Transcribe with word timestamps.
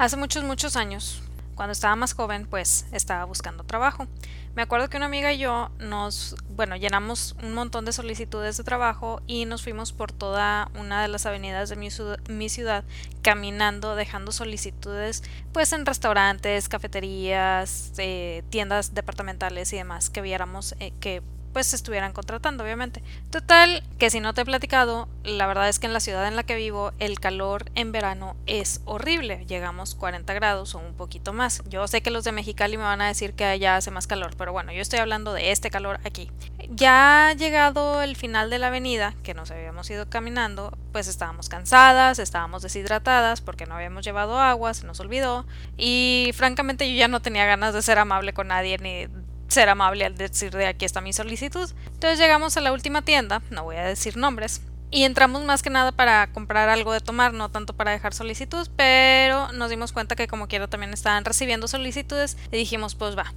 Hace 0.00 0.16
muchos, 0.16 0.44
muchos 0.44 0.76
años, 0.76 1.22
cuando 1.54 1.72
estaba 1.72 1.94
más 1.94 2.14
joven, 2.14 2.46
pues 2.46 2.86
estaba 2.90 3.26
buscando 3.26 3.64
trabajo. 3.64 4.06
Me 4.54 4.62
acuerdo 4.62 4.88
que 4.88 4.96
una 4.96 5.04
amiga 5.04 5.30
y 5.30 5.36
yo 5.36 5.68
nos, 5.78 6.36
bueno, 6.56 6.74
llenamos 6.76 7.36
un 7.42 7.52
montón 7.52 7.84
de 7.84 7.92
solicitudes 7.92 8.56
de 8.56 8.64
trabajo 8.64 9.20
y 9.26 9.44
nos 9.44 9.62
fuimos 9.62 9.92
por 9.92 10.10
toda 10.10 10.70
una 10.74 11.02
de 11.02 11.08
las 11.08 11.26
avenidas 11.26 11.68
de 11.68 11.76
mi, 11.76 12.48
ciudad 12.48 12.82
caminando, 13.20 13.94
dejando 13.94 14.32
solicitudes, 14.32 15.22
pues 15.52 15.70
en 15.74 15.84
restaurantes, 15.84 16.70
cafeterías, 16.70 17.92
eh, 17.98 18.42
tiendas 18.48 18.94
departamentales 18.94 19.70
y 19.74 19.76
demás 19.76 20.08
que 20.08 20.22
viéramos 20.22 20.74
eh, 20.80 20.94
que 20.98 21.22
pues 21.52 21.68
se 21.68 21.76
estuvieran 21.76 22.12
contratando, 22.12 22.64
obviamente. 22.64 23.02
Total, 23.30 23.82
que 23.98 24.10
si 24.10 24.20
no 24.20 24.34
te 24.34 24.42
he 24.42 24.44
platicado, 24.44 25.08
la 25.24 25.46
verdad 25.46 25.68
es 25.68 25.78
que 25.78 25.86
en 25.86 25.92
la 25.92 26.00
ciudad 26.00 26.26
en 26.26 26.36
la 26.36 26.42
que 26.42 26.56
vivo 26.56 26.92
el 26.98 27.20
calor 27.20 27.70
en 27.74 27.92
verano 27.92 28.36
es 28.46 28.80
horrible. 28.84 29.44
Llegamos 29.46 29.94
40 29.94 30.32
grados 30.34 30.74
o 30.74 30.78
un 30.78 30.94
poquito 30.94 31.32
más. 31.32 31.62
Yo 31.68 31.86
sé 31.88 32.02
que 32.02 32.10
los 32.10 32.24
de 32.24 32.32
Mexicali 32.32 32.76
me 32.76 32.84
van 32.84 33.00
a 33.00 33.08
decir 33.08 33.34
que 33.34 33.44
allá 33.44 33.76
hace 33.76 33.90
más 33.90 34.06
calor, 34.06 34.34
pero 34.36 34.52
bueno, 34.52 34.72
yo 34.72 34.80
estoy 34.80 34.98
hablando 34.98 35.32
de 35.32 35.50
este 35.50 35.70
calor 35.70 36.00
aquí. 36.04 36.30
Ya 36.70 37.34
llegado 37.36 38.02
el 38.02 38.16
final 38.16 38.50
de 38.50 38.58
la 38.58 38.68
avenida, 38.68 39.14
que 39.22 39.34
nos 39.34 39.50
habíamos 39.50 39.90
ido 39.90 40.08
caminando, 40.08 40.76
pues 40.92 41.08
estábamos 41.08 41.48
cansadas, 41.48 42.18
estábamos 42.18 42.62
deshidratadas 42.62 43.40
porque 43.40 43.66
no 43.66 43.74
habíamos 43.74 44.04
llevado 44.04 44.38
agua, 44.38 44.74
se 44.74 44.86
nos 44.86 45.00
olvidó 45.00 45.46
y 45.76 46.30
francamente 46.34 46.90
yo 46.90 46.96
ya 46.96 47.08
no 47.08 47.20
tenía 47.20 47.44
ganas 47.46 47.74
de 47.74 47.82
ser 47.82 47.98
amable 47.98 48.32
con 48.32 48.48
nadie 48.48 48.78
ni 48.78 49.08
ser 49.50 49.68
amable 49.68 50.04
al 50.04 50.16
decir 50.16 50.52
de 50.52 50.66
aquí 50.66 50.84
está 50.84 51.00
mi 51.00 51.12
solicitud. 51.12 51.70
Entonces 51.86 52.18
llegamos 52.18 52.56
a 52.56 52.60
la 52.60 52.72
última 52.72 53.02
tienda, 53.02 53.42
no 53.50 53.64
voy 53.64 53.76
a 53.76 53.84
decir 53.84 54.16
nombres, 54.16 54.62
y 54.90 55.04
entramos 55.04 55.44
más 55.44 55.62
que 55.62 55.70
nada 55.70 55.92
para 55.92 56.26
comprar 56.32 56.68
algo 56.68 56.92
de 56.92 57.00
tomar, 57.00 57.32
no 57.32 57.48
tanto 57.48 57.74
para 57.74 57.92
dejar 57.92 58.12
solicitud, 58.12 58.68
pero 58.76 59.52
nos 59.52 59.70
dimos 59.70 59.92
cuenta 59.92 60.16
que 60.16 60.26
como 60.26 60.48
quiero 60.48 60.68
también 60.68 60.92
estaban 60.92 61.24
recibiendo 61.24 61.68
solicitudes 61.68 62.36
y 62.50 62.56
dijimos 62.56 62.94
pues 62.94 63.16
va. 63.16 63.32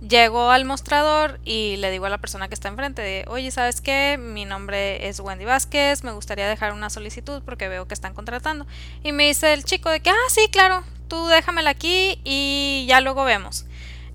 Llego 0.00 0.50
al 0.50 0.64
mostrador 0.64 1.40
y 1.44 1.76
le 1.78 1.90
digo 1.90 2.06
a 2.06 2.08
la 2.08 2.18
persona 2.18 2.46
que 2.46 2.54
está 2.54 2.68
enfrente 2.68 3.02
de, 3.02 3.24
oye, 3.28 3.50
¿sabes 3.50 3.80
qué? 3.80 4.16
Mi 4.16 4.44
nombre 4.44 5.08
es 5.08 5.18
Wendy 5.18 5.44
Vázquez, 5.44 6.04
me 6.04 6.12
gustaría 6.12 6.48
dejar 6.48 6.72
una 6.72 6.88
solicitud 6.88 7.42
porque 7.44 7.68
veo 7.68 7.88
que 7.88 7.94
están 7.94 8.14
contratando. 8.14 8.64
Y 9.02 9.10
me 9.10 9.26
dice 9.26 9.52
el 9.52 9.64
chico 9.64 9.90
de 9.90 9.98
que, 9.98 10.10
ah, 10.10 10.28
sí, 10.28 10.48
claro, 10.52 10.84
tú 11.08 11.26
déjamela 11.26 11.70
aquí 11.70 12.20
y 12.22 12.86
ya 12.88 13.00
luego 13.00 13.24
vemos. 13.24 13.66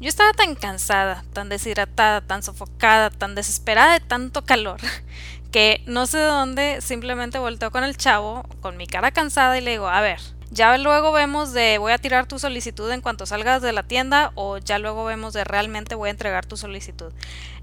Yo 0.04 0.10
estaba 0.10 0.34
tan 0.34 0.56
cansada, 0.56 1.24
tan 1.32 1.48
deshidratada, 1.48 2.20
tan 2.20 2.44
sofocada, 2.44 3.10
tan 3.10 3.36
desesperada 3.36 3.94
de 3.94 4.02
tanto 4.02 4.44
calor, 4.44 4.82
que 5.54 5.82
no 5.86 6.08
sé 6.08 6.18
de 6.18 6.26
dónde 6.26 6.82
simplemente 6.82 7.40
volteo 7.40 7.72
con 7.72 7.86
el 7.86 7.96
chavo, 7.96 8.44
con 8.60 8.76
mi 8.76 8.86
cara 8.86 9.12
cansada 9.12 9.58
y 9.58 9.62
le 9.62 9.72
digo, 9.72 9.88
a 9.88 10.02
ver, 10.02 10.20
ya 10.52 10.78
luego 10.78 11.14
vemos 11.14 11.54
de 11.54 11.78
voy 11.78 11.94
a 11.94 12.00
tirar 12.00 12.26
tu 12.26 12.38
solicitud 12.38 12.92
en 12.92 13.00
cuanto 13.00 13.26
salgas 13.26 13.62
de 13.62 13.72
la 13.72 13.84
tienda 13.84 14.34
o 14.36 14.58
ya 14.58 14.78
luego 14.78 15.06
vemos 15.06 15.32
de 15.32 15.46
realmente 15.46 15.96
voy 15.96 16.10
a 16.10 16.12
entregar 16.12 16.46
tu 16.46 16.58
solicitud. 16.58 17.14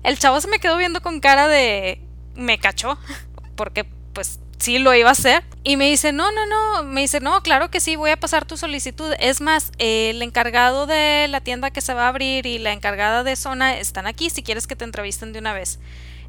El 0.03 0.19
chavo 0.19 0.41
se 0.41 0.49
me 0.49 0.61
quedó 0.61 0.79
viendo 0.79 1.03
con 1.03 1.21
cara 1.21 1.47
de 1.47 2.01
me 2.37 2.59
cachó, 2.59 2.99
porque 3.55 3.85
pues 4.15 4.41
sí 4.61 4.79
lo 4.79 4.95
iba 4.95 5.09
a 5.09 5.13
hacer. 5.13 5.43
Y 5.63 5.77
me 5.77 5.91
dice, 5.91 6.13
no, 6.13 6.31
no, 6.33 6.47
no, 6.47 6.85
me 6.85 7.03
dice, 7.03 7.21
no, 7.21 7.43
claro 7.43 7.71
que 7.71 7.81
sí, 7.81 7.97
voy 7.97 8.11
a 8.11 8.19
pasar 8.19 8.47
tu 8.47 8.57
solicitud. 8.57 9.13
Es 9.19 9.41
más, 9.41 9.73
el 9.79 10.23
encargado 10.23 10.87
de 10.87 11.27
la 11.29 11.41
tienda 11.41 11.71
que 11.71 11.81
se 11.81 11.93
va 11.93 12.05
a 12.05 12.09
abrir 12.09 12.47
y 12.47 12.59
la 12.59 12.73
encargada 12.73 13.25
de 13.25 13.37
zona 13.37 13.77
están 13.79 14.07
aquí 14.07 14.31
si 14.31 14.43
quieres 14.43 14.67
que 14.67 14.77
te 14.77 14.85
entrevisten 14.85 15.33
de 15.33 15.39
una 15.41 15.53
vez. 15.53 15.79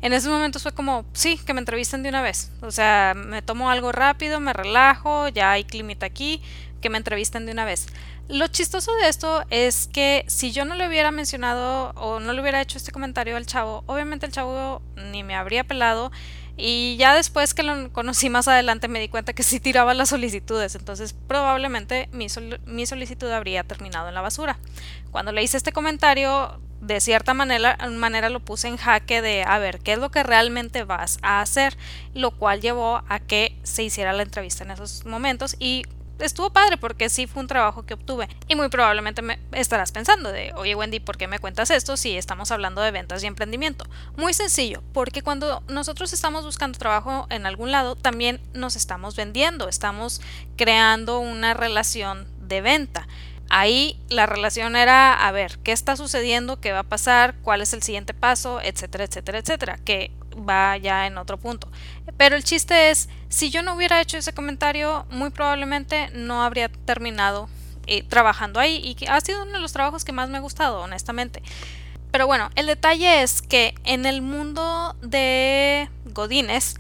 En 0.02 0.14
ese 0.14 0.30
momento 0.30 0.60
fue 0.60 0.74
como, 0.74 1.06
sí, 1.14 1.40
que 1.46 1.54
me 1.54 1.60
entrevisten 1.60 2.04
de 2.04 2.10
una 2.10 2.22
vez. 2.22 2.52
O 2.62 2.72
sea, 2.72 3.14
me 3.16 3.42
tomo 3.42 3.70
algo 3.70 3.92
rápido, 3.92 4.40
me 4.40 4.52
relajo, 4.52 5.28
ya 5.30 5.52
hay 5.52 5.64
climita 5.64 6.08
aquí, 6.08 6.42
que 6.82 6.90
me 6.90 6.98
entrevisten 6.98 7.46
de 7.46 7.52
una 7.52 7.66
vez. 7.66 7.88
Lo 8.28 8.48
chistoso 8.48 8.96
de 8.96 9.10
esto 9.10 9.44
es 9.50 9.88
que 9.92 10.24
si 10.28 10.52
yo 10.52 10.66
no 10.66 10.76
le 10.76 10.88
hubiera 10.88 11.12
mencionado 11.12 11.92
o 11.96 12.20
no 12.20 12.34
le 12.34 12.42
hubiera 12.42 12.62
hecho 12.62 12.78
este 12.78 12.92
comentario 12.92 13.38
al 13.38 13.46
chavo, 13.46 13.84
obviamente 13.88 14.26
el 14.26 14.32
chavo 14.32 14.82
ni 14.96 15.24
me 15.24 15.36
habría 15.36 15.64
pelado 15.64 16.12
y 16.58 16.96
ya 16.98 17.16
después 17.16 17.54
que 17.54 17.64
lo 17.64 17.92
conocí 17.92 18.30
más 18.30 18.48
adelante 18.48 18.88
me 18.88 19.00
di 19.00 19.08
cuenta 19.08 19.34
que 19.34 19.44
sí 19.44 19.60
tiraba 19.60 19.94
las 19.94 20.10
solicitudes, 20.10 20.76
entonces 20.76 21.16
probablemente 21.28 22.10
mi, 22.12 22.28
mi 22.66 22.86
solicitud 22.86 23.30
habría 23.30 23.64
terminado 23.64 24.10
en 24.10 24.16
la 24.16 24.22
basura. 24.22 24.60
Cuando 25.12 25.32
le 25.32 25.44
hice 25.44 25.58
este 25.58 25.72
comentario, 25.72 26.60
de 26.82 27.00
cierta 27.00 27.34
manera, 27.34 27.78
manera 27.92 28.30
lo 28.30 28.40
puse 28.40 28.68
en 28.68 28.78
jaque 28.78 29.22
de 29.22 29.44
a 29.44 29.60
ver 29.60 29.80
qué 29.80 29.94
es 29.94 30.00
lo 30.00 30.10
que 30.10 30.24
realmente 30.24 30.84
vas 30.84 31.20
a 31.22 31.42
hacer, 31.42 31.78
lo 32.14 32.32
cual 32.32 32.60
llevó 32.60 33.04
a 33.08 33.20
que 33.20 33.56
se 33.64 33.84
hiciera 33.84 34.14
la 34.14 34.24
entrevista 34.24 34.64
en 34.64 34.72
esos 34.72 35.06
momentos 35.06 35.56
y 35.60 35.84
estuvo 36.22 36.52
padre 36.52 36.78
porque 36.78 37.10
sí 37.10 37.28
fue 37.28 37.42
un 37.42 37.48
trabajo 37.48 37.84
que 37.86 37.94
obtuve. 37.94 38.28
Y 38.48 38.56
muy 38.56 38.70
probablemente 38.70 39.22
me 39.22 39.40
estarás 39.52 39.92
pensando 39.92 40.32
de, 40.32 40.54
oye 40.56 40.76
Wendy, 40.76 41.00
¿por 41.00 41.18
qué 41.18 41.28
me 41.28 41.40
cuentas 41.40 41.72
esto 41.72 41.98
si 41.98 42.18
estamos 42.18 42.52
hablando 42.52 42.82
de 42.82 42.92
ventas 42.92 43.24
y 43.24 43.28
emprendimiento? 43.28 43.86
Muy 44.18 44.34
sencillo, 44.34 44.82
porque 44.94 45.22
cuando 45.22 45.64
nosotros 45.68 46.14
estamos 46.14 46.46
buscando 46.46 46.78
trabajo 46.78 47.28
en 47.30 47.46
algún 47.46 47.72
lado, 47.72 47.96
también 47.96 48.40
nos 48.54 48.76
estamos 48.76 49.16
vendiendo, 49.16 49.68
estamos 49.68 50.22
creando 50.56 51.20
una 51.20 51.54
relación 51.54 52.28
de 52.42 52.62
venta. 52.62 53.08
Ahí 53.50 54.00
la 54.08 54.28
relación 54.28 54.78
era, 54.78 55.28
a 55.28 55.32
ver, 55.34 55.60
¿qué 55.60 55.74
está 55.74 55.98
sucediendo? 55.98 56.62
¿Qué 56.62 56.72
va 56.72 56.80
a 56.80 56.84
pasar? 56.84 57.36
¿Cuál 57.42 57.62
es 57.62 57.74
el 57.74 57.84
siguiente 57.84 58.14
paso? 58.14 58.62
Etcétera, 58.62 59.04
etcétera, 59.04 59.40
etcétera. 59.40 59.78
Que 59.84 60.12
va 60.38 60.78
ya 60.78 61.08
en 61.08 61.18
otro 61.18 61.38
punto. 61.38 61.70
Pero 62.18 62.36
el 62.36 62.44
chiste 62.44 62.90
es, 62.90 63.10
si 63.30 63.50
yo 63.50 63.64
no 63.64 63.76
hubiera 63.76 64.02
hecho 64.02 64.18
ese 64.18 64.34
comentario, 64.34 65.06
muy 65.10 65.30
probablemente 65.30 66.10
no 66.14 66.44
habría 66.44 66.70
terminado 66.70 67.50
eh, 67.88 68.04
trabajando 68.04 68.60
ahí 68.60 68.96
y 69.00 69.06
ha 69.08 69.20
sido 69.22 69.44
uno 69.44 69.54
de 69.54 69.60
los 69.60 69.74
trabajos 69.74 70.06
que 70.06 70.12
más 70.12 70.30
me 70.30 70.38
ha 70.38 70.42
gustado, 70.42 70.82
honestamente. 70.82 71.42
Pero 72.12 72.28
bueno, 72.28 72.50
el 72.56 72.68
detalle 72.68 73.24
es 73.24 73.42
que 73.42 73.74
en 73.86 74.06
el 74.06 74.22
mundo 74.22 74.96
de 75.02 75.90
Godines, 76.06 76.76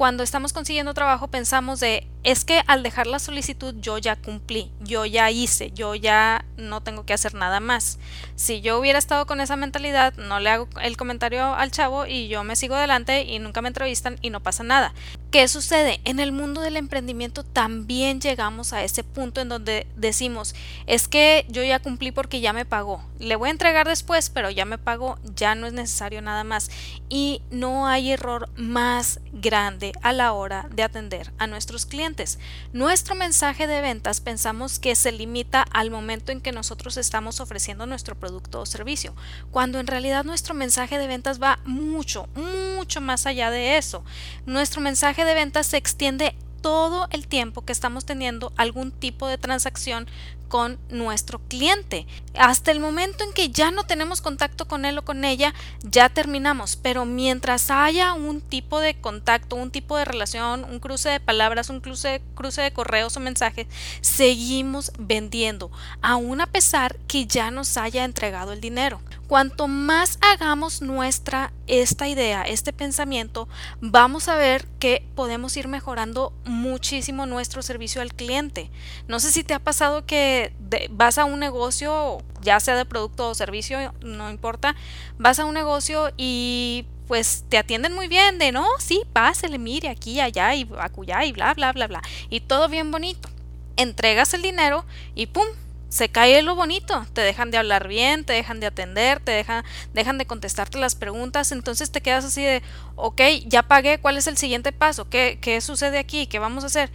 cuando 0.00 0.22
estamos 0.22 0.54
consiguiendo 0.54 0.94
trabajo 0.94 1.28
pensamos 1.28 1.78
de 1.78 2.06
es 2.22 2.46
que 2.46 2.62
al 2.66 2.82
dejar 2.82 3.06
la 3.06 3.18
solicitud 3.18 3.74
yo 3.80 3.98
ya 3.98 4.16
cumplí, 4.16 4.72
yo 4.80 5.04
ya 5.04 5.30
hice, 5.30 5.72
yo 5.72 5.94
ya 5.94 6.46
no 6.56 6.82
tengo 6.82 7.04
que 7.04 7.12
hacer 7.12 7.34
nada 7.34 7.60
más. 7.60 7.98
Si 8.34 8.62
yo 8.62 8.78
hubiera 8.78 8.98
estado 8.98 9.26
con 9.26 9.42
esa 9.42 9.56
mentalidad, 9.56 10.14
no 10.14 10.40
le 10.40 10.48
hago 10.48 10.68
el 10.80 10.96
comentario 10.96 11.54
al 11.54 11.70
chavo 11.70 12.06
y 12.06 12.28
yo 12.28 12.44
me 12.44 12.56
sigo 12.56 12.76
adelante 12.76 13.24
y 13.24 13.40
nunca 13.40 13.60
me 13.60 13.68
entrevistan 13.68 14.16
y 14.22 14.30
no 14.30 14.42
pasa 14.42 14.62
nada. 14.62 14.94
¿Qué 15.30 15.46
sucede? 15.46 16.00
En 16.04 16.18
el 16.18 16.32
mundo 16.32 16.60
del 16.60 16.76
emprendimiento 16.76 17.44
también 17.44 18.20
llegamos 18.20 18.72
a 18.72 18.82
ese 18.82 19.04
punto 19.04 19.40
en 19.40 19.48
donde 19.48 19.86
decimos, 19.94 20.56
es 20.88 21.06
que 21.06 21.46
yo 21.48 21.62
ya 21.62 21.78
cumplí 21.78 22.10
porque 22.10 22.40
ya 22.40 22.52
me 22.52 22.64
pagó. 22.64 23.04
Le 23.20 23.36
voy 23.36 23.48
a 23.48 23.52
entregar 23.52 23.86
después, 23.86 24.28
pero 24.28 24.50
ya 24.50 24.64
me 24.64 24.76
pagó, 24.76 25.20
ya 25.36 25.54
no 25.54 25.68
es 25.68 25.72
necesario 25.72 26.20
nada 26.20 26.42
más. 26.42 26.68
Y 27.08 27.42
no 27.52 27.86
hay 27.86 28.10
error 28.10 28.48
más 28.56 29.20
grande 29.32 29.92
a 30.02 30.12
la 30.12 30.32
hora 30.32 30.66
de 30.72 30.82
atender 30.82 31.32
a 31.38 31.46
nuestros 31.46 31.86
clientes. 31.86 32.40
Nuestro 32.72 33.14
mensaje 33.14 33.68
de 33.68 33.82
ventas 33.82 34.20
pensamos 34.20 34.80
que 34.80 34.96
se 34.96 35.12
limita 35.12 35.62
al 35.62 35.92
momento 35.92 36.32
en 36.32 36.40
que 36.40 36.50
nosotros 36.50 36.96
estamos 36.96 37.38
ofreciendo 37.38 37.86
nuestro 37.86 38.18
producto 38.18 38.62
o 38.62 38.66
servicio, 38.66 39.14
cuando 39.52 39.78
en 39.78 39.86
realidad 39.86 40.24
nuestro 40.24 40.54
mensaje 40.54 40.98
de 40.98 41.06
ventas 41.06 41.40
va 41.40 41.60
mucho, 41.64 42.26
mucho 42.34 43.00
más 43.00 43.26
allá 43.26 43.52
de 43.52 43.76
eso. 43.76 44.04
Nuestro 44.44 44.80
mensaje 44.80 45.19
de 45.24 45.34
ventas 45.34 45.66
se 45.66 45.76
extiende 45.76 46.34
todo 46.60 47.08
el 47.10 47.26
tiempo 47.26 47.62
que 47.62 47.72
estamos 47.72 48.04
teniendo 48.04 48.52
algún 48.56 48.90
tipo 48.90 49.26
de 49.26 49.38
transacción 49.38 50.06
con 50.48 50.78
nuestro 50.90 51.38
cliente. 51.38 52.06
Hasta 52.34 52.72
el 52.72 52.80
momento 52.80 53.22
en 53.22 53.32
que 53.32 53.50
ya 53.50 53.70
no 53.70 53.84
tenemos 53.84 54.20
contacto 54.20 54.66
con 54.66 54.84
él 54.84 54.98
o 54.98 55.04
con 55.04 55.24
ella, 55.24 55.54
ya 55.82 56.08
terminamos. 56.08 56.76
Pero 56.76 57.04
mientras 57.04 57.70
haya 57.70 58.12
un 58.14 58.40
tipo 58.40 58.80
de 58.80 59.00
contacto, 59.00 59.54
un 59.54 59.70
tipo 59.70 59.96
de 59.96 60.04
relación, 60.04 60.64
un 60.64 60.80
cruce 60.80 61.08
de 61.08 61.20
palabras, 61.20 61.70
un 61.70 61.80
cruce, 61.80 62.20
cruce 62.34 62.62
de 62.62 62.72
correos 62.72 63.16
o 63.16 63.20
mensajes, 63.20 63.68
seguimos 64.00 64.92
vendiendo, 64.98 65.70
aun 66.02 66.40
a 66.40 66.46
pesar 66.46 66.96
que 67.06 67.26
ya 67.26 67.52
nos 67.52 67.76
haya 67.76 68.04
entregado 68.04 68.52
el 68.52 68.60
dinero. 68.60 69.00
Cuanto 69.30 69.68
más 69.68 70.18
hagamos 70.22 70.82
nuestra 70.82 71.52
esta 71.68 72.08
idea, 72.08 72.42
este 72.42 72.72
pensamiento, 72.72 73.48
vamos 73.80 74.26
a 74.26 74.34
ver 74.34 74.66
que 74.80 75.06
podemos 75.14 75.56
ir 75.56 75.68
mejorando 75.68 76.32
muchísimo 76.44 77.26
nuestro 77.26 77.62
servicio 77.62 78.02
al 78.02 78.12
cliente. 78.12 78.72
No 79.06 79.20
sé 79.20 79.30
si 79.30 79.44
te 79.44 79.54
ha 79.54 79.60
pasado 79.60 80.04
que 80.04 80.52
vas 80.90 81.16
a 81.16 81.26
un 81.26 81.38
negocio, 81.38 82.18
ya 82.42 82.58
sea 82.58 82.74
de 82.74 82.84
producto 82.84 83.28
o 83.28 83.34
servicio, 83.36 83.94
no 84.00 84.30
importa, 84.30 84.74
vas 85.16 85.38
a 85.38 85.44
un 85.44 85.54
negocio 85.54 86.10
y 86.16 86.86
pues 87.06 87.44
te 87.48 87.56
atienden 87.56 87.94
muy 87.94 88.08
bien 88.08 88.36
de 88.40 88.50
no, 88.50 88.66
sí, 88.80 89.02
pásele, 89.12 89.58
mire 89.58 89.90
aquí, 89.90 90.18
allá 90.18 90.56
y 90.56 90.68
acullá 90.76 91.24
y 91.24 91.30
bla, 91.30 91.54
bla, 91.54 91.72
bla, 91.72 91.86
bla. 91.86 92.02
Y 92.30 92.40
todo 92.40 92.68
bien 92.68 92.90
bonito. 92.90 93.28
Entregas 93.76 94.34
el 94.34 94.42
dinero 94.42 94.84
y 95.14 95.26
pum, 95.26 95.46
se 95.90 96.08
cae 96.08 96.40
lo 96.42 96.54
bonito, 96.54 97.04
te 97.12 97.20
dejan 97.20 97.50
de 97.50 97.58
hablar 97.58 97.88
bien, 97.88 98.24
te 98.24 98.32
dejan 98.32 98.60
de 98.60 98.66
atender, 98.66 99.20
te 99.20 99.32
dejan, 99.32 99.64
dejan 99.92 100.18
de 100.18 100.24
contestarte 100.24 100.78
las 100.78 100.94
preguntas, 100.94 101.50
entonces 101.50 101.90
te 101.90 102.00
quedas 102.00 102.24
así 102.24 102.42
de, 102.42 102.62
ok, 102.94 103.20
ya 103.46 103.64
pagué, 103.64 103.98
¿cuál 103.98 104.16
es 104.16 104.28
el 104.28 104.36
siguiente 104.36 104.70
paso? 104.70 105.10
¿Qué, 105.10 105.38
qué 105.42 105.60
sucede 105.60 105.98
aquí? 105.98 106.28
¿Qué 106.28 106.38
vamos 106.38 106.62
a 106.62 106.68
hacer? 106.68 106.92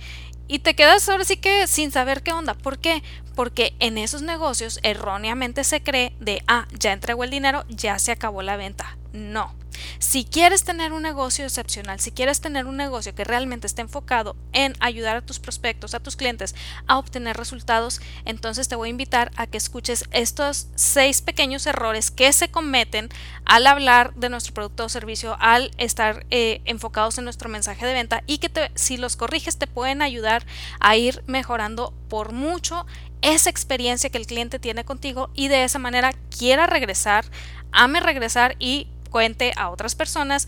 Y 0.48 0.60
te 0.60 0.76
quedas 0.76 1.08
ahora 1.10 1.26
sí 1.26 1.38
que 1.38 1.68
sin 1.68 1.92
saber 1.92 2.24
qué 2.24 2.32
onda. 2.32 2.54
¿Por 2.54 2.78
qué? 2.78 3.04
Porque 3.36 3.76
en 3.80 3.98
esos 3.98 4.22
negocios 4.22 4.80
erróneamente 4.84 5.64
se 5.64 5.82
cree 5.84 6.14
de, 6.20 6.44
ah, 6.48 6.68
ya 6.78 6.94
entregó 6.94 7.24
el 7.24 7.32
dinero, 7.32 7.66
ya 7.70 8.00
se 8.00 8.12
acabó 8.12 8.42
la 8.42 8.58
venta. 8.58 8.98
No. 9.14 9.54
Si 10.00 10.26
quieres 10.26 10.64
tener 10.64 10.94
un 10.94 11.04
negocio 11.04 11.46
excepcional, 11.46 12.00
si 12.00 12.12
quieres 12.12 12.42
tener 12.42 12.66
un 12.66 12.78
negocio 12.78 13.16
que 13.16 13.24
realmente 13.24 13.68
esté 13.68 13.82
enfocado 13.82 14.36
en 14.54 14.74
ayudar 14.80 15.18
a 15.18 15.22
tus 15.22 15.40
prospectos, 15.40 15.94
a 15.94 16.00
tus 16.00 16.16
clientes 16.16 16.56
a 16.88 16.98
obtener 16.98 17.38
resultados, 17.38 18.02
entonces 18.26 18.68
te 18.68 18.76
voy 18.76 18.90
a 18.90 18.92
invitar 18.92 19.32
a 19.36 19.48
que 19.48 19.58
escuches 19.58 20.06
estos 20.12 20.68
seis 20.76 21.22
pequeños 21.22 21.66
errores 21.66 22.12
que 22.12 22.32
se 22.34 22.50
cometen 22.50 23.10
al 23.46 23.68
hablar 23.68 24.14
de 24.16 24.30
nuestro 24.30 24.54
producto 24.54 24.86
o 24.86 24.90
servicio, 24.90 25.38
al 25.40 25.72
estar 25.78 26.26
eh, 26.30 26.62
enfocados 26.66 27.18
en 27.18 27.26
nuestro 27.26 27.50
mensaje 27.50 27.86
de 27.86 27.94
venta 27.94 28.24
y 28.28 28.40
que 28.40 28.72
si 28.76 28.98
los 28.98 29.16
corriges 29.16 29.58
te 29.58 29.68
pueden 29.68 30.02
ayudar 30.02 30.46
a 30.80 30.96
ir 30.96 31.24
mejorando 31.28 31.94
por 32.10 32.32
mucho 32.32 32.86
esa 33.26 33.50
experiencia 33.50 34.12
que 34.12 34.20
el 34.20 34.28
cliente 34.28 34.60
tiene 34.60 34.86
contigo 34.86 35.30
y 35.34 35.48
de 35.48 35.64
esa 35.64 35.80
manera 35.80 36.12
quiera 36.38 36.68
regresar, 36.68 37.26
ame 37.72 38.00
regresar 38.00 38.56
y 38.60 38.88
cuente 39.10 39.52
a 39.58 39.70
otras 39.72 39.96
personas 39.96 40.48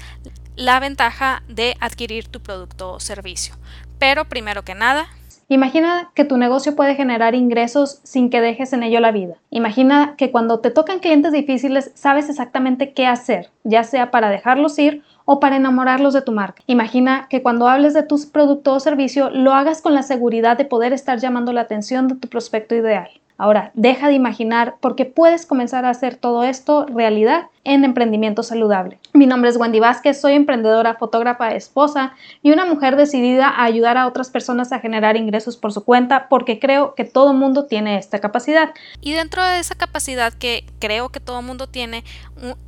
la 0.55 0.79
ventaja 0.79 1.41
de 1.47 1.75
adquirir 1.79 2.27
tu 2.27 2.39
producto 2.39 2.93
o 2.93 2.99
servicio. 2.99 3.55
Pero 3.97 4.25
primero 4.25 4.63
que 4.63 4.75
nada, 4.75 5.07
Imagina 5.49 6.11
que 6.13 6.25
tu 6.25 6.35
negocio 6.35 6.75
puede 6.75 6.95
generar 6.95 7.33
ingresos 7.33 8.01
sin 8.03 8.29
que 8.29 8.41
dejes 8.41 8.73
en 8.73 8.83
ello 8.83 8.99
la 8.99 9.13
vida. 9.13 9.35
Imagina 9.49 10.15
que 10.17 10.29
cuando 10.29 10.59
te 10.59 10.71
tocan 10.71 10.99
clientes 10.99 11.31
difíciles 11.31 11.89
sabes 11.95 12.27
exactamente 12.29 12.91
qué 12.91 13.07
hacer, 13.07 13.49
ya 13.63 13.85
sea 13.85 14.11
para 14.11 14.29
dejarlos 14.29 14.77
ir 14.77 15.03
o 15.29 15.41
para 15.41 15.57
enamorarlos 15.57 16.13
de 16.13 16.21
tu 16.21 16.31
marca. 16.31 16.63
Imagina 16.67 17.27
que 17.29 17.43
cuando 17.43 17.67
hables 17.67 17.93
de 17.93 18.01
tu 18.01 18.17
producto 18.31 18.73
o 18.73 18.79
servicio 18.79 19.29
lo 19.29 19.53
hagas 19.53 19.81
con 19.81 19.93
la 19.93 20.01
seguridad 20.01 20.57
de 20.57 20.63
poder 20.63 20.93
estar 20.93 21.19
llamando 21.19 21.51
la 21.51 21.61
atención 21.61 22.07
de 22.07 22.15
tu 22.15 22.29
prospecto 22.29 22.75
ideal. 22.75 23.09
Ahora, 23.37 23.71
deja 23.75 24.07
de 24.07 24.13
imaginar 24.13 24.77
porque 24.79 25.05
puedes 25.05 25.45
comenzar 25.45 25.85
a 25.85 25.91
hacer 25.91 26.15
todo 26.15 26.43
esto 26.43 26.85
realidad 26.87 27.47
en 27.63 27.83
emprendimiento 27.83 28.41
saludable. 28.41 28.99
Mi 29.13 29.27
nombre 29.27 29.49
es 29.49 29.57
Wendy 29.57 29.79
Vázquez, 29.79 30.19
soy 30.19 30.33
emprendedora, 30.33 30.95
fotógrafa, 30.95 31.53
esposa 31.53 32.13
y 32.41 32.51
una 32.51 32.65
mujer 32.65 32.95
decidida 32.95 33.47
a 33.49 33.65
ayudar 33.65 33.97
a 33.97 34.07
otras 34.07 34.31
personas 34.31 34.71
a 34.71 34.79
generar 34.79 35.17
ingresos 35.17 35.57
por 35.57 35.71
su 35.71 35.83
cuenta 35.83 36.29
porque 36.29 36.57
creo 36.57 36.95
que 36.95 37.03
todo 37.03 37.33
mundo 37.33 37.65
tiene 37.65 37.97
esta 37.97 38.19
capacidad. 38.19 38.71
Y 39.01 39.13
dentro 39.13 39.43
de 39.43 39.59
esa 39.59 39.75
capacidad 39.75 40.33
que 40.33 40.65
creo 40.79 41.09
que 41.09 41.19
todo 41.19 41.41
mundo 41.41 41.67
tiene 41.67 42.05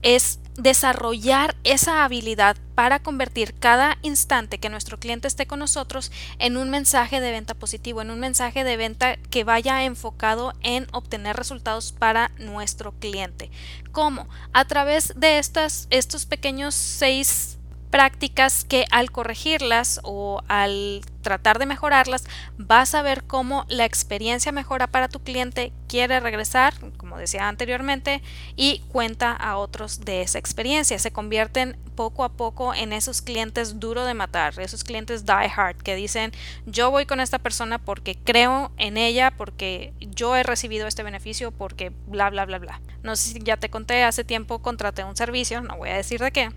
es 0.03 0.39
desarrollar 0.61 1.55
esa 1.63 2.03
habilidad 2.03 2.57
para 2.75 2.99
convertir 2.99 3.53
cada 3.55 3.97
instante 4.01 4.59
que 4.59 4.69
nuestro 4.69 4.99
cliente 4.99 5.27
esté 5.27 5.47
con 5.47 5.59
nosotros 5.59 6.11
en 6.37 6.57
un 6.57 6.69
mensaje 6.69 7.21
de 7.21 7.31
venta 7.31 7.53
positivo, 7.53 8.01
en 8.01 8.11
un 8.11 8.19
mensaje 8.19 8.63
de 8.63 8.77
venta 8.77 9.17
que 9.29 9.43
vaya 9.43 9.83
enfocado 9.83 10.53
en 10.61 10.87
obtener 10.91 11.35
resultados 11.35 11.91
para 11.91 12.31
nuestro 12.39 12.93
cliente. 12.93 13.51
¿Cómo? 13.91 14.27
A 14.53 14.65
través 14.65 15.13
de 15.15 15.39
estas, 15.39 15.87
estos 15.89 16.25
pequeños 16.25 16.75
seis 16.75 17.58
prácticas 17.89 18.63
que 18.65 18.85
al 18.91 19.11
corregirlas 19.11 19.99
o 20.03 20.41
al 20.47 21.01
tratar 21.21 21.59
de 21.59 21.65
mejorarlas 21.65 22.23
vas 22.57 22.95
a 22.95 23.01
ver 23.01 23.23
cómo 23.23 23.65
la 23.67 23.85
experiencia 23.85 24.51
mejora 24.51 24.87
para 24.87 25.09
tu 25.09 25.19
cliente, 25.19 25.73
quiere 25.87 26.19
regresar, 26.19 26.73
como 26.97 27.17
decía 27.17 27.47
anteriormente, 27.47 28.21
y 28.55 28.83
cuenta 28.89 29.31
a 29.31 29.57
otros 29.57 30.01
de 30.01 30.21
esa 30.21 30.37
experiencia. 30.37 30.97
Se 30.99 31.11
convierten 31.11 31.77
poco 31.95 32.23
a 32.23 32.29
poco 32.29 32.73
en 32.73 32.93
esos 32.93 33.21
clientes 33.21 33.79
duro 33.79 34.05
de 34.05 34.13
matar, 34.13 34.57
esos 34.59 34.83
clientes 34.83 35.25
die 35.25 35.51
hard 35.53 35.77
que 35.77 35.95
dicen 35.95 36.31
yo 36.65 36.91
voy 36.91 37.05
con 37.05 37.19
esta 37.19 37.39
persona 37.39 37.77
porque 37.79 38.15
creo 38.15 38.71
en 38.77 38.97
ella, 38.97 39.31
porque 39.31 39.93
yo 39.99 40.35
he 40.35 40.43
recibido 40.43 40.87
este 40.87 41.03
beneficio, 41.03 41.51
porque 41.51 41.91
bla 42.07 42.29
bla 42.29 42.45
bla 42.45 42.59
bla. 42.59 42.81
No 43.03 43.15
sé 43.15 43.33
si 43.33 43.39
ya 43.39 43.57
te 43.57 43.69
conté, 43.69 44.03
hace 44.03 44.23
tiempo 44.23 44.59
contraté 44.59 45.03
un 45.03 45.15
servicio, 45.15 45.61
no 45.61 45.77
voy 45.77 45.89
a 45.89 45.95
decir 45.95 46.21
de 46.21 46.31
qué 46.31 46.51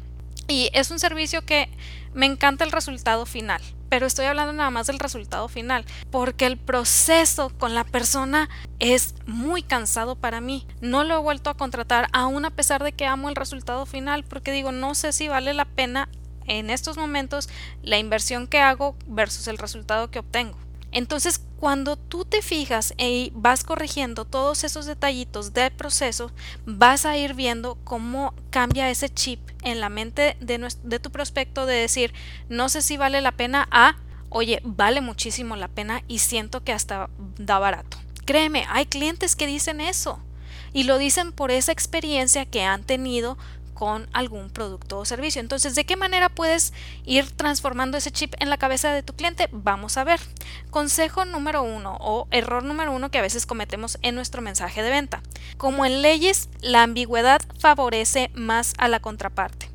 y 0.53 0.71
es 0.75 0.91
un 0.91 0.99
servicio 0.99 1.47
que 1.47 1.71
me 2.13 2.27
encanta 2.27 2.65
el 2.65 2.73
resultado 2.73 3.25
final, 3.25 3.63
pero 3.89 4.05
estoy 4.05 4.27
hablando 4.27 4.53
nada 4.53 4.71
más 4.71 4.87
del 4.87 4.99
resultado 4.99 5.49
final, 5.49 5.87
porque 6.11 6.45
el 6.45 6.59
proceso 6.59 7.51
con 7.59 7.75
la 7.75 7.85
persona 7.85 8.51
es 8.79 9.15
muy 9.25 9.63
cansado 9.63 10.15
para 10.15 10.43
mí. 10.43 10.67
No 10.83 11.05
lo 11.05 11.15
he 11.15 11.19
vuelto 11.19 11.49
a 11.49 11.57
contratar 11.57 12.09
aún 12.13 12.45
a 12.45 12.51
pesar 12.51 12.85
de 12.85 12.93
que 12.93 13.07
amo 13.07 13.31
el 13.31 13.35
resultado 13.35 13.87
final, 13.87 14.25
porque 14.25 14.53
digo, 14.53 14.73
no 14.73 14.95
sé 14.95 15.13
si 15.13 15.27
vale 15.27 15.55
la 15.55 15.65
pena 15.65 16.11
en 16.47 16.69
estos 16.69 16.99
momentos 16.99 17.49
la 17.83 17.97
inversión 17.97 18.47
que 18.47 18.61
hago 18.61 18.95
versus 19.07 19.49
el 19.49 19.57
resultado 19.57 20.11
que 20.11 20.19
obtengo. 20.19 20.59
Entonces, 20.93 21.41
cuando 21.59 21.97
tú 21.97 22.25
te 22.25 22.43
fijas 22.43 22.93
y 22.99 23.33
vas 23.35 23.65
corrigiendo 23.65 24.25
todos 24.25 24.63
esos 24.63 24.87
detallitos 24.87 25.53
del 25.53 25.73
proceso, 25.73 26.31
vas 26.67 27.07
a 27.07 27.17
ir 27.17 27.35
viendo 27.35 27.79
cómo 27.85 28.35
cambia 28.51 28.91
ese 28.91 29.09
chip 29.09 29.41
en 29.63 29.81
la 29.81 29.89
mente 29.89 30.37
de, 30.41 30.69
de 30.83 31.01
tu 31.01 31.11
prospecto 31.11 31.67
de 31.67 31.77
decir, 31.77 32.13
no 32.49 32.69
sé 32.69 32.83
si 32.83 32.97
vale 32.97 33.21
la 33.23 33.33
pena 33.33 33.69
a, 33.71 33.97
oye, 34.29 34.61
vale 34.65 35.01
muchísimo 35.01 35.57
la 35.57 35.69
pena 35.69 36.03
y 36.09 36.19
siento 36.19 36.63
que 36.63 36.73
hasta 36.73 37.09
da 37.39 37.59
barato. 37.59 37.97
Créeme, 38.25 38.67
hay 38.69 38.87
clientes 38.87 39.35
que 39.35 39.47
dicen 39.47 39.81
eso 39.81 40.21
y 40.73 40.85
lo 40.85 40.99
dicen 40.99 41.33
por 41.33 41.51
esa 41.51 41.73
experiencia 41.73 42.47
que 42.47 42.63
han 42.63 42.85
tenido 42.85 43.37
con 43.83 44.09
algún 44.13 44.49
producto 44.49 45.01
o 45.01 45.05
servicio. 45.05 45.41
Entonces, 45.41 45.75
¿de 45.75 45.85
qué 45.85 45.97
manera 45.97 46.29
puedes 46.29 46.73
ir 47.05 47.29
transformando 47.33 47.99
ese 47.99 48.13
chip 48.13 48.33
en 48.39 48.49
la 48.49 48.57
cabeza 48.57 48.93
de 48.93 49.03
tu 49.03 49.13
cliente? 49.13 49.49
Vamos 49.51 49.97
a 49.97 50.05
ver. 50.05 50.21
Consejo 50.71 51.25
número 51.25 51.65
uno 51.65 51.97
o 51.99 52.29
error 52.31 52.63
número 52.63 52.93
uno 52.93 53.11
que 53.11 53.19
a 53.19 53.23
veces 53.23 53.45
cometemos 53.45 53.99
en 54.03 54.15
nuestro 54.15 54.41
mensaje 54.41 54.85
de 54.85 54.91
venta. 54.91 55.21
Como 55.57 55.85
en 55.85 56.01
leyes, 56.01 56.49
la 56.61 56.85
ambigüedad 56.85 57.43
favorece 57.59 58.31
más 58.35 58.75
a 58.79 58.87
la 58.87 59.01
contraparte. 59.01 59.69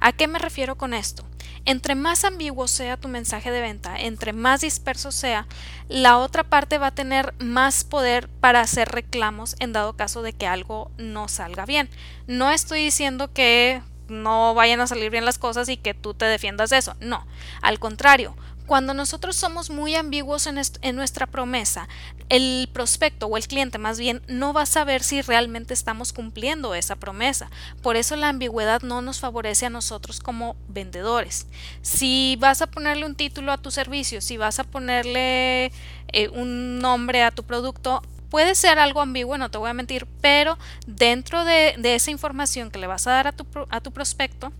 ¿A 0.00 0.12
qué 0.12 0.28
me 0.28 0.38
refiero 0.38 0.78
con 0.78 0.94
esto? 0.94 1.22
Entre 1.64 1.94
más 1.94 2.24
ambiguo 2.24 2.66
sea 2.66 2.96
tu 2.96 3.08
mensaje 3.08 3.50
de 3.50 3.60
venta, 3.60 4.00
entre 4.00 4.32
más 4.32 4.62
disperso 4.62 5.12
sea, 5.12 5.46
la 5.88 6.18
otra 6.18 6.42
parte 6.42 6.78
va 6.78 6.88
a 6.88 6.94
tener 6.94 7.34
más 7.38 7.84
poder 7.84 8.28
para 8.28 8.60
hacer 8.60 8.88
reclamos 8.88 9.54
en 9.60 9.72
dado 9.72 9.92
caso 9.94 10.22
de 10.22 10.32
que 10.32 10.46
algo 10.46 10.90
no 10.98 11.28
salga 11.28 11.64
bien. 11.64 11.88
No 12.26 12.50
estoy 12.50 12.84
diciendo 12.84 13.32
que 13.32 13.80
no 14.08 14.54
vayan 14.54 14.80
a 14.80 14.86
salir 14.86 15.10
bien 15.10 15.24
las 15.24 15.38
cosas 15.38 15.68
y 15.68 15.76
que 15.76 15.94
tú 15.94 16.14
te 16.14 16.24
defiendas 16.24 16.70
de 16.70 16.78
eso. 16.78 16.96
No, 17.00 17.26
al 17.60 17.78
contrario, 17.78 18.36
cuando 18.72 18.94
nosotros 18.94 19.36
somos 19.36 19.68
muy 19.68 19.96
ambiguos 19.96 20.46
en, 20.46 20.96
nuestra 20.96 21.26
promesa, 21.26 21.90
el 22.30 22.70
prospecto 22.72 23.26
o 23.26 23.36
el 23.36 23.46
cliente 23.46 23.76
más 23.76 23.98
bien 23.98 24.22
no 24.28 24.54
va 24.54 24.62
a 24.62 24.66
saber 24.66 25.02
si 25.02 25.20
realmente 25.20 25.74
estamos 25.74 26.14
cumpliendo 26.14 26.74
esa 26.74 26.96
promesa. 26.96 27.50
Por 27.82 27.96
eso 27.96 28.16
la 28.16 28.30
ambigüedad 28.30 28.80
no 28.80 29.02
nos 29.02 29.20
favorece 29.20 29.66
a 29.66 29.68
nosotros 29.68 30.20
como 30.20 30.56
vendedores. 30.68 31.48
Si 31.82 32.38
vas 32.40 32.62
a 32.62 32.66
ponerle 32.66 33.04
un 33.04 33.14
título 33.14 33.52
a 33.52 33.58
tu 33.58 33.70
servicio, 33.70 34.22
si 34.22 34.38
vas 34.38 34.58
a 34.58 34.64
ponerle 34.64 35.66
eh, 36.08 36.30
un 36.32 36.78
nombre 36.78 37.24
a 37.24 37.30
tu 37.30 37.42
producto, 37.42 38.00
puede 38.30 38.54
ser 38.54 38.78
algo 38.78 39.02
ambiguo, 39.02 39.36
no 39.36 39.50
te 39.50 39.58
voy 39.58 39.68
a 39.68 39.74
mentir, 39.74 40.06
pero 40.22 40.56
dentro 40.86 41.44
de, 41.44 41.74
de 41.76 41.94
esa 41.94 42.10
información 42.10 42.70
que 42.70 42.78
le 42.78 42.86
vas 42.86 43.06
a 43.06 43.10
dar 43.10 43.26
a 43.26 43.32
tu, 43.32 43.46
a 43.68 43.82
tu 43.82 43.92
prospecto, 43.92 44.50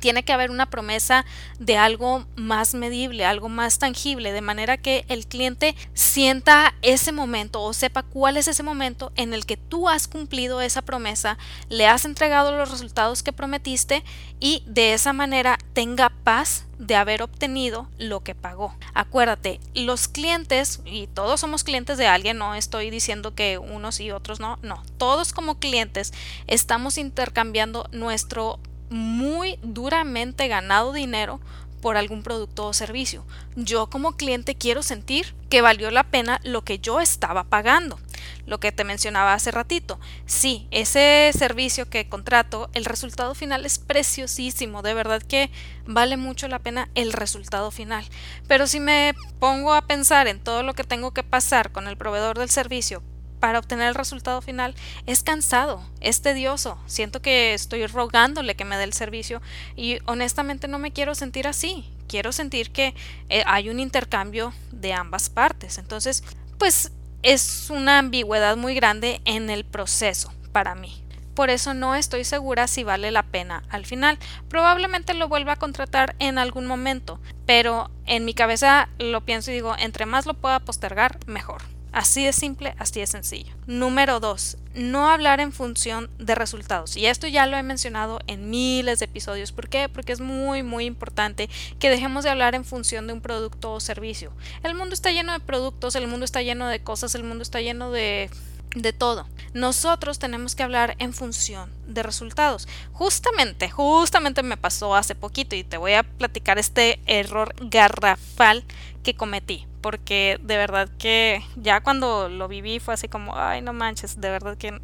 tiene 0.00 0.24
que 0.24 0.32
haber 0.32 0.50
una 0.50 0.70
promesa 0.70 1.24
de 1.58 1.76
algo 1.76 2.24
más 2.36 2.74
medible, 2.74 3.24
algo 3.24 3.48
más 3.48 3.78
tangible, 3.78 4.32
de 4.32 4.40
manera 4.40 4.76
que 4.76 5.04
el 5.08 5.26
cliente 5.26 5.74
sienta 5.94 6.74
ese 6.82 7.12
momento 7.12 7.62
o 7.62 7.72
sepa 7.72 8.02
cuál 8.02 8.36
es 8.36 8.48
ese 8.48 8.62
momento 8.62 9.12
en 9.16 9.34
el 9.34 9.46
que 9.46 9.56
tú 9.56 9.88
has 9.88 10.08
cumplido 10.08 10.60
esa 10.60 10.82
promesa, 10.82 11.38
le 11.68 11.86
has 11.86 12.04
entregado 12.04 12.56
los 12.56 12.70
resultados 12.70 13.22
que 13.22 13.32
prometiste 13.32 14.02
y 14.40 14.62
de 14.66 14.94
esa 14.94 15.12
manera 15.12 15.58
tenga 15.72 16.10
paz 16.24 16.66
de 16.78 16.96
haber 16.96 17.22
obtenido 17.22 17.88
lo 17.98 18.20
que 18.24 18.34
pagó. 18.34 18.74
Acuérdate, 18.92 19.60
los 19.74 20.08
clientes, 20.08 20.80
y 20.84 21.06
todos 21.06 21.40
somos 21.40 21.62
clientes 21.62 21.96
de 21.96 22.08
alguien, 22.08 22.38
no 22.38 22.56
estoy 22.56 22.90
diciendo 22.90 23.34
que 23.36 23.58
unos 23.58 24.00
y 24.00 24.10
otros 24.10 24.40
no, 24.40 24.58
no, 24.62 24.82
todos 24.98 25.32
como 25.32 25.60
clientes 25.60 26.12
estamos 26.48 26.98
intercambiando 26.98 27.88
nuestro 27.92 28.58
muy 28.92 29.58
duramente 29.62 30.48
ganado 30.48 30.92
dinero 30.92 31.40
por 31.82 31.96
algún 31.96 32.22
producto 32.22 32.68
o 32.68 32.72
servicio. 32.72 33.26
Yo 33.56 33.90
como 33.90 34.16
cliente 34.16 34.54
quiero 34.54 34.82
sentir 34.82 35.34
que 35.50 35.60
valió 35.60 35.90
la 35.90 36.04
pena 36.04 36.40
lo 36.44 36.62
que 36.62 36.78
yo 36.78 37.00
estaba 37.00 37.44
pagando. 37.44 37.98
Lo 38.46 38.60
que 38.60 38.70
te 38.70 38.84
mencionaba 38.84 39.34
hace 39.34 39.50
ratito. 39.50 39.98
Sí, 40.24 40.68
ese 40.70 41.30
servicio 41.36 41.90
que 41.90 42.08
contrato, 42.08 42.70
el 42.72 42.84
resultado 42.84 43.34
final 43.34 43.66
es 43.66 43.78
preciosísimo. 43.78 44.82
De 44.82 44.94
verdad 44.94 45.20
que 45.22 45.50
vale 45.84 46.16
mucho 46.16 46.46
la 46.46 46.60
pena 46.60 46.88
el 46.94 47.12
resultado 47.12 47.72
final. 47.72 48.04
Pero 48.46 48.66
si 48.68 48.78
me 48.78 49.14
pongo 49.40 49.74
a 49.74 49.86
pensar 49.86 50.28
en 50.28 50.38
todo 50.38 50.62
lo 50.62 50.74
que 50.74 50.84
tengo 50.84 51.12
que 51.12 51.24
pasar 51.24 51.72
con 51.72 51.88
el 51.88 51.96
proveedor 51.96 52.38
del 52.38 52.50
servicio 52.50 53.02
para 53.42 53.58
obtener 53.58 53.88
el 53.88 53.96
resultado 53.96 54.40
final 54.40 54.76
es 55.04 55.24
cansado, 55.24 55.82
es 56.00 56.22
tedioso, 56.22 56.78
siento 56.86 57.20
que 57.20 57.54
estoy 57.54 57.84
rogándole 57.88 58.54
que 58.54 58.64
me 58.64 58.76
dé 58.76 58.84
el 58.84 58.92
servicio 58.92 59.42
y 59.74 59.98
honestamente 60.06 60.68
no 60.68 60.78
me 60.78 60.92
quiero 60.92 61.16
sentir 61.16 61.48
así, 61.48 61.90
quiero 62.06 62.30
sentir 62.30 62.70
que 62.70 62.94
eh, 63.30 63.42
hay 63.44 63.68
un 63.68 63.80
intercambio 63.80 64.52
de 64.70 64.92
ambas 64.92 65.28
partes. 65.28 65.78
Entonces, 65.78 66.22
pues 66.56 66.92
es 67.24 67.68
una 67.68 67.98
ambigüedad 67.98 68.56
muy 68.56 68.76
grande 68.76 69.20
en 69.24 69.50
el 69.50 69.64
proceso 69.64 70.32
para 70.52 70.76
mí. 70.76 71.02
Por 71.34 71.50
eso 71.50 71.74
no 71.74 71.96
estoy 71.96 72.22
segura 72.22 72.68
si 72.68 72.84
vale 72.84 73.10
la 73.10 73.24
pena 73.24 73.64
al 73.70 73.86
final. 73.86 74.20
Probablemente 74.48 75.14
lo 75.14 75.26
vuelva 75.26 75.54
a 75.54 75.58
contratar 75.58 76.14
en 76.20 76.38
algún 76.38 76.68
momento, 76.68 77.18
pero 77.44 77.90
en 78.06 78.24
mi 78.24 78.34
cabeza 78.34 78.88
lo 79.00 79.22
pienso 79.22 79.50
y 79.50 79.54
digo, 79.54 79.74
entre 79.80 80.06
más 80.06 80.26
lo 80.26 80.34
pueda 80.34 80.60
postergar, 80.60 81.18
mejor. 81.26 81.71
Así 81.92 82.24
de 82.24 82.32
simple, 82.32 82.74
así 82.78 83.00
de 83.00 83.06
sencillo. 83.06 83.54
Número 83.66 84.18
2. 84.18 84.56
No 84.74 85.10
hablar 85.10 85.40
en 85.40 85.52
función 85.52 86.10
de 86.18 86.34
resultados. 86.34 86.96
Y 86.96 87.06
esto 87.06 87.26
ya 87.26 87.46
lo 87.46 87.56
he 87.56 87.62
mencionado 87.62 88.18
en 88.26 88.48
miles 88.48 88.98
de 88.98 89.04
episodios. 89.04 89.52
¿Por 89.52 89.68
qué? 89.68 89.88
Porque 89.90 90.12
es 90.12 90.20
muy, 90.20 90.62
muy 90.62 90.86
importante 90.86 91.50
que 91.78 91.90
dejemos 91.90 92.24
de 92.24 92.30
hablar 92.30 92.54
en 92.54 92.64
función 92.64 93.06
de 93.06 93.12
un 93.12 93.20
producto 93.20 93.72
o 93.72 93.80
servicio. 93.80 94.32
El 94.62 94.74
mundo 94.74 94.94
está 94.94 95.12
lleno 95.12 95.32
de 95.32 95.40
productos, 95.40 95.94
el 95.94 96.08
mundo 96.08 96.24
está 96.24 96.40
lleno 96.40 96.66
de 96.66 96.82
cosas, 96.82 97.14
el 97.14 97.24
mundo 97.24 97.42
está 97.42 97.60
lleno 97.60 97.90
de 97.90 98.30
de 98.74 98.92
todo. 98.92 99.26
Nosotros 99.52 100.18
tenemos 100.18 100.54
que 100.54 100.62
hablar 100.62 100.96
en 100.98 101.12
función 101.12 101.70
de 101.86 102.02
resultados. 102.02 102.68
Justamente, 102.92 103.70
justamente 103.70 104.42
me 104.42 104.56
pasó 104.56 104.94
hace 104.94 105.14
poquito 105.14 105.54
y 105.56 105.64
te 105.64 105.76
voy 105.76 105.92
a 105.92 106.02
platicar 106.02 106.58
este 106.58 107.00
error 107.06 107.54
garrafal 107.60 108.64
que 109.02 109.14
cometí. 109.14 109.66
Porque 109.82 110.38
de 110.42 110.56
verdad 110.56 110.88
que 110.98 111.44
ya 111.56 111.82
cuando 111.82 112.28
lo 112.28 112.48
viví 112.48 112.78
fue 112.78 112.94
así 112.94 113.08
como, 113.08 113.36
ay, 113.36 113.60
no 113.60 113.72
manches, 113.72 114.20
de 114.20 114.30
verdad 114.30 114.56
que... 114.56 114.78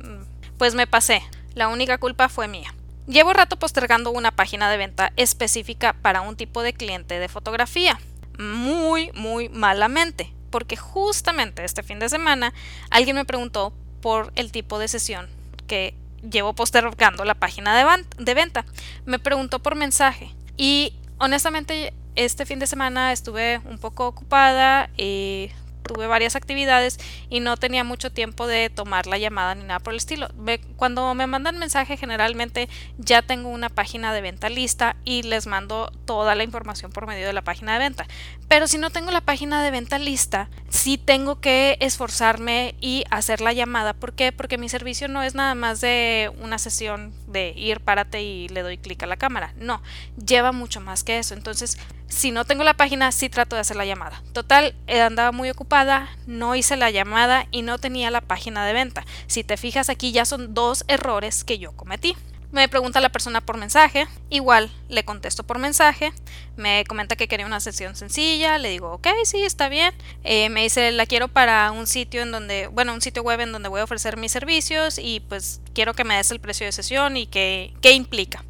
Pues 0.58 0.74
me 0.74 0.86
pasé. 0.86 1.22
La 1.54 1.68
única 1.68 1.98
culpa 1.98 2.28
fue 2.28 2.48
mía. 2.48 2.74
Llevo 3.06 3.32
rato 3.32 3.58
postergando 3.58 4.10
una 4.10 4.32
página 4.32 4.70
de 4.70 4.76
venta 4.76 5.12
específica 5.16 5.94
para 5.94 6.20
un 6.20 6.36
tipo 6.36 6.62
de 6.62 6.74
cliente 6.74 7.18
de 7.18 7.28
fotografía. 7.28 7.98
Muy, 8.38 9.10
muy 9.14 9.48
malamente 9.48 10.34
porque 10.50 10.76
justamente 10.76 11.64
este 11.64 11.82
fin 11.82 11.98
de 11.98 12.08
semana 12.08 12.52
alguien 12.90 13.16
me 13.16 13.24
preguntó 13.24 13.72
por 14.00 14.32
el 14.36 14.52
tipo 14.52 14.78
de 14.78 14.88
sesión 14.88 15.28
que 15.66 15.94
llevo 16.28 16.54
postergando 16.54 17.24
la 17.24 17.34
página 17.34 17.76
de, 17.76 18.04
de 18.18 18.34
venta. 18.34 18.64
Me 19.04 19.18
preguntó 19.18 19.58
por 19.58 19.74
mensaje 19.74 20.34
y 20.56 20.94
honestamente 21.18 21.92
este 22.18 22.44
fin 22.46 22.58
de 22.58 22.66
semana 22.66 23.12
estuve 23.12 23.60
un 23.70 23.78
poco 23.78 24.08
ocupada 24.08 24.90
y 24.96 25.50
tuve 25.88 26.06
varias 26.06 26.36
actividades 26.36 27.00
y 27.28 27.40
no 27.40 27.56
tenía 27.56 27.82
mucho 27.82 28.12
tiempo 28.12 28.46
de 28.46 28.70
tomar 28.70 29.08
la 29.08 29.18
llamada 29.18 29.56
ni 29.56 29.64
nada 29.64 29.80
por 29.80 29.92
el 29.92 29.96
estilo. 29.96 30.28
Cuando 30.76 31.12
me 31.14 31.26
mandan 31.26 31.58
mensaje 31.58 31.96
generalmente 31.96 32.68
ya 32.98 33.22
tengo 33.22 33.48
una 33.48 33.68
página 33.68 34.12
de 34.12 34.20
venta 34.20 34.48
lista 34.48 34.94
y 35.04 35.22
les 35.22 35.48
mando 35.48 35.90
toda 36.04 36.34
la 36.36 36.44
información 36.44 36.92
por 36.92 37.06
medio 37.06 37.26
de 37.26 37.32
la 37.32 37.42
página 37.42 37.72
de 37.72 37.80
venta. 37.80 38.06
Pero 38.46 38.68
si 38.68 38.78
no 38.78 38.90
tengo 38.90 39.10
la 39.10 39.20
página 39.20 39.62
de 39.64 39.70
venta 39.70 39.98
lista, 39.98 40.48
sí 40.68 40.98
tengo 40.98 41.40
que 41.40 41.76
esforzarme 41.80 42.74
y 42.80 43.04
hacer 43.10 43.40
la 43.40 43.52
llamada. 43.52 43.94
¿Por 43.94 44.12
qué? 44.12 44.32
Porque 44.32 44.58
mi 44.58 44.68
servicio 44.68 45.08
no 45.08 45.22
es 45.22 45.34
nada 45.34 45.54
más 45.54 45.80
de 45.80 46.30
una 46.40 46.58
sesión 46.58 47.12
de 47.26 47.52
ir, 47.56 47.80
párate 47.80 48.22
y 48.22 48.48
le 48.48 48.62
doy 48.62 48.78
clic 48.78 49.02
a 49.02 49.06
la 49.06 49.16
cámara. 49.16 49.54
No, 49.56 49.82
lleva 50.24 50.52
mucho 50.52 50.80
más 50.80 51.04
que 51.04 51.18
eso. 51.18 51.34
Entonces, 51.34 51.78
si 52.08 52.30
no 52.30 52.44
tengo 52.44 52.64
la 52.64 52.74
página, 52.74 53.12
sí 53.12 53.28
trato 53.28 53.54
de 53.54 53.60
hacer 53.60 53.76
la 53.76 53.84
llamada. 53.84 54.22
Total, 54.32 54.74
eh, 54.86 55.00
andaba 55.00 55.30
muy 55.32 55.50
ocupada, 55.50 55.77
no 56.26 56.56
hice 56.56 56.76
la 56.76 56.90
llamada 56.90 57.46
y 57.50 57.62
no 57.62 57.78
tenía 57.78 58.10
la 58.10 58.20
página 58.20 58.66
de 58.66 58.72
venta. 58.72 59.04
Si 59.26 59.44
te 59.44 59.56
fijas 59.56 59.88
aquí 59.88 60.12
ya 60.12 60.24
son 60.24 60.54
dos 60.54 60.84
errores 60.88 61.44
que 61.44 61.58
yo 61.58 61.72
cometí. 61.72 62.16
Me 62.50 62.66
pregunta 62.66 63.00
la 63.00 63.10
persona 63.10 63.42
por 63.42 63.58
mensaje, 63.58 64.06
igual 64.30 64.70
le 64.88 65.04
contesto 65.04 65.44
por 65.44 65.58
mensaje, 65.58 66.14
me 66.56 66.82
comenta 66.88 67.14
que 67.14 67.28
quería 67.28 67.44
una 67.44 67.60
sesión 67.60 67.94
sencilla, 67.94 68.56
le 68.56 68.70
digo, 68.70 68.90
ok, 68.94 69.06
sí, 69.24 69.42
está 69.42 69.68
bien. 69.68 69.92
Eh, 70.24 70.48
me 70.48 70.62
dice, 70.62 70.90
la 70.92 71.04
quiero 71.04 71.28
para 71.28 71.70
un 71.72 71.86
sitio 71.86 72.22
en 72.22 72.32
donde, 72.32 72.68
bueno, 72.68 72.94
un 72.94 73.02
sitio 73.02 73.22
web 73.22 73.40
en 73.40 73.52
donde 73.52 73.68
voy 73.68 73.82
a 73.82 73.84
ofrecer 73.84 74.16
mis 74.16 74.32
servicios 74.32 74.98
y 74.98 75.20
pues 75.20 75.60
quiero 75.74 75.92
que 75.92 76.04
me 76.04 76.16
des 76.16 76.30
el 76.30 76.40
precio 76.40 76.64
de 76.64 76.72
sesión 76.72 77.18
y 77.18 77.26
qué, 77.26 77.74
qué 77.82 77.92
implica. 77.92 78.42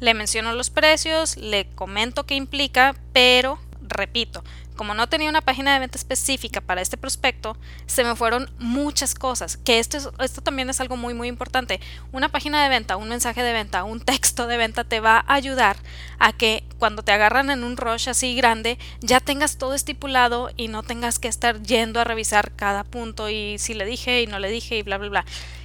Le 0.00 0.14
menciono 0.14 0.54
los 0.54 0.70
precios, 0.70 1.36
le 1.36 1.66
comento 1.74 2.24
qué 2.24 2.36
implica, 2.36 2.94
pero 3.12 3.58
repito, 3.82 4.42
como 4.76 4.94
no 4.94 5.08
tenía 5.08 5.30
una 5.30 5.40
página 5.40 5.72
de 5.72 5.80
venta 5.80 5.98
específica 5.98 6.60
para 6.60 6.80
este 6.80 6.96
prospecto, 6.96 7.56
se 7.86 8.04
me 8.04 8.16
fueron 8.16 8.50
muchas 8.58 9.14
cosas, 9.14 9.56
que 9.56 9.78
esto, 9.78 10.12
esto 10.20 10.40
también 10.40 10.70
es 10.70 10.80
algo 10.80 10.96
muy 10.96 11.14
muy 11.14 11.28
importante. 11.28 11.80
Una 12.12 12.28
página 12.28 12.62
de 12.62 12.68
venta, 12.68 12.96
un 12.96 13.08
mensaje 13.08 13.42
de 13.42 13.52
venta, 13.52 13.84
un 13.84 14.00
texto 14.00 14.46
de 14.46 14.56
venta 14.56 14.84
te 14.84 15.00
va 15.00 15.24
a 15.26 15.34
ayudar 15.34 15.76
a 16.18 16.32
que 16.32 16.64
cuando 16.78 17.02
te 17.02 17.12
agarran 17.12 17.50
en 17.50 17.64
un 17.64 17.76
rush 17.76 18.08
así 18.08 18.34
grande, 18.34 18.78
ya 19.00 19.20
tengas 19.20 19.58
todo 19.58 19.74
estipulado 19.74 20.50
y 20.56 20.68
no 20.68 20.82
tengas 20.82 21.18
que 21.18 21.28
estar 21.28 21.62
yendo 21.62 22.00
a 22.00 22.04
revisar 22.04 22.52
cada 22.52 22.84
punto 22.84 23.30
y 23.30 23.58
si 23.58 23.74
le 23.74 23.84
dije 23.84 24.22
y 24.22 24.26
no 24.26 24.38
le 24.38 24.50
dije 24.50 24.76
y 24.78 24.82
bla 24.82 24.98
bla 24.98 25.08
bla. 25.08 25.24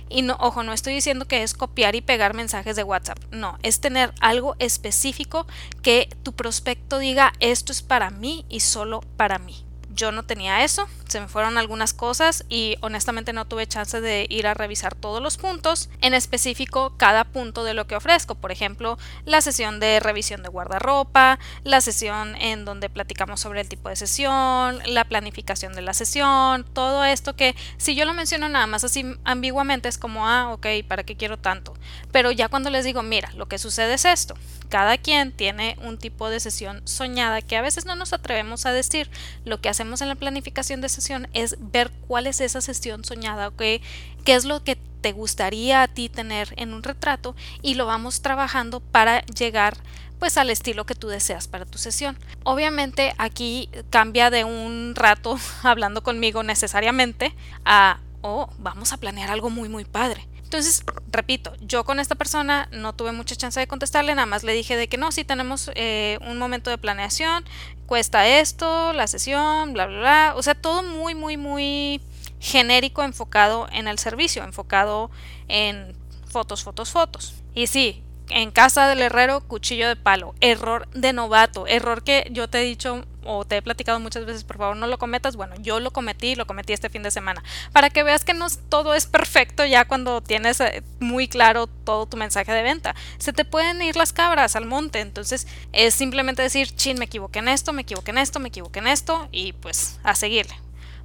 Y 0.10 0.24
no, 0.24 0.36
ojo, 0.40 0.64
no 0.64 0.74
estoy 0.74 0.94
diciendo 0.94 1.28
que 1.28 1.44
es 1.44 1.54
copiar 1.54 1.96
y 1.96 2.02
pegar 2.02 2.34
mensajes 2.34 2.76
de 2.76 2.84
WhatsApp. 2.84 3.20
No, 3.32 3.58
es 3.64 3.80
tener 3.80 4.14
algo 4.20 4.56
específico 4.60 5.46
que 5.82 6.10
tu 6.24 6.34
prospecto 6.34 6.98
diga 6.98 7.34
esto 7.40 7.72
es 7.72 7.82
para 7.82 8.10
mí 8.10 8.46
y 8.50 8.62
solo 8.62 9.02
para 9.18 9.38
mí. 9.38 9.69
Yo 10.00 10.14
no 10.14 10.24
tenía 10.24 10.64
eso, 10.64 10.88
se 11.10 11.20
me 11.20 11.28
fueron 11.28 11.58
algunas 11.58 11.94
cosas 11.94 12.46
y 12.48 12.78
honestamente 12.80 13.34
no 13.34 13.44
tuve 13.44 13.68
chance 13.68 14.00
de 14.00 14.28
ir 14.30 14.48
a 14.48 14.54
revisar 14.54 14.96
todos 14.96 15.22
los 15.22 15.36
puntos, 15.36 15.90
en 16.00 16.14
específico 16.14 16.94
cada 16.96 17.26
punto 17.26 17.66
de 17.66 17.74
lo 17.74 17.86
que 17.86 17.98
ofrezco, 17.98 18.36
por 18.36 18.54
ejemplo, 18.54 18.98
la 19.26 19.42
sesión 19.42 19.82
de 19.82 20.00
revisión 20.00 20.42
de 20.42 20.48
guardarropa, 20.48 21.38
la 21.66 21.82
sesión 21.82 22.38
en 22.38 22.64
donde 22.64 22.90
platicamos 22.90 23.42
sobre 23.42 23.60
el 23.60 23.68
tipo 23.68 23.90
de 23.90 23.98
sesión, 23.98 24.80
la 24.86 25.04
planificación 25.04 25.74
de 25.74 25.82
la 25.82 25.94
sesión, 25.94 26.64
todo 26.64 27.04
esto 27.04 27.36
que 27.36 27.54
si 27.76 27.94
yo 27.94 28.06
lo 28.06 28.14
menciono 28.14 28.48
nada 28.48 28.68
más 28.68 28.86
así 28.86 29.04
ambiguamente 29.26 29.90
es 29.90 29.98
como, 29.98 30.30
ah, 30.30 30.54
ok, 30.54 30.66
¿para 30.88 31.04
qué 31.04 31.18
quiero 31.18 31.36
tanto? 31.36 31.74
Pero 32.14 32.32
ya 32.32 32.48
cuando 32.48 32.70
les 32.70 32.86
digo, 32.86 33.04
mira, 33.04 33.34
lo 33.34 33.48
que 33.48 33.58
sucede 33.58 33.96
es 33.96 34.06
esto, 34.06 34.36
cada 34.70 34.98
quien 34.98 35.34
tiene 35.34 35.78
un 35.82 35.98
tipo 35.98 36.30
de 36.30 36.40
sesión 36.40 36.88
soñada 36.88 37.42
que 37.42 37.58
a 37.58 37.62
veces 37.62 37.86
no 37.86 37.96
nos 37.96 38.14
atrevemos 38.14 38.66
a 38.66 38.72
decir, 38.72 39.10
lo 39.44 39.60
que 39.60 39.68
hacemos 39.68 39.89
en 40.02 40.08
la 40.08 40.16
planificación 40.16 40.82
de 40.82 40.90
es 41.34 41.58
ver 41.60 41.92
cuál 42.08 42.28
es 42.28 42.42
esa 42.42 42.62
sesión 42.62 43.04
soñada, 43.04 43.52
qué 43.58 43.82
es 44.26 44.46
lo 44.46 44.64
que 44.64 44.78
te 45.02 45.12
gustaría 45.12 45.82
a 45.82 45.88
ti 45.88 46.10
tener 46.10 46.54
en 46.58 46.74
un 46.74 46.84
retrato 46.84 47.36
y 47.62 47.76
lo 47.76 47.86
vamos 47.86 48.22
trabajando 48.22 48.80
para 48.80 49.22
llegar 49.26 49.78
pues 50.20 50.38
al 50.38 50.50
estilo 50.50 50.86
que 50.86 50.96
tú 50.96 51.08
deseas 51.08 51.48
para 51.48 51.66
tu 51.66 51.78
sesión. 51.78 52.18
Obviamente 52.44 53.14
aquí 53.18 53.70
cambia 53.90 54.30
de 54.30 54.44
un 54.44 54.94
rato 54.96 55.38
hablando 55.64 56.04
conmigo 56.04 56.44
necesariamente 56.44 57.34
a, 57.66 58.00
oh, 58.22 58.50
vamos 58.60 58.94
a 58.94 58.98
planear 58.98 59.32
algo 59.32 59.50
muy 59.50 59.70
muy 59.70 59.86
padre. 59.86 60.28
Entonces, 60.50 60.84
repito, 61.12 61.54
yo 61.62 61.84
con 61.84 62.00
esta 62.00 62.16
persona 62.16 62.70
no 62.72 62.94
tuve 62.94 63.12
mucha 63.12 63.36
chance 63.36 63.60
de 63.60 63.68
contestarle, 63.68 64.16
nada 64.16 64.26
más 64.26 64.44
le 64.44 64.52
dije 64.54 64.76
de 64.76 64.88
que 64.88 64.98
no, 64.98 65.12
si 65.12 65.24
tenemos 65.24 65.70
eh, 65.76 66.18
un 66.28 66.40
momento 66.40 66.72
de 66.72 66.80
planeación, 66.80 67.46
cuesta 67.86 68.28
esto, 68.28 68.92
la 68.94 69.06
sesión, 69.06 69.74
bla, 69.74 69.86
bla, 69.86 70.00
bla. 70.00 70.34
O 70.36 70.42
sea, 70.42 70.56
todo 70.56 70.82
muy, 70.82 71.14
muy, 71.14 71.38
muy 71.38 72.02
genérico, 72.40 73.04
enfocado 73.04 73.68
en 73.72 73.88
el 73.88 74.00
servicio, 74.00 74.44
enfocado 74.44 75.12
en 75.50 75.96
fotos, 76.28 76.64
fotos, 76.64 76.90
fotos. 76.90 77.36
Y 77.54 77.68
sí, 77.68 78.02
en 78.30 78.52
casa 78.52 78.88
del 78.88 79.02
herrero, 79.02 79.42
cuchillo 79.42 79.88
de 79.88 79.96
palo. 79.96 80.36
Error 80.40 80.88
de 80.94 81.14
novato. 81.14 81.68
Error 81.68 82.04
que 82.04 82.28
yo 82.32 82.48
te 82.48 82.62
he 82.62 82.64
dicho 82.64 83.06
o 83.26 83.46
te 83.46 83.58
he 83.58 83.62
platicado 83.62 84.00
muchas 84.00 84.26
veces, 84.26 84.44
por 84.44 84.58
favor 84.58 84.76
no 84.76 84.88
lo 84.88 84.98
cometas. 84.98 85.36
Bueno, 85.36 85.56
yo 85.60 85.80
lo 85.80 85.92
cometí, 85.92 86.36
lo 86.36 86.48
cometí 86.48 86.74
este 86.74 86.90
fin 86.90 87.04
de 87.04 87.12
semana. 87.12 87.44
Para 87.72 87.90
que 87.90 88.04
veas 88.04 88.24
que 88.24 88.34
no 88.34 88.48
todo 88.70 88.94
es 88.94 89.06
perfecto 89.06 89.66
ya 89.66 89.86
cuando 89.86 90.22
tienes 90.22 90.60
eh, 90.62 90.84
muy 91.00 91.28
claro 91.28 91.68
todo 91.68 92.06
tu 92.06 92.18
mensaje 92.18 92.52
de 92.52 92.64
venta. 92.64 92.96
Se 93.18 93.34
te 93.34 93.46
pueden 93.46 93.82
ir 93.82 93.96
las 93.96 94.14
cabras 94.14 94.56
al 94.56 94.66
monte. 94.66 95.00
Entonces 95.00 95.48
es 95.74 95.94
simplemente 95.94 96.42
decir, 96.42 96.74
chin, 96.76 96.98
me 96.98 97.06
equivoqué 97.06 97.40
en 97.40 97.50
esto, 97.50 97.74
me 97.74 97.82
equivoqué 97.82 98.12
en 98.12 98.20
esto, 98.20 98.40
me 98.40 98.50
equivoqué 98.50 98.80
en 98.80 98.88
esto 98.88 99.28
y 99.32 99.54
pues 99.54 100.00
a 100.04 100.16
seguirle. 100.16 100.56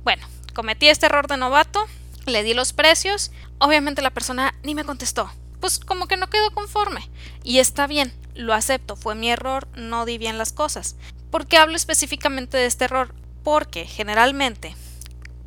Bueno, 0.03 0.27
cometí 0.55 0.89
este 0.89 1.07
error 1.07 1.27
de 1.27 1.37
novato, 1.37 1.85
le 2.27 2.43
di 2.43 2.55
los 2.55 2.73
precios. 2.73 3.33
Obviamente 3.59 4.03
la 4.03 4.11
persona 4.11 4.55
ni 4.63 4.75
me 4.75 4.85
contestó 4.85 5.31
pues 5.65 5.79
como 5.79 6.07
que 6.09 6.19
no 6.19 6.29
quedó 6.29 6.51
conforme. 6.51 7.09
Y 7.43 7.59
está 7.59 7.87
bien, 7.87 8.13
lo 8.35 8.53
acepto, 8.53 8.97
fue 8.97 9.15
mi 9.15 9.31
error, 9.31 9.67
no 9.75 10.05
di 10.05 10.19
bien 10.19 10.37
las 10.37 10.53
cosas. 10.53 10.95
¿Por 11.31 11.47
qué 11.47 11.57
hablo 11.57 11.75
específicamente 11.75 12.59
de 12.59 12.67
este 12.67 12.85
error? 12.85 13.15
Porque 13.43 13.87
generalmente 13.87 14.77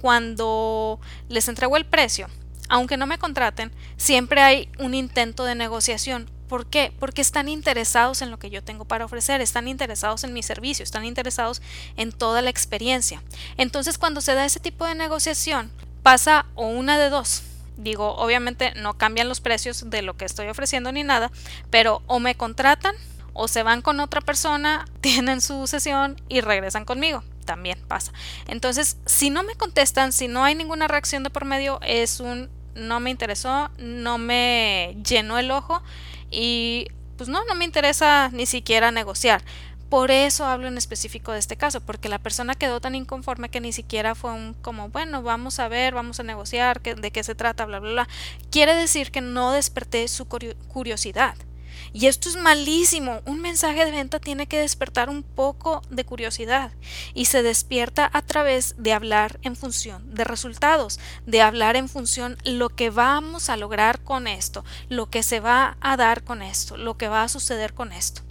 cuando 0.02 1.00
les 1.30 1.48
entrego 1.48 1.78
el 1.78 1.86
precio, 1.86 2.30
aunque 2.68 2.98
no 2.98 3.06
me 3.06 3.20
contraten, 3.20 3.72
siempre 3.96 4.42
hay 4.42 4.72
un 4.80 4.96
intento 4.96 5.44
de 5.44 5.54
negociación. 5.54 6.32
¿Por 6.50 6.66
qué? 6.66 6.92
Porque 7.00 7.22
están 7.22 7.48
interesados 7.48 8.24
en 8.24 8.32
lo 8.32 8.40
que 8.40 8.50
yo 8.50 8.64
tengo 8.64 8.86
para 8.86 9.06
ofrecer, 9.06 9.40
están 9.42 9.68
interesados 9.68 10.24
en 10.24 10.34
mi 10.34 10.42
servicio, 10.42 10.82
están 10.82 11.06
interesados 11.06 11.62
en 11.96 12.12
toda 12.12 12.42
la 12.42 12.50
experiencia. 12.50 13.22
Entonces, 13.56 14.00
cuando 14.00 14.22
se 14.22 14.34
da 14.34 14.46
ese 14.46 14.60
tipo 14.60 14.84
de 14.88 14.96
negociación, 14.96 15.70
pasa 16.02 16.48
o 16.56 16.66
una 16.66 16.98
de 16.98 17.12
dos 17.12 17.44
digo, 17.78 18.16
obviamente 18.16 18.74
no 18.76 18.98
cambian 18.98 19.30
los 19.30 19.42
precios 19.42 19.90
de 19.90 20.02
lo 20.02 20.18
que 20.18 20.26
estoy 20.26 20.48
ofreciendo 20.48 20.92
ni 20.92 21.04
nada, 21.04 21.32
pero 21.70 22.02
o 22.08 22.20
me 22.20 22.36
contratan 22.36 22.96
o 23.34 23.48
se 23.48 23.64
van 23.64 23.82
con 23.82 24.00
otra 24.00 24.22
persona, 24.22 24.86
tienen 25.02 25.42
su 25.42 25.68
sesión 25.68 26.20
y 26.28 26.42
regresan 26.42 26.86
conmigo. 26.86 27.24
también 27.46 27.80
pasa. 27.88 28.12
Entonces, 28.48 28.98
si 29.06 29.30
no 29.30 29.42
me 29.44 29.56
contestan, 29.56 30.12
si 30.12 30.28
no 30.28 30.44
hay 30.44 30.54
ninguna 30.54 30.90
reacción 30.90 31.24
de 31.24 31.30
por 31.30 31.46
medio, 31.46 31.80
es 31.82 32.20
un 32.20 32.50
no 32.76 33.00
me 33.00 33.10
interesó, 33.10 33.72
no 33.80 34.18
me 34.18 34.96
llenó 35.04 35.40
el 35.40 35.50
ojo 35.50 35.82
y 36.30 36.88
pues 37.18 37.30
no, 37.30 37.44
no 37.46 37.56
me 37.56 37.66
interesa 37.66 38.30
ni 38.32 38.46
siquiera 38.46 38.92
negociar. 38.92 39.44
Por 39.90 40.12
eso 40.12 40.46
hablo 40.46 40.68
en 40.68 40.78
específico 40.78 41.32
de 41.32 41.40
este 41.40 41.56
caso, 41.56 41.80
porque 41.80 42.10
la 42.10 42.20
persona 42.20 42.56
quedó 42.56 42.82
tan 42.82 42.94
inconforme 42.94 43.50
que 43.50 43.62
ni 43.62 43.72
siquiera 43.72 44.16
fue 44.16 44.34
un 44.34 44.54
como, 44.56 44.90
bueno, 44.90 45.24
vamos 45.24 45.60
a 45.60 45.70
ver, 45.70 45.94
vamos 45.94 46.20
a 46.20 46.24
negociar, 46.24 46.82
de 46.82 47.12
qué 47.12 47.24
se 47.24 47.36
trata, 47.36 47.66
bla, 47.66 47.80
bla, 47.80 47.92
bla. 47.92 48.08
Quiere 48.52 48.76
decir 48.76 49.12
que 49.12 49.22
no 49.22 49.54
desperté 49.54 50.08
su 50.10 50.26
curiosidad. 50.26 51.36
Y 51.94 52.08
esto 52.08 52.28
es 52.28 52.36
malísimo. 52.36 53.22
Un 53.26 53.40
mensaje 53.40 53.86
de 53.86 53.92
venta 53.92 54.20
tiene 54.20 54.48
que 54.48 54.60
despertar 54.60 55.10
un 55.10 55.24
poco 55.24 55.82
de 55.90 56.04
curiosidad 56.04 56.72
y 57.14 57.26
se 57.26 57.42
despierta 57.42 58.10
a 58.12 58.22
través 58.24 58.76
de 58.78 58.92
hablar 58.94 59.40
en 59.42 59.56
función 59.56 60.14
de 60.14 60.26
resultados, 60.26 61.00
de 61.26 61.42
hablar 61.42 61.76
en 61.78 61.88
función 61.88 62.38
lo 62.44 62.70
que 62.70 62.90
vamos 62.90 63.50
a 63.50 63.58
lograr 63.58 64.02
con 64.02 64.28
esto, 64.28 64.66
lo 64.90 65.10
que 65.10 65.24
se 65.24 65.40
va 65.40 65.78
a 65.80 65.96
dar 65.96 66.24
con 66.24 66.42
esto, 66.42 66.76
lo 66.76 66.98
que 66.98 67.08
va 67.08 67.24
a 67.24 67.30
suceder 67.30 67.74
con 67.74 67.94
esto 67.94 68.27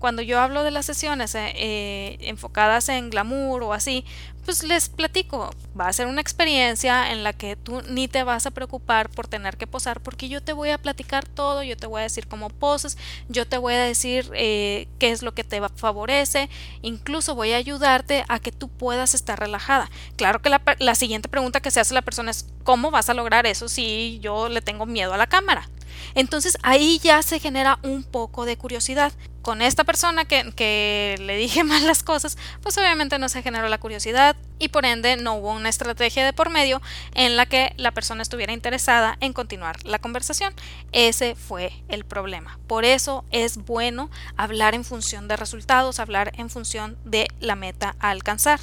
cuando 0.00 0.22
yo 0.22 0.40
hablo 0.40 0.64
de 0.64 0.70
las 0.70 0.86
sesiones 0.86 1.34
eh, 1.34 1.52
eh, 1.54 2.18
enfocadas 2.22 2.88
en 2.88 3.10
glamour 3.10 3.62
o 3.62 3.72
así, 3.74 4.04
pues 4.44 4.62
les 4.64 4.88
platico, 4.88 5.50
va 5.78 5.88
a 5.88 5.92
ser 5.92 6.06
una 6.06 6.22
experiencia 6.22 7.12
en 7.12 7.22
la 7.22 7.34
que 7.34 7.54
tú 7.54 7.82
ni 7.82 8.08
te 8.08 8.24
vas 8.24 8.46
a 8.46 8.50
preocupar 8.50 9.10
por 9.10 9.28
tener 9.28 9.58
que 9.58 9.66
posar 9.66 10.00
porque 10.00 10.30
yo 10.30 10.42
te 10.42 10.54
voy 10.54 10.70
a 10.70 10.78
platicar 10.78 11.28
todo, 11.28 11.62
yo 11.62 11.76
te 11.76 11.86
voy 11.86 12.00
a 12.00 12.04
decir 12.04 12.26
cómo 12.26 12.48
poses, 12.48 12.96
yo 13.28 13.46
te 13.46 13.58
voy 13.58 13.74
a 13.74 13.84
decir 13.84 14.30
eh, 14.34 14.88
qué 14.98 15.10
es 15.10 15.22
lo 15.22 15.34
que 15.34 15.44
te 15.44 15.60
favorece, 15.76 16.48
incluso 16.80 17.34
voy 17.34 17.52
a 17.52 17.56
ayudarte 17.56 18.24
a 18.28 18.40
que 18.40 18.52
tú 18.52 18.68
puedas 18.68 19.14
estar 19.14 19.38
relajada. 19.38 19.90
Claro 20.16 20.40
que 20.40 20.48
la, 20.48 20.62
la 20.78 20.94
siguiente 20.94 21.28
pregunta 21.28 21.60
que 21.60 21.70
se 21.70 21.78
hace 21.78 21.92
la 21.92 22.02
persona 22.02 22.30
es 22.30 22.46
¿cómo 22.64 22.90
vas 22.90 23.10
a 23.10 23.14
lograr 23.14 23.46
eso 23.46 23.68
si 23.68 24.18
yo 24.22 24.48
le 24.48 24.62
tengo 24.62 24.86
miedo 24.86 25.12
a 25.12 25.18
la 25.18 25.26
cámara? 25.26 25.68
Entonces 26.14 26.58
ahí 26.62 27.00
ya 27.02 27.22
se 27.22 27.38
genera 27.38 27.78
un 27.82 28.04
poco 28.04 28.44
de 28.44 28.56
curiosidad. 28.56 29.12
Con 29.42 29.62
esta 29.62 29.84
persona 29.84 30.26
que, 30.26 30.52
que, 30.54 31.16
le 31.18 31.36
dije 31.36 31.64
mal 31.64 31.86
las 31.86 32.02
cosas, 32.02 32.36
pues 32.62 32.76
obviamente 32.76 33.18
no 33.18 33.28
se 33.28 33.42
generó 33.42 33.68
la 33.68 33.78
curiosidad 33.78 34.36
y 34.58 34.68
por 34.68 34.84
ende 34.84 35.16
no 35.16 35.36
hubo 35.36 35.52
una 35.52 35.70
estrategia 35.70 36.24
de 36.24 36.34
por 36.34 36.50
medio 36.50 36.82
en 37.14 37.36
la 37.36 37.46
que 37.46 37.72
la 37.78 37.92
persona 37.92 38.20
estuviera 38.22 38.52
interesada 38.52 39.16
en 39.20 39.32
continuar 39.32 39.84
la 39.84 39.98
conversación. 39.98 40.52
Ese 40.92 41.34
fue 41.34 41.72
el 41.88 42.04
problema. 42.04 42.58
Por 42.66 42.84
eso 42.84 43.24
es 43.30 43.56
bueno 43.56 44.10
hablar 44.36 44.74
en 44.74 44.84
función 44.84 45.26
de 45.26 45.36
resultados, 45.36 46.00
hablar 46.00 46.32
en 46.36 46.50
función 46.50 46.98
de 47.04 47.28
la 47.40 47.56
meta 47.56 47.96
a 47.98 48.10
alcanzar. 48.10 48.60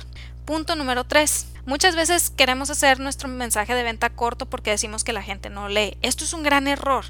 Punto 0.47 0.77
número 0.77 1.03
3. 1.03 1.45
Muchas 1.65 1.97
veces 1.97 2.29
queremos 2.29 2.69
hacer 2.69 3.01
nuestro 3.01 3.27
mensaje 3.27 3.75
de 3.75 3.83
venta 3.83 4.09
corto 4.09 4.45
porque 4.45 4.69
decimos 4.69 5.03
que 5.03 5.11
la 5.11 5.21
gente 5.21 5.49
no 5.49 5.67
lee. 5.67 5.97
Esto 6.01 6.23
es 6.23 6.31
un 6.31 6.41
gran 6.41 6.69
error. 6.69 7.03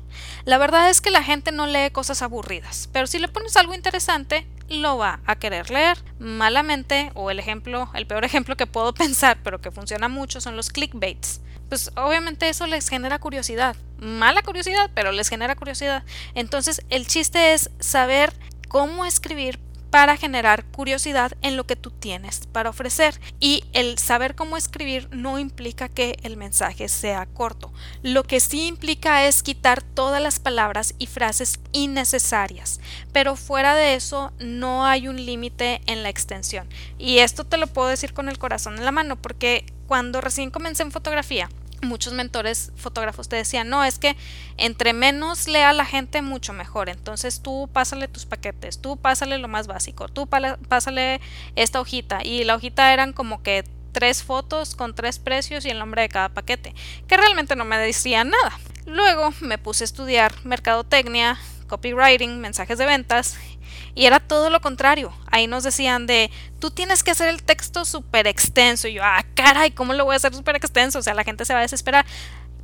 La 0.44 0.58
verdad 0.58 0.90
es 0.90 1.02
que 1.02 1.12
la 1.12 1.22
gente 1.22 1.52
no 1.52 1.68
lee 1.68 1.92
cosas 1.92 2.24
aburridas, 2.24 2.90
pero 2.92 3.06
si 3.06 3.20
le 3.20 3.28
pones 3.28 3.56
algo 3.56 3.76
interesante, 3.76 4.48
lo 4.70 4.98
va 4.98 5.20
a 5.28 5.36
querer 5.36 5.70
leer. 5.70 6.00
Malamente, 6.18 7.12
o 7.14 7.30
el 7.30 7.38
ejemplo, 7.38 7.92
el 7.94 8.08
peor 8.08 8.26
ejemplo 8.26 8.58
que 8.58 8.66
puedo 8.66 8.92
pensar, 8.96 9.38
pero 9.44 9.62
que 9.62 9.70
funciona 9.70 10.08
mucho, 10.08 10.42
son 10.42 10.58
los 10.58 10.72
clickbaits. 10.72 11.42
Pues 11.70 11.92
obviamente 11.96 12.50
eso 12.50 12.66
les 12.66 12.90
genera 12.90 13.20
curiosidad. 13.20 13.76
Mala 14.00 14.42
curiosidad, 14.42 14.90
pero 14.96 15.12
les 15.12 15.30
genera 15.30 15.56
curiosidad. 15.56 16.04
Entonces, 16.34 16.82
el 16.90 17.06
chiste 17.06 17.54
es 17.54 17.70
saber 17.80 18.34
cómo 18.68 19.06
escribir 19.06 19.60
para 19.90 20.18
generar 20.18 20.66
curiosidad 20.66 21.34
en 21.42 21.58
lo 21.58 21.66
que 21.66 21.76
tú 21.76 21.92
tienes 21.92 22.48
para 22.52 22.70
ofrecer. 22.70 23.20
Y 23.40 23.64
el 23.74 23.98
saber 23.98 24.36
cómo 24.36 24.58
escribir 24.58 25.08
no 25.12 25.40
implica 25.40 25.90
que 25.90 26.18
el 26.24 26.38
mensaje 26.38 26.90
sea 26.90 27.26
corto. 27.26 27.72
Lo 28.04 28.24
que 28.24 28.40
sí 28.40 28.68
implica 28.68 29.26
es 29.26 29.44
quitar 29.44 29.82
todas 29.82 30.22
las 30.22 30.40
palabras 30.40 30.96
y 30.98 31.08
frases 31.08 31.60
innecesarias. 31.72 32.80
Pero 33.12 33.36
fuera 33.36 33.76
de 33.76 33.96
eso 33.96 34.32
no 34.40 34.86
hay 34.86 35.08
un 35.08 35.26
límite 35.26 35.82
en 35.86 36.04
la 36.04 36.10
extensión. 36.10 36.68
Y 36.98 37.20
esto 37.20 37.46
te 37.46 37.58
lo 37.58 37.68
puedo 37.68 37.88
decir 37.88 38.14
con 38.14 38.30
el 38.30 38.38
corazón 38.38 38.78
en 38.78 38.86
la 38.86 38.92
mano 38.92 39.16
porque 39.16 39.66
cuando 39.88 40.22
recién 40.22 40.52
comencé 40.52 40.84
en 40.84 40.92
fotografía, 40.92 41.50
muchos 41.82 42.14
mentores 42.14 42.72
fotógrafos 42.76 43.30
te 43.30 43.36
decían, 43.36 43.70
no, 43.70 43.84
es 43.84 44.00
que 44.00 44.16
entre 44.58 44.94
menos 44.94 45.48
lea 45.48 45.74
la 45.74 45.86
gente, 45.86 46.22
mucho 46.22 46.54
mejor. 46.54 46.90
Entonces 46.90 47.42
tú 47.42 47.70
pásale 47.72 48.08
tus 48.08 48.26
paquetes, 48.26 48.80
tú 48.80 48.98
pásale 48.98 49.38
lo 49.38 49.48
más 49.48 49.68
básico, 49.68 50.08
tú 50.08 50.28
pásale 50.28 51.22
esta 51.56 51.80
hojita. 51.80 52.24
Y 52.24 52.44
la 52.44 52.56
hojita 52.56 52.94
eran 52.94 53.14
como 53.14 53.44
que 53.44 53.64
tres 53.92 54.24
fotos 54.24 54.76
con 54.76 54.94
tres 54.94 55.20
precios 55.20 55.66
y 55.66 55.70
el 55.70 55.80
nombre 55.80 56.04
de 56.04 56.10
cada 56.10 56.30
paquete, 56.30 56.76
que 57.08 57.18
realmente 57.18 57.56
no 57.56 57.66
me 57.66 57.78
decían 57.78 58.30
nada. 58.30 58.60
Luego 58.86 59.34
me 59.42 59.58
puse 59.58 59.84
a 59.84 59.86
estudiar 59.86 60.34
mercadotecnia, 60.46 61.38
copywriting, 61.68 62.40
mensajes 62.40 62.78
de 62.78 62.86
ventas 62.86 63.38
y 63.98 64.06
era 64.06 64.20
todo 64.20 64.52
lo 64.52 64.62
contrario. 64.62 65.12
Ahí 65.32 65.48
nos 65.48 65.64
decían 65.64 66.06
de, 66.06 66.30
tú 66.60 66.70
tienes 66.70 67.02
que 67.02 67.10
hacer 67.10 67.30
el 67.30 67.42
texto 67.42 67.84
súper 67.84 68.28
extenso. 68.28 68.88
Y 68.88 68.94
yo, 68.94 69.02
ah, 69.04 69.26
caray, 69.34 69.72
¿cómo 69.72 69.94
lo 69.94 70.06
voy 70.06 70.14
a 70.14 70.18
hacer 70.18 70.36
súper 70.36 70.56
extenso? 70.56 71.00
O 71.00 71.02
sea, 71.02 71.16
la 71.16 71.24
gente 71.24 71.46
se 71.46 71.54
va 71.54 71.60
a 71.60 71.64
desesperar. 71.64 72.06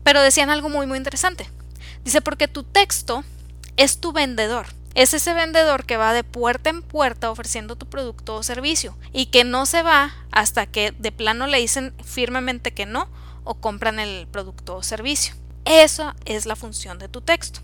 Pero 0.04 0.22
decían 0.22 0.52
algo 0.52 0.70
muy, 0.70 0.86
muy 0.86 0.96
interesante. 0.96 1.50
Dice, 2.04 2.22
porque 2.22 2.48
tu 2.48 2.62
texto 2.62 3.24
es 3.78 4.00
tu 4.00 4.14
vendedor. 4.14 4.68
Es 4.94 5.16
ese 5.16 5.34
vendedor 5.34 5.86
que 5.86 5.98
va 5.98 6.14
de 6.14 6.24
puerta 6.24 6.70
en 6.70 6.84
puerta 6.84 7.32
ofreciendo 7.32 7.76
tu 7.76 7.88
producto 7.88 8.36
o 8.36 8.44
servicio 8.44 8.96
y 9.12 9.26
que 9.26 9.44
no 9.44 9.66
se 9.66 9.82
va 9.82 10.14
hasta 10.30 10.68
que 10.68 10.92
de 10.92 11.12
plano 11.12 11.48
le 11.48 11.58
dicen 11.58 11.96
firmemente 12.06 12.76
que 12.76 12.86
no 12.86 13.10
o 13.44 13.56
compran 13.56 13.98
el 13.98 14.28
producto 14.28 14.76
o 14.76 14.84
servicio. 14.84 15.34
Esa 15.66 16.16
es 16.26 16.46
la 16.46 16.56
función 16.56 17.00
de 17.00 17.10
tu 17.10 17.22
texto. 17.22 17.62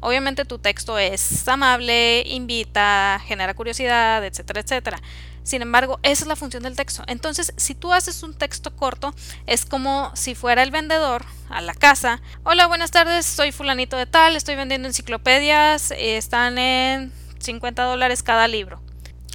Obviamente 0.00 0.44
tu 0.44 0.58
texto 0.58 0.98
es 0.98 1.46
amable, 1.48 2.22
invita, 2.26 3.20
genera 3.26 3.54
curiosidad, 3.54 4.24
etcétera, 4.24 4.60
etcétera. 4.60 5.00
Sin 5.44 5.60
embargo, 5.60 6.00
esa 6.02 6.24
es 6.24 6.26
la 6.26 6.36
función 6.36 6.62
del 6.62 6.74
texto. 6.74 7.04
Entonces, 7.06 7.52
si 7.56 7.74
tú 7.74 7.92
haces 7.92 8.22
un 8.22 8.32
texto 8.32 8.74
corto, 8.74 9.14
es 9.46 9.66
como 9.66 10.10
si 10.16 10.34
fuera 10.34 10.62
el 10.62 10.70
vendedor 10.70 11.24
a 11.50 11.60
la 11.60 11.74
casa. 11.74 12.22
Hola, 12.44 12.66
buenas 12.66 12.90
tardes, 12.90 13.26
soy 13.26 13.52
fulanito 13.52 13.96
de 13.98 14.06
tal, 14.06 14.36
estoy 14.36 14.56
vendiendo 14.56 14.88
enciclopedias, 14.88 15.92
están 15.96 16.56
en 16.56 17.12
50 17.40 17.82
dólares 17.84 18.22
cada 18.22 18.48
libro. 18.48 18.80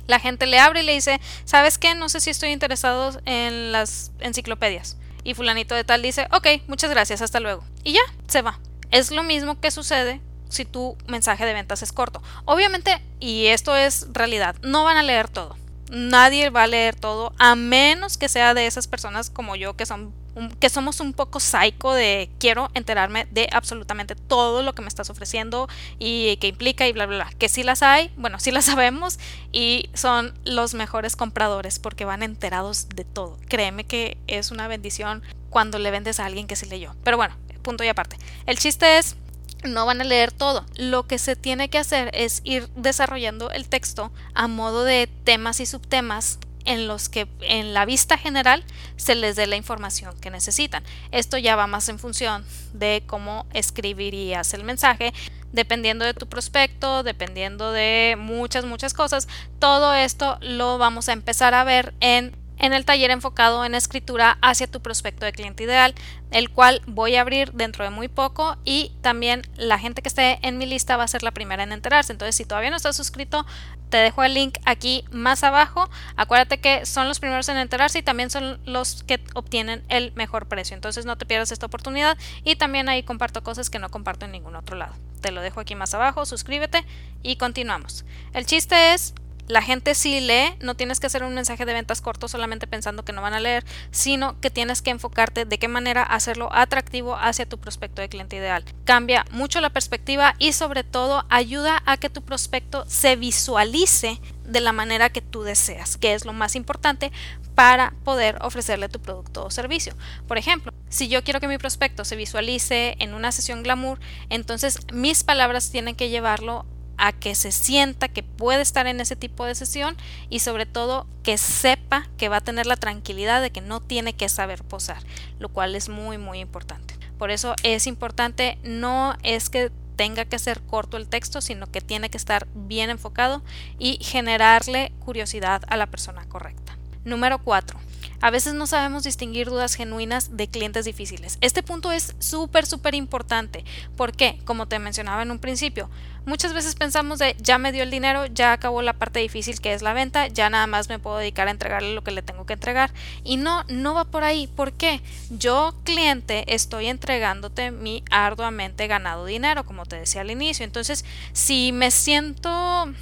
La 0.08 0.20
gente 0.20 0.48
le 0.48 0.58
abre 0.58 0.82
y 0.82 0.86
le 0.86 0.94
dice, 0.94 1.22
¿sabes 1.46 1.78
qué? 1.78 1.94
No 1.94 2.10
sé 2.10 2.20
si 2.20 2.32
estoy 2.32 2.50
interesado 2.50 3.22
en 3.26 3.72
las 3.72 4.12
enciclopedias. 4.20 4.98
Y 5.24 5.36
fulanito 5.36 5.76
de 5.76 5.84
tal 5.84 6.02
dice, 6.02 6.28
ok, 6.32 6.48
muchas 6.66 6.90
gracias, 6.90 7.22
hasta 7.22 7.40
luego. 7.40 7.64
Y 7.84 7.94
ya, 7.94 8.02
se 8.28 8.42
va. 8.42 8.60
Es 8.90 9.12
lo 9.12 9.22
mismo 9.22 9.60
que 9.62 9.70
sucede 9.70 10.22
si 10.50 10.66
tu 10.66 10.98
mensaje 11.08 11.46
de 11.46 11.54
ventas 11.54 11.82
es 11.82 11.92
corto. 11.92 12.22
Obviamente, 12.46 13.02
y 13.20 13.48
esto 13.48 13.76
es 13.76 14.08
realidad, 14.12 14.56
no 14.62 14.84
van 14.84 14.98
a 14.98 15.04
leer 15.04 15.30
todo. 15.30 15.56
Nadie 15.92 16.50
va 16.50 16.64
a 16.64 16.68
leer 16.68 16.96
todo, 16.96 17.34
a 17.40 17.56
menos 17.56 18.18
que 18.18 18.30
sea 18.30 18.54
de 18.54 18.68
esas 18.68 18.88
personas 18.88 19.30
como 19.30 19.56
yo 19.56 19.76
que 19.76 19.88
son 19.88 20.14
que 20.60 20.70
somos 20.70 21.00
un 21.00 21.14
poco 21.14 21.40
psycho 21.40 21.92
de 21.92 22.30
quiero 22.40 22.70
enterarme 22.74 23.28
de 23.32 23.50
absolutamente 23.52 24.16
todo 24.16 24.64
lo 24.64 24.74
que 24.74 24.82
me 24.82 24.88
estás 24.88 25.10
ofreciendo 25.10 25.68
y 25.98 26.38
que 26.38 26.48
implica 26.48 26.88
y 26.88 26.94
bla 26.94 27.06
bla 27.06 27.18
bla. 27.18 27.32
Que 27.38 27.50
sí 27.50 27.64
las 27.64 27.84
hay, 27.84 28.12
bueno, 28.16 28.40
sí 28.40 28.52
las 28.52 28.66
sabemos 28.66 29.20
y 29.52 29.90
son 29.94 30.34
los 30.46 30.74
mejores 30.74 31.16
compradores 31.16 31.80
porque 31.80 32.06
van 32.06 32.24
enterados 32.24 32.90
de 32.90 33.04
todo. 33.04 33.38
Créeme 33.48 33.84
que 33.86 34.18
es 34.28 34.52
una 34.52 34.68
bendición 34.68 35.24
cuando 35.50 35.80
le 35.80 35.92
vendes 35.92 36.20
a 36.20 36.26
alguien 36.26 36.48
que 36.48 36.56
sí 36.56 36.68
leyó. 36.68 36.96
Pero 37.04 37.18
bueno, 37.18 37.36
punto 37.62 37.84
y 37.84 37.88
aparte. 37.88 38.18
El 38.46 38.58
chiste 38.58 38.98
es 38.98 39.16
no 39.64 39.86
van 39.86 40.02
a 40.02 40.06
leer 40.06 40.32
todo. 40.32 40.66
Lo 40.76 41.08
que 41.08 41.20
se 41.20 41.36
tiene 41.36 41.70
que 41.70 41.78
hacer 41.78 42.12
es 42.14 42.42
ir 42.44 42.70
desarrollando 42.76 43.52
el 43.52 43.68
texto 43.68 44.12
a 44.34 44.48
modo 44.48 44.84
de 44.84 45.08
temas 45.24 45.60
y 45.60 45.66
subtemas 45.66 46.40
en 46.66 46.88
los 46.88 47.10
que 47.10 47.28
en 47.42 47.74
la 47.74 47.86
vista 47.86 48.18
general 48.18 48.64
se 48.96 49.16
les 49.16 49.36
dé 49.36 49.48
la 49.48 49.56
información 49.56 50.20
que 50.20 50.30
necesitan. 50.30 50.84
Esto 51.12 51.38
ya 51.38 51.56
va 51.56 51.68
más 51.68 51.90
en 51.90 52.00
función 52.00 52.46
de 52.74 53.04
cómo 53.08 53.48
escribirías 53.54 54.54
el 54.54 54.64
mensaje, 54.64 55.14
dependiendo 55.52 56.06
de 56.06 56.14
tu 56.14 56.28
prospecto, 56.28 57.04
dependiendo 57.04 57.72
de 57.72 58.16
muchas, 58.20 58.66
muchas 58.66 58.94
cosas. 58.94 59.28
Todo 59.58 59.94
esto 59.94 60.38
lo 60.42 60.78
vamos 60.78 61.10
a 61.10 61.14
empezar 61.14 61.54
a 61.54 61.64
ver 61.64 61.94
en 62.02 62.36
en 62.60 62.74
el 62.74 62.86
taller 62.86 63.12
enfocado 63.12 63.66
en 63.66 63.74
escritura 63.74 64.38
hacia 64.42 64.68
tu 64.68 64.82
prospecto 64.82 65.26
de 65.26 65.32
cliente 65.32 65.64
ideal, 65.64 65.96
el 66.32 66.50
cual 66.50 66.82
voy 66.86 67.16
a 67.16 67.22
abrir 67.22 67.54
dentro 67.54 67.84
de 67.84 67.90
muy 67.90 68.08
poco 68.08 68.58
y 68.64 68.92
también 69.02 69.42
la 69.56 69.80
gente 69.80 70.02
que 70.02 70.10
esté 70.10 70.40
en 70.48 70.58
mi 70.58 70.66
lista 70.66 70.98
va 70.98 71.04
a 71.04 71.08
ser 71.08 71.24
la 71.24 71.32
primera 71.32 71.64
en 71.64 71.72
enterarse. 71.72 72.12
Entonces, 72.12 72.36
si 72.36 72.46
todavía 72.46 72.70
no 72.70 72.76
estás 72.76 72.96
suscrito, 72.96 73.46
te 73.90 73.98
dejo 73.98 74.24
el 74.24 74.34
link 74.34 74.58
aquí 74.66 75.06
más 75.12 75.44
abajo. 75.44 75.90
Acuérdate 76.16 76.60
que 76.60 76.86
son 76.86 77.08
los 77.08 77.20
primeros 77.20 77.50
en 77.50 77.58
enterarse 77.58 78.00
y 78.00 78.04
también 78.04 78.30
son 78.30 78.60
los 78.66 79.04
que 79.04 79.20
obtienen 79.34 79.84
el 79.90 80.12
mejor 80.14 80.48
precio. 80.48 80.76
Entonces, 80.76 81.06
no 81.06 81.18
te 81.18 81.26
pierdas 81.26 81.52
esta 81.52 81.66
oportunidad 81.66 82.18
y 82.44 82.56
también 82.56 82.90
ahí 82.90 83.04
comparto 83.04 83.42
cosas 83.42 83.70
que 83.70 83.80
no 83.80 83.90
comparto 83.90 84.26
en 84.26 84.32
ningún 84.34 84.56
otro 84.56 84.76
lado. 84.76 84.94
Te 85.22 85.32
lo 85.32 85.42
dejo 85.42 85.60
aquí 85.60 85.76
más 85.76 85.94
abajo, 85.94 86.26
suscríbete 86.26 86.86
y 87.24 87.38
continuamos. 87.38 88.06
El 88.34 88.46
chiste 88.46 88.94
es 88.94 89.14
la 89.50 89.64
gente 89.64 89.96
sí 89.96 90.22
lee, 90.22 90.56
no 90.62 90.76
tienes 90.76 91.00
que 91.00 91.08
hacer 91.08 91.24
un 91.24 91.34
mensaje 91.34 91.66
de 91.66 91.74
ventas 91.74 92.02
corto 92.02 92.28
solamente 92.28 92.68
pensando 92.68 93.04
que 93.04 93.14
no 93.14 93.24
van 93.24 93.34
a 93.34 93.40
leer, 93.40 93.66
sino 93.90 94.40
que 94.40 94.52
tienes 94.52 94.84
que 94.84 94.92
enfocarte 94.92 95.46
de 95.46 95.58
qué 95.58 95.68
manera 95.68 96.04
hacerlo 96.04 96.50
atractivo 96.54 97.16
hacia 97.16 97.50
tu 97.50 97.58
prospecto 97.58 98.00
de 98.00 98.10
cliente 98.10 98.36
ideal. 98.36 98.64
Cambia 98.86 99.26
mucho 99.32 99.60
la 99.60 99.72
perspectiva 99.72 100.36
y 100.38 100.54
sobre 100.54 100.84
todo 100.84 101.26
ayuda 101.30 101.82
a 101.88 101.98
que 101.98 102.12
tu 102.12 102.22
prospecto 102.22 102.86
se 102.88 103.16
visualice 103.16 104.22
de 104.46 104.62
la 104.62 104.72
manera 104.72 105.10
que 105.10 105.22
tú 105.22 105.42
deseas, 105.42 105.98
que 105.98 106.14
es 106.14 106.26
lo 106.26 106.34
más 106.34 106.56
importante 106.56 107.12
para 107.56 107.96
poder 108.04 108.38
ofrecerle 108.42 108.88
tu 108.88 109.00
producto 109.00 109.46
o 109.46 109.50
servicio. 109.50 109.96
Por 110.28 110.38
ejemplo, 110.38 110.74
si 110.90 111.08
yo 111.08 111.24
quiero 111.24 111.40
que 111.40 111.48
mi 111.48 111.58
prospecto 111.58 112.06
se 112.06 112.16
visualice 112.16 112.98
en 113.00 113.16
una 113.16 113.32
sesión 113.32 113.64
glamour, 113.64 114.00
entonces 114.30 114.78
mis 114.94 115.24
palabras 115.24 115.72
tienen 115.72 115.96
que 115.96 116.10
llevarlo 116.10 116.68
a 117.00 117.14
que 117.14 117.34
se 117.36 117.52
sienta 117.52 118.08
que 118.08 118.24
puede 118.24 118.62
estar 118.62 118.86
en 118.88 119.02
ese 119.02 119.16
tipo 119.16 119.46
de 119.46 119.56
sesión 119.56 119.96
y 120.30 120.40
sobre 120.40 120.66
todo 120.66 121.08
que 121.24 121.38
sepa 121.38 122.08
que 122.18 122.30
va 122.30 122.38
a 122.38 122.42
tener 122.42 122.66
la 122.66 122.76
tranquilidad 122.76 123.42
de 123.42 123.52
que 123.52 123.62
no 123.62 123.80
tiene 123.80 124.14
que 124.14 124.30
saber 124.30 124.64
posar, 124.64 125.02
lo 125.40 125.50
cual 125.50 125.76
es 125.76 125.90
muy 125.90 126.18
muy 126.18 126.40
importante. 126.40 126.96
Por 127.18 127.32
eso 127.32 127.56
es 127.64 127.88
importante, 127.88 128.58
no 128.64 129.16
es 129.24 129.50
que 129.50 129.72
tenga 129.96 130.24
que 130.24 130.40
ser 130.40 130.62
corto 130.62 130.96
el 130.96 131.10
texto, 131.10 131.42
sino 131.42 131.68
que 131.68 131.82
tiene 131.82 132.10
que 132.10 132.18
estar 132.18 132.48
bien 132.54 132.90
enfocado 132.90 133.44
y 133.78 134.00
generarle 134.02 134.94
curiosidad 135.00 135.64
a 135.68 135.76
la 135.76 135.88
persona 135.88 136.24
correcta. 136.30 136.78
Número 137.04 137.40
4. 137.40 137.78
A 138.22 138.32
veces 138.32 138.54
no 138.54 138.68
sabemos 138.68 139.04
distinguir 139.04 139.50
dudas 139.50 139.76
genuinas 139.76 140.36
de 140.36 140.48
clientes 140.48 140.86
difíciles. 140.86 141.38
Este 141.42 141.64
punto 141.64 141.92
es 141.92 142.16
súper, 142.20 142.66
súper 142.66 142.96
importante. 142.96 143.64
porque, 143.96 144.40
Como 144.46 144.68
te 144.68 144.80
mencionaba 144.80 145.22
en 145.22 145.32
un 145.32 145.40
principio, 145.40 145.90
muchas 146.26 146.54
veces 146.54 146.76
pensamos 146.76 147.20
de 147.20 147.36
ya 147.40 147.58
me 147.58 147.72
dio 147.72 147.84
el 147.84 147.92
dinero, 147.92 148.26
ya 148.26 148.54
acabó 148.54 148.82
la 148.82 148.94
parte 148.94 149.20
difícil 149.20 149.62
que 149.62 149.74
es 149.74 149.82
la 149.82 149.94
venta, 149.94 150.28
ya 150.28 150.50
nada 150.50 150.68
más 150.68 150.90
me 150.90 151.00
puedo 151.00 151.18
dedicar 151.18 151.48
a 151.48 151.52
entregarle 151.52 151.94
lo 151.94 152.04
que 152.04 152.12
le 152.12 152.22
tengo 152.22 152.46
que 152.46 152.54
entregar. 152.54 152.92
Y 153.24 153.38
no, 153.38 153.64
no 153.70 153.94
va 153.94 154.06
por 154.06 154.24
ahí. 154.24 154.48
¿Por 154.48 154.74
qué? 154.74 155.02
Yo, 155.30 155.74
cliente, 155.84 156.54
estoy 156.54 156.88
entregándote 156.88 157.72
mi 157.72 158.04
arduamente 158.12 158.88
ganado 158.88 159.26
dinero, 159.26 159.66
como 159.66 159.86
te 159.86 159.98
decía 159.98 160.22
al 160.22 160.32
inicio. 160.32 160.66
Entonces, 160.66 161.06
si 161.34 161.72
me 161.72 161.92
siento 161.92 162.94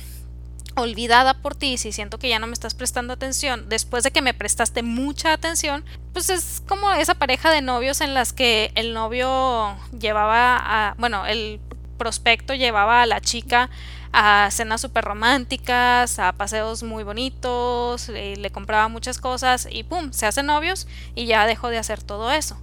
olvidada 0.77 1.33
por 1.33 1.55
ti, 1.55 1.77
si 1.77 1.91
siento 1.91 2.19
que 2.19 2.29
ya 2.29 2.39
no 2.39 2.47
me 2.47 2.53
estás 2.53 2.73
prestando 2.73 3.13
atención, 3.13 3.67
después 3.69 4.03
de 4.03 4.11
que 4.11 4.21
me 4.21 4.33
prestaste 4.33 4.83
mucha 4.83 5.33
atención, 5.33 5.83
pues 6.13 6.29
es 6.29 6.61
como 6.67 6.91
esa 6.91 7.15
pareja 7.15 7.51
de 7.51 7.61
novios 7.61 8.01
en 8.01 8.13
las 8.13 8.33
que 8.33 8.71
el 8.75 8.93
novio 8.93 9.77
llevaba 9.97 10.57
a, 10.57 10.95
bueno, 10.97 11.25
el 11.25 11.59
prospecto 11.97 12.53
llevaba 12.53 13.01
a 13.01 13.05
la 13.05 13.21
chica 13.21 13.69
a 14.13 14.49
cenas 14.51 14.81
súper 14.81 15.03
románticas, 15.03 16.19
a 16.19 16.31
paseos 16.31 16.83
muy 16.83 17.03
bonitos, 17.03 18.09
le, 18.09 18.35
le 18.37 18.51
compraba 18.51 18.87
muchas 18.87 19.19
cosas 19.19 19.67
y 19.69 19.83
pum, 19.83 20.11
se 20.11 20.25
hacen 20.25 20.45
novios 20.45 20.87
y 21.13 21.25
ya 21.25 21.45
dejó 21.45 21.69
de 21.69 21.77
hacer 21.77 22.01
todo 22.01 22.31
eso 22.31 22.57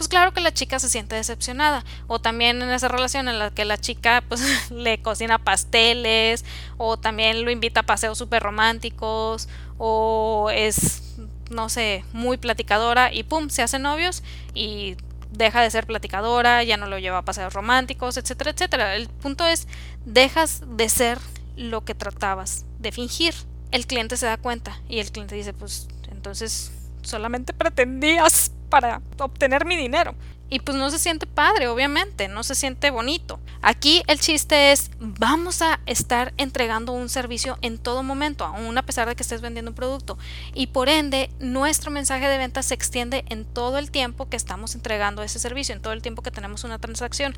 pues 0.00 0.08
claro 0.08 0.32
que 0.32 0.40
la 0.40 0.54
chica 0.54 0.78
se 0.78 0.88
siente 0.88 1.14
decepcionada. 1.14 1.84
O 2.06 2.22
también 2.22 2.62
en 2.62 2.70
esa 2.70 2.88
relación 2.88 3.28
en 3.28 3.38
la 3.38 3.50
que 3.50 3.66
la 3.66 3.76
chica 3.76 4.24
pues 4.26 4.40
le 4.70 5.02
cocina 5.02 5.36
pasteles 5.36 6.42
o 6.78 6.96
también 6.96 7.44
lo 7.44 7.50
invita 7.50 7.80
a 7.80 7.82
paseos 7.82 8.16
súper 8.16 8.42
románticos 8.42 9.46
o 9.76 10.48
es, 10.54 11.16
no 11.50 11.68
sé, 11.68 12.02
muy 12.14 12.38
platicadora 12.38 13.12
y 13.12 13.24
pum, 13.24 13.50
se 13.50 13.60
hacen 13.60 13.82
novios 13.82 14.22
y 14.54 14.96
deja 15.32 15.60
de 15.60 15.70
ser 15.70 15.86
platicadora, 15.86 16.64
ya 16.64 16.78
no 16.78 16.86
lo 16.86 16.98
lleva 16.98 17.18
a 17.18 17.22
paseos 17.26 17.52
románticos, 17.52 18.16
etcétera, 18.16 18.52
etcétera. 18.52 18.96
El 18.96 19.10
punto 19.10 19.44
es, 19.44 19.68
dejas 20.06 20.62
de 20.66 20.88
ser 20.88 21.18
lo 21.58 21.84
que 21.84 21.94
tratabas 21.94 22.64
de 22.78 22.90
fingir. 22.90 23.34
El 23.70 23.86
cliente 23.86 24.16
se 24.16 24.24
da 24.24 24.38
cuenta 24.38 24.80
y 24.88 25.00
el 25.00 25.12
cliente 25.12 25.34
dice, 25.34 25.52
pues 25.52 25.88
entonces 26.10 26.72
solamente 27.02 27.52
pretendías 27.52 28.52
para 28.70 29.02
obtener 29.18 29.66
mi 29.66 29.76
dinero. 29.76 30.14
Y 30.52 30.58
pues 30.58 30.76
no 30.76 30.90
se 30.90 30.98
siente 30.98 31.28
padre, 31.28 31.68
obviamente, 31.68 32.26
no 32.26 32.42
se 32.42 32.56
siente 32.56 32.90
bonito. 32.90 33.38
Aquí 33.62 34.02
el 34.08 34.18
chiste 34.18 34.72
es, 34.72 34.90
vamos 34.98 35.62
a 35.62 35.78
estar 35.86 36.34
entregando 36.38 36.92
un 36.92 37.08
servicio 37.08 37.56
en 37.62 37.78
todo 37.78 38.02
momento, 38.02 38.44
aún 38.44 38.76
a 38.76 38.82
pesar 38.82 39.08
de 39.08 39.14
que 39.14 39.22
estés 39.22 39.42
vendiendo 39.42 39.70
un 39.70 39.76
producto. 39.76 40.18
Y 40.52 40.66
por 40.66 40.88
ende, 40.88 41.30
nuestro 41.38 41.92
mensaje 41.92 42.26
de 42.26 42.36
venta 42.36 42.64
se 42.64 42.74
extiende 42.74 43.24
en 43.28 43.44
todo 43.44 43.78
el 43.78 43.92
tiempo 43.92 44.28
que 44.28 44.36
estamos 44.36 44.74
entregando 44.74 45.22
ese 45.22 45.38
servicio, 45.38 45.72
en 45.72 45.82
todo 45.82 45.92
el 45.92 46.02
tiempo 46.02 46.22
que 46.22 46.32
tenemos 46.32 46.64
una 46.64 46.80
transacción. 46.80 47.36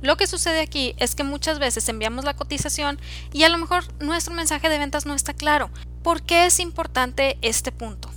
Lo 0.00 0.16
que 0.16 0.26
sucede 0.26 0.60
aquí 0.60 0.94
es 0.96 1.14
que 1.14 1.24
muchas 1.24 1.58
veces 1.58 1.86
enviamos 1.90 2.24
la 2.24 2.36
cotización 2.36 2.98
y 3.34 3.42
a 3.42 3.50
lo 3.50 3.58
mejor 3.58 3.84
nuestro 4.00 4.34
mensaje 4.34 4.70
de 4.70 4.78
ventas 4.78 5.04
no 5.04 5.12
está 5.12 5.34
claro. 5.34 5.68
¿Por 6.02 6.22
qué 6.22 6.46
es 6.46 6.58
importante 6.58 7.36
este 7.42 7.70
punto? 7.70 8.15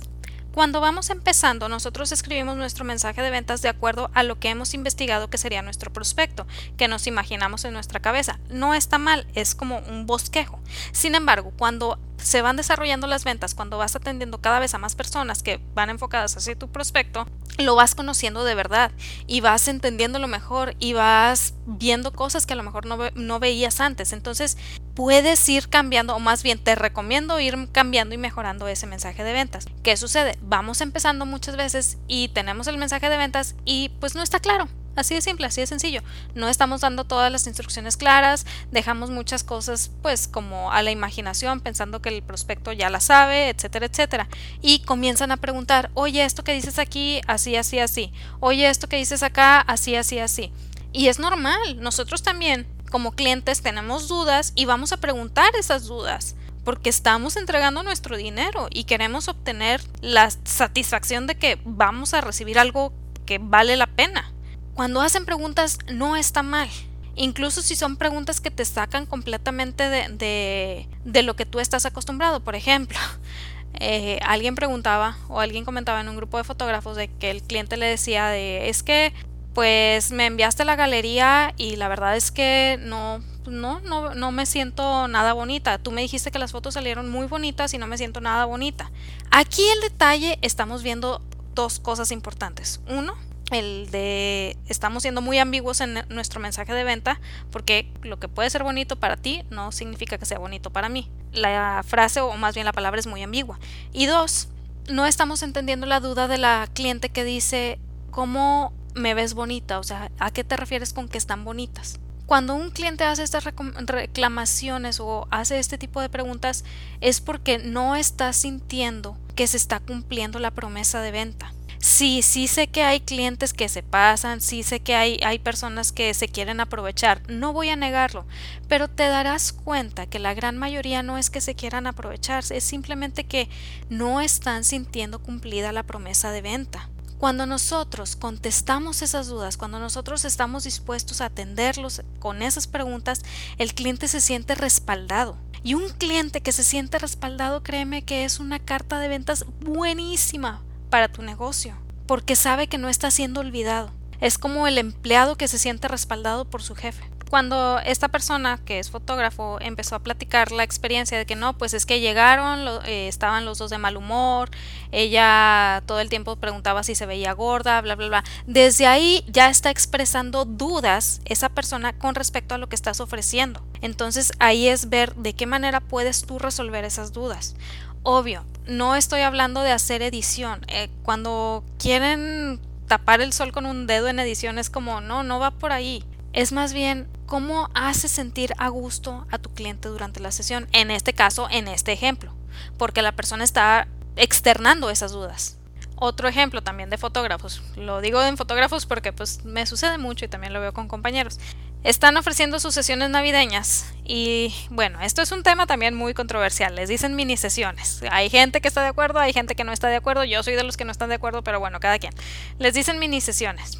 Cuando 0.52 0.80
vamos 0.80 1.10
empezando, 1.10 1.68
nosotros 1.68 2.10
escribimos 2.10 2.56
nuestro 2.56 2.84
mensaje 2.84 3.22
de 3.22 3.30
ventas 3.30 3.62
de 3.62 3.68
acuerdo 3.68 4.10
a 4.14 4.24
lo 4.24 4.40
que 4.40 4.48
hemos 4.48 4.74
investigado 4.74 5.30
que 5.30 5.38
sería 5.38 5.62
nuestro 5.62 5.92
prospecto, 5.92 6.46
que 6.76 6.88
nos 6.88 7.06
imaginamos 7.06 7.64
en 7.64 7.72
nuestra 7.72 8.00
cabeza. 8.00 8.40
No 8.48 8.74
está 8.74 8.98
mal, 8.98 9.26
es 9.34 9.54
como 9.54 9.78
un 9.78 10.06
bosquejo. 10.06 10.60
Sin 10.90 11.14
embargo, 11.14 11.52
cuando 11.56 12.00
se 12.22 12.42
van 12.42 12.56
desarrollando 12.56 13.06
las 13.06 13.24
ventas, 13.24 13.54
cuando 13.54 13.78
vas 13.78 13.96
atendiendo 13.96 14.40
cada 14.40 14.58
vez 14.58 14.74
a 14.74 14.78
más 14.78 14.94
personas 14.94 15.42
que 15.42 15.60
van 15.74 15.90
enfocadas 15.90 16.36
hacia 16.36 16.58
tu 16.58 16.68
prospecto, 16.68 17.26
lo 17.58 17.74
vas 17.74 17.94
conociendo 17.94 18.44
de 18.44 18.54
verdad 18.54 18.90
y 19.26 19.40
vas 19.40 19.68
entendiéndolo 19.68 20.28
mejor 20.28 20.74
y 20.78 20.92
vas 20.92 21.54
viendo 21.66 22.12
cosas 22.12 22.46
que 22.46 22.54
a 22.54 22.56
lo 22.56 22.62
mejor 22.62 22.86
no, 22.86 22.98
no 23.14 23.40
veías 23.40 23.80
antes. 23.80 24.12
Entonces, 24.12 24.56
puedes 24.94 25.48
ir 25.48 25.68
cambiando, 25.68 26.14
o 26.14 26.20
más 26.20 26.42
bien 26.42 26.58
te 26.58 26.74
recomiendo 26.74 27.40
ir 27.40 27.70
cambiando 27.72 28.14
y 28.14 28.18
mejorando 28.18 28.68
ese 28.68 28.86
mensaje 28.86 29.24
de 29.24 29.32
ventas. 29.32 29.66
¿Qué 29.82 29.96
sucede? 29.96 30.38
Vamos 30.42 30.80
empezando 30.80 31.26
muchas 31.26 31.56
veces 31.56 31.98
y 32.06 32.28
tenemos 32.28 32.66
el 32.66 32.78
mensaje 32.78 33.08
de 33.08 33.16
ventas 33.16 33.54
y 33.64 33.90
pues 34.00 34.14
no 34.14 34.22
está 34.22 34.40
claro. 34.40 34.68
Así 35.00 35.14
de 35.14 35.22
simple, 35.22 35.46
así 35.46 35.60
de 35.60 35.66
sencillo. 35.66 36.02
No 36.34 36.48
estamos 36.48 36.82
dando 36.82 37.04
todas 37.04 37.32
las 37.32 37.46
instrucciones 37.46 37.96
claras, 37.96 38.46
dejamos 38.70 39.10
muchas 39.10 39.44
cosas 39.44 39.90
pues 40.02 40.28
como 40.28 40.72
a 40.72 40.82
la 40.82 40.90
imaginación 40.90 41.60
pensando 41.60 42.02
que 42.02 42.10
el 42.10 42.22
prospecto 42.22 42.72
ya 42.72 42.90
la 42.90 43.00
sabe, 43.00 43.48
etcétera, 43.48 43.86
etcétera. 43.86 44.28
Y 44.60 44.80
comienzan 44.80 45.32
a 45.32 45.38
preguntar, 45.38 45.90
oye, 45.94 46.24
esto 46.24 46.44
que 46.44 46.52
dices 46.52 46.78
aquí, 46.78 47.20
así, 47.26 47.56
así, 47.56 47.78
así. 47.78 48.12
Oye, 48.40 48.68
esto 48.68 48.88
que 48.88 48.96
dices 48.96 49.22
acá, 49.22 49.60
así, 49.60 49.96
así, 49.96 50.18
así. 50.18 50.52
Y 50.92 51.08
es 51.08 51.18
normal, 51.18 51.80
nosotros 51.80 52.22
también 52.22 52.66
como 52.90 53.12
clientes 53.12 53.62
tenemos 53.62 54.08
dudas 54.08 54.52
y 54.56 54.64
vamos 54.64 54.92
a 54.92 54.96
preguntar 54.96 55.54
esas 55.58 55.86
dudas 55.86 56.34
porque 56.64 56.90
estamos 56.90 57.36
entregando 57.36 57.82
nuestro 57.82 58.16
dinero 58.16 58.68
y 58.70 58.84
queremos 58.84 59.28
obtener 59.28 59.80
la 60.02 60.30
satisfacción 60.30 61.26
de 61.26 61.36
que 61.36 61.58
vamos 61.64 62.12
a 62.14 62.20
recibir 62.20 62.58
algo 62.58 62.92
que 63.24 63.38
vale 63.38 63.76
la 63.76 63.86
pena. 63.86 64.32
Cuando 64.74 65.00
hacen 65.00 65.24
preguntas 65.24 65.78
no 65.92 66.16
está 66.16 66.42
mal, 66.42 66.68
incluso 67.16 67.62
si 67.62 67.76
son 67.76 67.96
preguntas 67.96 68.40
que 68.40 68.50
te 68.50 68.64
sacan 68.64 69.06
completamente 69.06 69.88
de, 69.88 70.88
de, 71.04 71.22
lo 71.22 71.36
que 71.36 71.46
tú 71.46 71.60
estás 71.60 71.86
acostumbrado. 71.86 72.40
Por 72.40 72.54
ejemplo, 72.54 72.98
eh, 73.74 74.18
alguien 74.24 74.54
preguntaba 74.54 75.18
o 75.28 75.40
alguien 75.40 75.64
comentaba 75.64 76.00
en 76.00 76.08
un 76.08 76.16
grupo 76.16 76.38
de 76.38 76.44
fotógrafos 76.44 76.96
de 76.96 77.08
que 77.08 77.30
el 77.30 77.42
cliente 77.42 77.76
le 77.76 77.86
decía 77.86 78.28
de 78.28 78.68
es 78.68 78.82
que 78.82 79.12
pues 79.54 80.12
me 80.12 80.26
enviaste 80.26 80.64
la 80.64 80.76
galería 80.76 81.54
y 81.56 81.76
la 81.76 81.88
verdad 81.88 82.16
es 82.16 82.30
que 82.30 82.78
no, 82.80 83.20
no, 83.46 83.80
no, 83.80 84.14
no 84.14 84.32
me 84.32 84.46
siento 84.46 85.08
nada 85.08 85.32
bonita. 85.32 85.78
Tú 85.78 85.90
me 85.90 86.02
dijiste 86.02 86.30
que 86.30 86.38
las 86.38 86.52
fotos 86.52 86.74
salieron 86.74 87.10
muy 87.10 87.26
bonitas 87.26 87.74
y 87.74 87.78
no 87.78 87.86
me 87.86 87.98
siento 87.98 88.20
nada 88.20 88.44
bonita. 88.44 88.90
Aquí 89.30 89.62
el 89.74 89.80
detalle 89.80 90.38
estamos 90.42 90.82
viendo 90.82 91.20
dos 91.54 91.80
cosas 91.80 92.12
importantes. 92.12 92.80
Uno, 92.88 93.16
el 93.50 93.90
de 93.90 94.56
estamos 94.68 95.02
siendo 95.02 95.20
muy 95.20 95.38
ambiguos 95.38 95.80
en 95.80 96.04
nuestro 96.08 96.40
mensaje 96.40 96.72
de 96.72 96.84
venta 96.84 97.20
porque 97.50 97.92
lo 98.02 98.18
que 98.18 98.28
puede 98.28 98.50
ser 98.50 98.62
bonito 98.62 98.96
para 98.96 99.16
ti 99.16 99.42
no 99.50 99.72
significa 99.72 100.18
que 100.18 100.26
sea 100.26 100.38
bonito 100.38 100.70
para 100.70 100.88
mí. 100.88 101.10
La 101.32 101.82
frase 101.86 102.20
o 102.20 102.36
más 102.36 102.54
bien 102.54 102.64
la 102.64 102.72
palabra 102.72 103.00
es 103.00 103.06
muy 103.06 103.22
ambigua. 103.22 103.58
Y 103.92 104.06
dos, 104.06 104.48
no 104.88 105.06
estamos 105.06 105.42
entendiendo 105.42 105.86
la 105.86 106.00
duda 106.00 106.28
de 106.28 106.38
la 106.38 106.68
cliente 106.72 107.08
que 107.08 107.24
dice 107.24 107.78
cómo 108.10 108.72
me 108.94 109.14
ves 109.14 109.34
bonita, 109.34 109.78
o 109.78 109.84
sea, 109.84 110.10
¿a 110.18 110.30
qué 110.30 110.44
te 110.44 110.56
refieres 110.56 110.92
con 110.92 111.08
que 111.08 111.18
están 111.18 111.44
bonitas? 111.44 112.00
Cuando 112.26 112.54
un 112.54 112.70
cliente 112.70 113.02
hace 113.02 113.24
estas 113.24 113.44
reclamaciones 113.44 115.00
o 115.00 115.26
hace 115.30 115.58
este 115.58 115.78
tipo 115.78 116.00
de 116.00 116.08
preguntas 116.08 116.64
es 117.00 117.20
porque 117.20 117.58
no 117.58 117.96
está 117.96 118.32
sintiendo 118.32 119.16
que 119.34 119.48
se 119.48 119.56
está 119.56 119.80
cumpliendo 119.80 120.38
la 120.38 120.52
promesa 120.52 121.00
de 121.00 121.10
venta. 121.10 121.52
Sí, 121.82 122.20
sí 122.20 122.46
sé 122.46 122.68
que 122.68 122.82
hay 122.82 123.00
clientes 123.00 123.54
que 123.54 123.70
se 123.70 123.82
pasan, 123.82 124.42
sí 124.42 124.62
sé 124.62 124.80
que 124.80 124.94
hay, 124.94 125.18
hay 125.24 125.38
personas 125.38 125.92
que 125.92 126.12
se 126.12 126.28
quieren 126.28 126.60
aprovechar, 126.60 127.22
no 127.26 127.54
voy 127.54 127.70
a 127.70 127.76
negarlo, 127.76 128.26
pero 128.68 128.86
te 128.86 129.04
darás 129.04 129.54
cuenta 129.54 130.04
que 130.04 130.18
la 130.18 130.34
gran 130.34 130.58
mayoría 130.58 131.02
no 131.02 131.16
es 131.16 131.30
que 131.30 131.40
se 131.40 131.54
quieran 131.54 131.86
aprovechar, 131.86 132.44
es 132.50 132.64
simplemente 132.64 133.24
que 133.24 133.48
no 133.88 134.20
están 134.20 134.64
sintiendo 134.64 135.20
cumplida 135.20 135.72
la 135.72 135.82
promesa 135.82 136.30
de 136.32 136.42
venta 136.42 136.90
Cuando 137.16 137.46
nosotros 137.46 138.14
contestamos 138.14 139.00
esas 139.00 139.28
dudas, 139.28 139.56
cuando 139.56 139.78
nosotros 139.78 140.26
estamos 140.26 140.64
dispuestos 140.64 141.22
a 141.22 141.26
atenderlos 141.26 142.02
con 142.18 142.42
esas 142.42 142.66
preguntas, 142.66 143.22
el 143.56 143.72
cliente 143.72 144.06
se 144.08 144.20
siente 144.20 144.54
respaldado. 144.54 145.38
Y 145.62 145.74
un 145.74 145.88
cliente 145.90 146.42
que 146.42 146.52
se 146.52 146.64
siente 146.64 146.98
respaldado, 146.98 147.62
créeme 147.62 148.02
que 148.02 148.24
es 148.24 148.38
una 148.38 148.58
carta 148.58 148.98
de 149.00 149.08
ventas 149.08 149.44
buenísima 149.60 150.62
para 150.90 151.08
tu 151.08 151.22
negocio, 151.22 151.74
porque 152.06 152.36
sabe 152.36 152.66
que 152.66 152.78
no 152.78 152.88
está 152.88 153.10
siendo 153.10 153.40
olvidado. 153.40 153.90
Es 154.20 154.36
como 154.36 154.66
el 154.66 154.76
empleado 154.76 155.36
que 155.36 155.48
se 155.48 155.58
siente 155.58 155.88
respaldado 155.88 156.44
por 156.44 156.62
su 156.62 156.74
jefe 156.74 157.10
cuando 157.30 157.78
esta 157.78 158.08
persona 158.08 158.58
que 158.64 158.80
es 158.80 158.90
fotógrafo 158.90 159.58
empezó 159.60 159.94
a 159.94 160.00
platicar 160.00 160.50
la 160.50 160.64
experiencia 160.64 161.16
de 161.16 161.24
que 161.24 161.36
no, 161.36 161.56
pues 161.56 161.72
es 161.74 161.86
que 161.86 162.00
llegaron, 162.00 162.66
eh, 162.84 163.06
estaban 163.06 163.44
los 163.44 163.56
dos 163.56 163.70
de 163.70 163.78
mal 163.78 163.96
humor, 163.96 164.50
ella 164.90 165.82
todo 165.86 166.00
el 166.00 166.08
tiempo 166.08 166.34
preguntaba 166.34 166.82
si 166.82 166.96
se 166.96 167.06
veía 167.06 167.32
gorda, 167.32 167.80
bla, 167.80 167.94
bla, 167.94 168.08
bla. 168.08 168.24
Desde 168.46 168.88
ahí 168.88 169.24
ya 169.28 169.48
está 169.48 169.70
expresando 169.70 170.44
dudas 170.44 171.20
esa 171.24 171.48
persona 171.48 171.96
con 171.96 172.16
respecto 172.16 172.56
a 172.56 172.58
lo 172.58 172.68
que 172.68 172.74
estás 172.74 173.00
ofreciendo. 173.00 173.62
Entonces 173.80 174.32
ahí 174.40 174.66
es 174.66 174.88
ver 174.88 175.14
de 175.14 175.32
qué 175.34 175.46
manera 175.46 175.80
puedes 175.80 176.26
tú 176.26 176.40
resolver 176.40 176.84
esas 176.84 177.12
dudas. 177.12 177.54
Obvio, 178.02 178.44
no 178.66 178.96
estoy 178.96 179.20
hablando 179.20 179.62
de 179.62 179.72
hacer 179.72 180.02
edición. 180.02 180.64
Eh, 180.68 180.88
cuando 181.02 181.64
quieren 181.78 182.60
tapar 182.86 183.20
el 183.20 183.32
sol 183.32 183.52
con 183.52 183.66
un 183.66 183.86
dedo 183.86 184.08
en 184.08 184.18
edición 184.18 184.58
es 184.58 184.70
como, 184.70 185.00
no, 185.00 185.22
no 185.22 185.38
va 185.38 185.50
por 185.50 185.72
ahí. 185.72 186.04
Es 186.32 186.52
más 186.52 186.72
bien 186.72 187.08
cómo 187.26 187.68
hace 187.74 188.08
sentir 188.08 188.54
a 188.58 188.68
gusto 188.68 189.26
a 189.30 189.38
tu 189.38 189.50
cliente 189.50 189.88
durante 189.88 190.20
la 190.20 190.32
sesión, 190.32 190.68
en 190.72 190.90
este 190.90 191.12
caso, 191.12 191.48
en 191.50 191.68
este 191.68 191.92
ejemplo, 191.92 192.34
porque 192.78 193.02
la 193.02 193.12
persona 193.12 193.44
está 193.44 193.86
externando 194.16 194.90
esas 194.90 195.12
dudas. 195.12 195.58
Otro 195.96 196.28
ejemplo 196.28 196.62
también 196.62 196.88
de 196.88 196.96
fotógrafos, 196.96 197.62
lo 197.76 198.00
digo 198.00 198.22
en 198.22 198.38
fotógrafos 198.38 198.86
porque 198.86 199.12
pues 199.12 199.44
me 199.44 199.66
sucede 199.66 199.98
mucho 199.98 200.24
y 200.24 200.28
también 200.28 200.54
lo 200.54 200.60
veo 200.60 200.72
con 200.72 200.88
compañeros. 200.88 201.38
Están 201.82 202.18
ofreciendo 202.18 202.60
sus 202.60 202.74
sesiones 202.74 203.08
navideñas 203.08 203.94
y 204.04 204.54
bueno, 204.68 205.00
esto 205.00 205.22
es 205.22 205.32
un 205.32 205.42
tema 205.42 205.66
también 205.66 205.94
muy 205.94 206.12
controversial, 206.12 206.74
les 206.74 206.90
dicen 206.90 207.16
mini 207.16 207.38
sesiones. 207.38 208.02
Hay 208.10 208.28
gente 208.28 208.60
que 208.60 208.68
está 208.68 208.82
de 208.82 208.88
acuerdo, 208.88 209.18
hay 209.18 209.32
gente 209.32 209.54
que 209.54 209.64
no 209.64 209.72
está 209.72 209.88
de 209.88 209.96
acuerdo, 209.96 210.24
yo 210.24 210.42
soy 210.42 210.56
de 210.56 210.62
los 210.62 210.76
que 210.76 210.84
no 210.84 210.92
están 210.92 211.08
de 211.08 211.14
acuerdo, 211.14 211.42
pero 211.42 211.58
bueno, 211.58 211.80
cada 211.80 211.98
quien. 211.98 212.12
Les 212.58 212.74
dicen 212.74 212.98
mini 212.98 213.22
sesiones. 213.22 213.78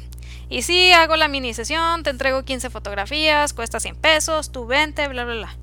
Y 0.49 0.63
sí, 0.63 0.91
hago 0.91 1.15
la 1.15 1.27
mini 1.27 1.53
sesión, 1.53 2.01
te 2.01 2.09
entrego 2.09 2.43
15 2.43 2.71
fotografías, 2.71 3.53
cuesta 3.53 3.79
100 3.79 3.95
pesos, 3.97 4.51
tú 4.51 4.65
vente, 4.65 5.07
bla, 5.07 5.23
bla, 5.23 5.35
bla. 5.35 5.55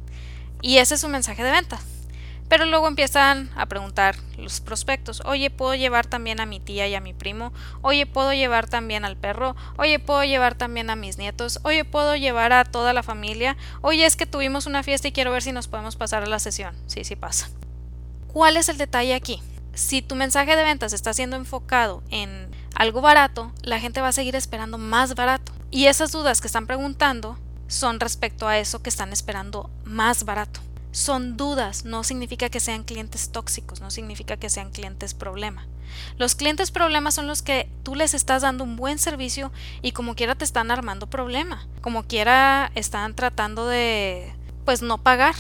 Y 0.62 0.79
ese 0.79 0.94
es 0.94 1.01
su 1.01 1.09
mensaje 1.09 1.42
de 1.42 1.51
venta. 1.51 1.81
Pero 2.49 2.65
luego 2.65 2.89
empiezan 2.89 3.51
a 3.57 3.67
preguntar 3.67 4.17
los 4.39 4.61
prospectos, 4.61 5.21
oye, 5.27 5.51
¿puedo 5.51 5.75
llevar 5.75 6.07
también 6.07 6.41
a 6.41 6.47
mi 6.47 6.61
tía 6.61 6.89
y 6.89 6.95
a 6.95 7.01
mi 7.01 7.13
primo? 7.13 7.53
Oye, 7.83 8.07
¿puedo 8.07 8.33
llevar 8.33 8.69
también 8.69 9.05
al 9.05 9.17
perro? 9.17 9.55
Oye, 9.77 9.99
¿puedo 9.99 10.25
llevar 10.25 10.55
también 10.55 10.89
a 10.89 10.97
mis 10.97 11.19
nietos? 11.19 11.61
Oye, 11.65 11.85
¿puedo 11.85 12.17
llevar 12.17 12.53
a 12.53 12.65
toda 12.65 12.93
la 12.93 13.03
familia? 13.03 13.57
Oye, 13.83 14.07
es 14.07 14.17
que 14.17 14.27
tuvimos 14.27 14.67
una 14.67 14.83
fiesta 14.83 15.09
y 15.09 15.13
quiero 15.13 15.33
ver 15.33 15.43
si 15.43 15.53
nos 15.53 15.69
podemos 15.69 15.97
pasar 15.97 16.23
a 16.23 16.27
la 16.27 16.39
sesión. 16.39 16.75
Sí, 16.87 17.05
sí 17.05 17.17
pasa. 17.17 17.51
¿Cuál 18.29 18.57
es 18.57 18.69
el 18.69 18.79
detalle 18.79 19.15
aquí? 19.15 19.43
Si 19.75 20.03
tu 20.03 20.15
mensaje 20.17 20.57
de 20.57 20.65
ventas 20.65 20.93
está 20.93 21.13
siendo 21.13 21.37
enfocado 21.37 22.03
en 22.11 22.51
algo 22.75 23.01
barato, 23.01 23.53
la 23.63 23.79
gente 23.79 24.01
va 24.01 24.09
a 24.09 24.13
seguir 24.13 24.37
esperando 24.37 24.79
más 24.79 25.15
barato. 25.15 25.53
Y 25.71 25.87
esas 25.87 26.13
dudas 26.13 26.41
que 26.41 26.47
están 26.47 26.67
preguntando 26.67 27.39
son 27.69 28.01
respecto 28.01 28.49
a 28.49 28.59
eso 28.59 28.83
que 28.83 28.89
están 28.89 29.13
esperando 29.13 29.71
más 29.85 30.25
barato. 30.25 30.61
Son 30.92 31.37
dudas, 31.37 31.85
no 31.85 32.05
significa 32.05 32.48
que 32.48 32.61
sean 32.61 32.85
clientes 32.85 33.31
tóxicos, 33.31 33.81
no 33.81 33.90
significa 33.90 34.37
que 34.37 34.51
sean 34.51 34.70
clientes 34.70 35.14
problema. 35.14 35.66
Los 36.16 36.35
clientes 36.35 36.70
problema 36.70 37.11
son 37.11 37.27
los 37.27 37.42
que 37.42 37.68
tú 37.83 37.94
les 37.94 38.14
estás 38.14 38.42
dando 38.42 38.64
un 38.64 38.77
buen 38.77 38.98
servicio 38.98 39.53
y 39.83 39.92
como 39.92 40.14
quiera 40.14 40.35
te 40.35 40.44
están 40.44 40.70
armando 40.70 41.09
problema, 41.09 41.66
como 41.81 42.05
quiera 42.05 42.70
están 42.74 43.14
tratando 43.14 43.66
de 43.66 44.35
pues 44.64 44.83
no 44.83 44.98
pagar 44.98 45.35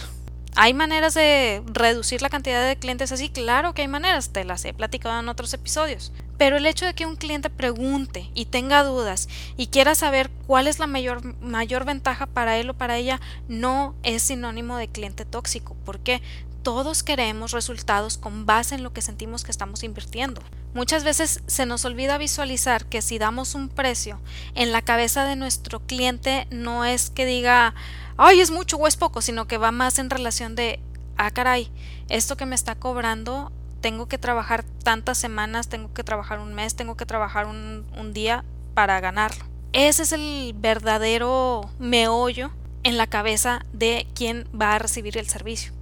¿Hay 0.60 0.74
maneras 0.74 1.14
de 1.14 1.62
reducir 1.66 2.20
la 2.20 2.30
cantidad 2.30 2.66
de 2.66 2.76
clientes 2.76 3.12
así? 3.12 3.28
Claro 3.28 3.74
que 3.74 3.82
hay 3.82 3.86
maneras, 3.86 4.30
te 4.30 4.42
las 4.42 4.64
he 4.64 4.74
platicado 4.74 5.20
en 5.20 5.28
otros 5.28 5.54
episodios. 5.54 6.12
Pero 6.36 6.56
el 6.56 6.66
hecho 6.66 6.84
de 6.84 6.94
que 6.94 7.06
un 7.06 7.14
cliente 7.14 7.48
pregunte 7.48 8.28
y 8.34 8.46
tenga 8.46 8.82
dudas 8.82 9.28
y 9.56 9.68
quiera 9.68 9.94
saber 9.94 10.30
cuál 10.48 10.66
es 10.66 10.80
la 10.80 10.88
mayor, 10.88 11.22
mayor 11.40 11.84
ventaja 11.84 12.26
para 12.26 12.58
él 12.58 12.70
o 12.70 12.74
para 12.74 12.96
ella 12.96 13.20
no 13.46 13.94
es 14.02 14.24
sinónimo 14.24 14.76
de 14.76 14.88
cliente 14.88 15.24
tóxico, 15.24 15.76
porque 15.84 16.22
todos 16.68 17.02
queremos 17.02 17.52
resultados 17.52 18.18
con 18.18 18.44
base 18.44 18.74
en 18.74 18.82
lo 18.82 18.92
que 18.92 19.00
sentimos 19.00 19.42
que 19.42 19.50
estamos 19.50 19.82
invirtiendo. 19.84 20.42
Muchas 20.74 21.02
veces 21.02 21.42
se 21.46 21.64
nos 21.64 21.86
olvida 21.86 22.18
visualizar 22.18 22.84
que 22.84 23.00
si 23.00 23.18
damos 23.18 23.54
un 23.54 23.70
precio 23.70 24.20
en 24.54 24.70
la 24.70 24.82
cabeza 24.82 25.24
de 25.24 25.34
nuestro 25.34 25.80
cliente 25.80 26.46
no 26.50 26.84
es 26.84 27.08
que 27.08 27.24
diga 27.24 27.74
ay, 28.18 28.40
es 28.40 28.50
mucho 28.50 28.76
o 28.76 28.86
es 28.86 28.98
poco, 28.98 29.22
sino 29.22 29.48
que 29.48 29.56
va 29.56 29.72
más 29.72 29.98
en 29.98 30.10
relación 30.10 30.56
de, 30.56 30.78
ah, 31.16 31.30
caray, 31.30 31.70
esto 32.10 32.36
que 32.36 32.44
me 32.44 32.54
está 32.54 32.74
cobrando, 32.74 33.50
tengo 33.80 34.06
que 34.06 34.18
trabajar 34.18 34.62
tantas 34.84 35.16
semanas, 35.16 35.70
tengo 35.70 35.94
que 35.94 36.04
trabajar 36.04 36.38
un 36.38 36.54
mes, 36.54 36.76
tengo 36.76 36.98
que 36.98 37.06
trabajar 37.06 37.46
un, 37.46 37.86
un 37.96 38.12
día 38.12 38.44
para 38.74 39.00
ganarlo. 39.00 39.42
Ese 39.72 40.02
es 40.02 40.12
el 40.12 40.52
verdadero 40.54 41.70
meollo 41.78 42.50
en 42.82 42.98
la 42.98 43.06
cabeza 43.06 43.64
de 43.72 44.06
quien 44.14 44.46
va 44.54 44.74
a 44.74 44.78
recibir 44.78 45.16
el 45.16 45.30
servicio. 45.30 45.77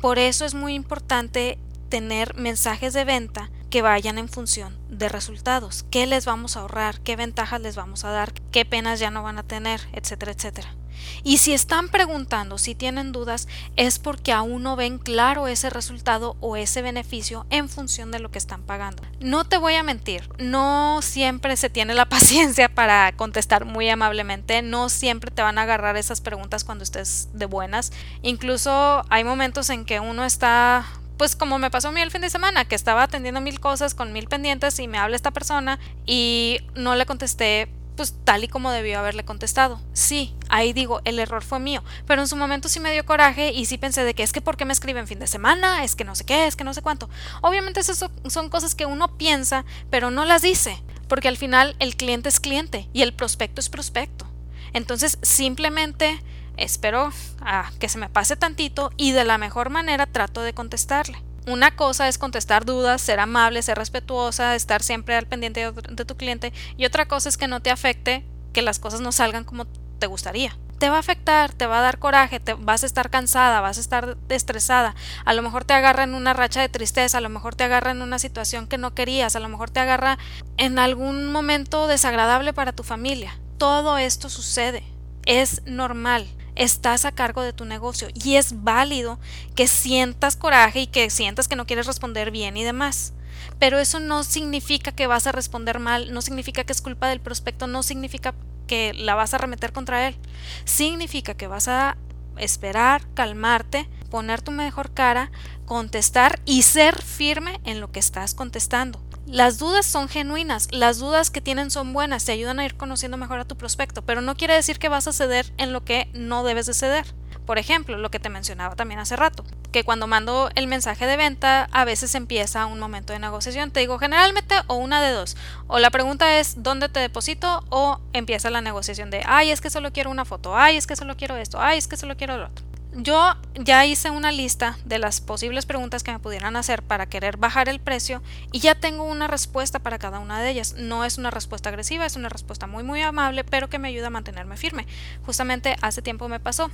Por 0.00 0.18
eso 0.18 0.44
es 0.44 0.54
muy 0.54 0.74
importante 0.74 1.58
tener 1.88 2.34
mensajes 2.36 2.92
de 2.92 3.04
venta 3.04 3.50
que 3.70 3.82
vayan 3.82 4.18
en 4.18 4.28
función 4.28 4.76
de 4.88 5.08
resultados, 5.08 5.84
qué 5.90 6.06
les 6.06 6.24
vamos 6.24 6.56
a 6.56 6.60
ahorrar, 6.60 7.00
qué 7.00 7.16
ventajas 7.16 7.60
les 7.60 7.76
vamos 7.76 8.04
a 8.04 8.10
dar, 8.10 8.32
qué 8.52 8.64
penas 8.64 9.00
ya 9.00 9.10
no 9.10 9.22
van 9.22 9.38
a 9.38 9.42
tener, 9.42 9.80
etcétera, 9.92 10.32
etcétera. 10.32 10.74
Y 11.22 11.38
si 11.38 11.52
están 11.52 11.88
preguntando, 11.88 12.58
si 12.58 12.74
tienen 12.74 13.12
dudas, 13.12 13.48
es 13.76 13.98
porque 13.98 14.32
aún 14.32 14.62
no 14.62 14.76
ven 14.76 14.98
claro 14.98 15.46
ese 15.46 15.70
resultado 15.70 16.36
o 16.40 16.56
ese 16.56 16.82
beneficio 16.82 17.46
en 17.50 17.68
función 17.68 18.10
de 18.10 18.18
lo 18.18 18.30
que 18.30 18.38
están 18.38 18.62
pagando. 18.62 19.02
No 19.20 19.44
te 19.44 19.58
voy 19.58 19.74
a 19.74 19.82
mentir, 19.82 20.28
no 20.38 21.00
siempre 21.02 21.56
se 21.56 21.70
tiene 21.70 21.94
la 21.94 22.04
paciencia 22.08 22.68
para 22.68 23.12
contestar 23.12 23.64
muy 23.64 23.88
amablemente, 23.88 24.62
no 24.62 24.88
siempre 24.88 25.30
te 25.30 25.42
van 25.42 25.58
a 25.58 25.62
agarrar 25.62 25.96
esas 25.96 26.20
preguntas 26.20 26.64
cuando 26.64 26.84
estés 26.84 27.28
de 27.32 27.46
buenas. 27.46 27.92
Incluso 28.22 29.04
hay 29.08 29.24
momentos 29.24 29.70
en 29.70 29.84
que 29.84 30.00
uno 30.00 30.24
está 30.24 30.86
pues 31.18 31.36
como 31.36 31.58
me 31.58 31.70
pasó 31.70 31.88
a 31.88 31.92
mí 31.92 32.00
el 32.00 32.10
fin 32.10 32.22
de 32.22 32.30
semana, 32.30 32.64
que 32.64 32.74
estaba 32.74 33.02
atendiendo 33.02 33.40
mil 33.40 33.60
cosas 33.60 33.94
con 33.94 34.12
mil 34.12 34.28
pendientes 34.28 34.78
y 34.78 34.88
me 34.88 34.98
habla 34.98 35.16
esta 35.16 35.32
persona 35.32 35.78
y 36.06 36.60
no 36.74 36.94
le 36.94 37.04
contesté 37.04 37.68
pues 37.96 38.14
tal 38.22 38.44
y 38.44 38.48
como 38.48 38.70
debió 38.70 39.00
haberle 39.00 39.24
contestado. 39.24 39.80
Sí, 39.92 40.32
ahí 40.48 40.72
digo, 40.72 41.00
el 41.04 41.18
error 41.18 41.42
fue 41.42 41.58
mío, 41.58 41.82
pero 42.06 42.22
en 42.22 42.28
su 42.28 42.36
momento 42.36 42.68
sí 42.68 42.78
me 42.78 42.92
dio 42.92 43.04
coraje 43.04 43.50
y 43.50 43.66
sí 43.66 43.76
pensé 43.76 44.04
de 44.04 44.14
que 44.14 44.22
es 44.22 44.32
que 44.32 44.40
por 44.40 44.56
qué 44.56 44.64
me 44.64 44.72
escriben 44.72 45.08
fin 45.08 45.18
de 45.18 45.26
semana, 45.26 45.82
es 45.82 45.96
que 45.96 46.04
no 46.04 46.14
sé 46.14 46.24
qué, 46.24 46.46
es 46.46 46.54
que 46.54 46.62
no 46.62 46.72
sé 46.72 46.80
cuánto. 46.80 47.10
Obviamente 47.42 47.80
esas 47.80 48.08
son 48.28 48.48
cosas 48.50 48.76
que 48.76 48.86
uno 48.86 49.18
piensa, 49.18 49.64
pero 49.90 50.12
no 50.12 50.24
las 50.24 50.42
dice, 50.42 50.80
porque 51.08 51.26
al 51.26 51.36
final 51.36 51.74
el 51.80 51.96
cliente 51.96 52.28
es 52.28 52.38
cliente 52.38 52.88
y 52.92 53.02
el 53.02 53.14
prospecto 53.14 53.60
es 53.60 53.68
prospecto. 53.68 54.26
Entonces 54.72 55.18
simplemente 55.22 56.22
espero 56.58 57.12
a 57.40 57.70
que 57.78 57.88
se 57.88 57.98
me 57.98 58.08
pase 58.08 58.36
tantito 58.36 58.90
y 58.96 59.12
de 59.12 59.24
la 59.24 59.38
mejor 59.38 59.70
manera 59.70 60.06
trato 60.06 60.42
de 60.42 60.54
contestarle. 60.54 61.22
Una 61.46 61.74
cosa 61.74 62.08
es 62.08 62.18
contestar 62.18 62.66
dudas, 62.66 63.00
ser 63.00 63.20
amable, 63.20 63.62
ser 63.62 63.78
respetuosa, 63.78 64.54
estar 64.54 64.82
siempre 64.82 65.16
al 65.16 65.26
pendiente 65.26 65.72
de 65.72 66.04
tu 66.04 66.16
cliente 66.16 66.52
y 66.76 66.84
otra 66.84 67.08
cosa 67.08 67.28
es 67.28 67.38
que 67.38 67.48
no 67.48 67.60
te 67.60 67.70
afecte 67.70 68.24
que 68.52 68.60
las 68.60 68.78
cosas 68.78 69.00
no 69.00 69.12
salgan 69.12 69.44
como 69.44 69.66
te 69.98 70.06
gustaría. 70.06 70.58
Te 70.78 70.90
va 70.90 70.96
a 70.96 71.00
afectar, 71.00 71.52
te 71.52 71.66
va 71.66 71.78
a 71.78 71.82
dar 71.82 71.98
coraje, 71.98 72.38
te 72.38 72.54
vas 72.54 72.82
a 72.82 72.86
estar 72.86 73.10
cansada, 73.10 73.60
vas 73.60 73.78
a 73.78 73.80
estar 73.80 74.16
estresada, 74.28 74.94
a 75.24 75.34
lo 75.34 75.42
mejor 75.42 75.64
te 75.64 75.74
agarra 75.74 76.04
en 76.04 76.14
una 76.14 76.34
racha 76.34 76.60
de 76.60 76.68
tristeza, 76.68 77.18
a 77.18 77.20
lo 77.20 77.30
mejor 77.30 77.56
te 77.56 77.64
agarra 77.64 77.90
en 77.90 78.02
una 78.02 78.18
situación 78.18 78.68
que 78.68 78.78
no 78.78 78.94
querías, 78.94 79.34
a 79.34 79.40
lo 79.40 79.48
mejor 79.48 79.70
te 79.70 79.80
agarra 79.80 80.18
en 80.56 80.78
algún 80.78 81.32
momento 81.32 81.88
desagradable 81.88 82.52
para 82.52 82.72
tu 82.72 82.84
familia. 82.84 83.40
Todo 83.56 83.98
esto 83.98 84.28
sucede, 84.28 84.84
es 85.26 85.62
normal 85.66 86.28
estás 86.58 87.04
a 87.04 87.12
cargo 87.12 87.42
de 87.42 87.54
tu 87.54 87.64
negocio 87.64 88.08
y 88.12 88.34
es 88.34 88.62
válido 88.62 89.18
que 89.54 89.66
sientas 89.68 90.36
coraje 90.36 90.80
y 90.80 90.86
que 90.88 91.08
sientas 91.08 91.48
que 91.48 91.56
no 91.56 91.66
quieres 91.66 91.86
responder 91.86 92.30
bien 92.30 92.56
y 92.56 92.64
demás. 92.64 93.14
Pero 93.58 93.78
eso 93.78 94.00
no 94.00 94.24
significa 94.24 94.92
que 94.92 95.06
vas 95.06 95.26
a 95.26 95.32
responder 95.32 95.78
mal, 95.78 96.12
no 96.12 96.20
significa 96.20 96.64
que 96.64 96.72
es 96.72 96.82
culpa 96.82 97.08
del 97.08 97.20
prospecto, 97.20 97.66
no 97.66 97.82
significa 97.82 98.34
que 98.66 98.92
la 98.92 99.14
vas 99.14 99.32
a 99.32 99.38
remeter 99.38 99.72
contra 99.72 100.08
él. 100.08 100.16
Significa 100.64 101.34
que 101.34 101.46
vas 101.46 101.68
a 101.68 101.96
esperar, 102.36 103.02
calmarte, 103.14 103.88
poner 104.10 104.42
tu 104.42 104.50
mejor 104.50 104.92
cara, 104.92 105.30
contestar 105.64 106.40
y 106.44 106.62
ser 106.62 107.02
firme 107.02 107.60
en 107.64 107.80
lo 107.80 107.90
que 107.90 108.00
estás 108.00 108.34
contestando. 108.34 109.00
Las 109.30 109.58
dudas 109.58 109.84
son 109.84 110.08
genuinas, 110.08 110.68
las 110.70 110.98
dudas 110.98 111.30
que 111.30 111.42
tienen 111.42 111.70
son 111.70 111.92
buenas, 111.92 112.24
te 112.24 112.32
ayudan 112.32 112.60
a 112.60 112.64
ir 112.64 112.76
conociendo 112.76 113.18
mejor 113.18 113.38
a 113.38 113.44
tu 113.44 113.58
prospecto, 113.58 114.00
pero 114.00 114.22
no 114.22 114.38
quiere 114.38 114.54
decir 114.54 114.78
que 114.78 114.88
vas 114.88 115.06
a 115.06 115.12
ceder 115.12 115.52
en 115.58 115.74
lo 115.74 115.84
que 115.84 116.08
no 116.14 116.44
debes 116.44 116.64
de 116.64 116.72
ceder. 116.72 117.04
Por 117.44 117.58
ejemplo, 117.58 117.98
lo 117.98 118.10
que 118.10 118.20
te 118.20 118.30
mencionaba 118.30 118.74
también 118.74 119.00
hace 119.00 119.16
rato, 119.16 119.44
que 119.70 119.84
cuando 119.84 120.06
mando 120.06 120.48
el 120.54 120.66
mensaje 120.66 121.06
de 121.06 121.18
venta 121.18 121.68
a 121.72 121.84
veces 121.84 122.14
empieza 122.14 122.64
un 122.64 122.80
momento 122.80 123.12
de 123.12 123.18
negociación. 123.18 123.70
Te 123.70 123.80
digo 123.80 123.98
generalmente 123.98 124.54
o 124.66 124.76
una 124.76 125.02
de 125.02 125.12
dos. 125.12 125.36
O 125.66 125.78
la 125.78 125.90
pregunta 125.90 126.38
es 126.38 126.62
¿dónde 126.62 126.88
te 126.88 127.00
deposito? 127.00 127.64
O 127.68 128.00
empieza 128.14 128.48
la 128.48 128.62
negociación 128.62 129.10
de 129.10 129.22
ay 129.26 129.50
es 129.50 129.60
que 129.60 129.68
solo 129.68 129.92
quiero 129.92 130.10
una 130.10 130.24
foto, 130.24 130.56
ay 130.56 130.78
es 130.78 130.86
que 130.86 130.96
solo 130.96 131.18
quiero 131.18 131.36
esto, 131.36 131.60
ay 131.60 131.76
es 131.76 131.86
que 131.86 131.98
solo 131.98 132.16
quiero 132.16 132.38
lo 132.38 132.46
otro. 132.46 132.67
Yo 133.00 133.36
ya 133.54 133.86
hice 133.86 134.10
una 134.10 134.32
lista 134.32 134.76
de 134.84 134.98
las 134.98 135.20
posibles 135.20 135.66
preguntas 135.66 136.02
que 136.02 136.10
me 136.10 136.18
pudieran 136.18 136.56
hacer 136.56 136.82
para 136.82 137.06
querer 137.06 137.36
bajar 137.36 137.68
el 137.68 137.78
precio 137.78 138.24
y 138.50 138.58
ya 138.58 138.74
tengo 138.74 139.04
una 139.04 139.28
respuesta 139.28 139.78
para 139.78 140.00
cada 140.00 140.18
una 140.18 140.42
de 140.42 140.50
ellas. 140.50 140.74
No 140.76 141.04
es 141.04 141.16
una 141.16 141.30
respuesta 141.30 141.68
agresiva, 141.68 142.06
es 142.06 142.16
una 142.16 142.28
respuesta 142.28 142.66
muy 142.66 142.82
muy 142.82 143.00
amable, 143.02 143.44
pero 143.44 143.68
que 143.68 143.78
me 143.78 143.86
ayuda 143.86 144.08
a 144.08 144.10
mantenerme 144.10 144.56
firme. 144.56 144.88
Justamente 145.24 145.76
hace 145.80 146.02
tiempo 146.02 146.28
me 146.28 146.40
pasó. 146.40 146.72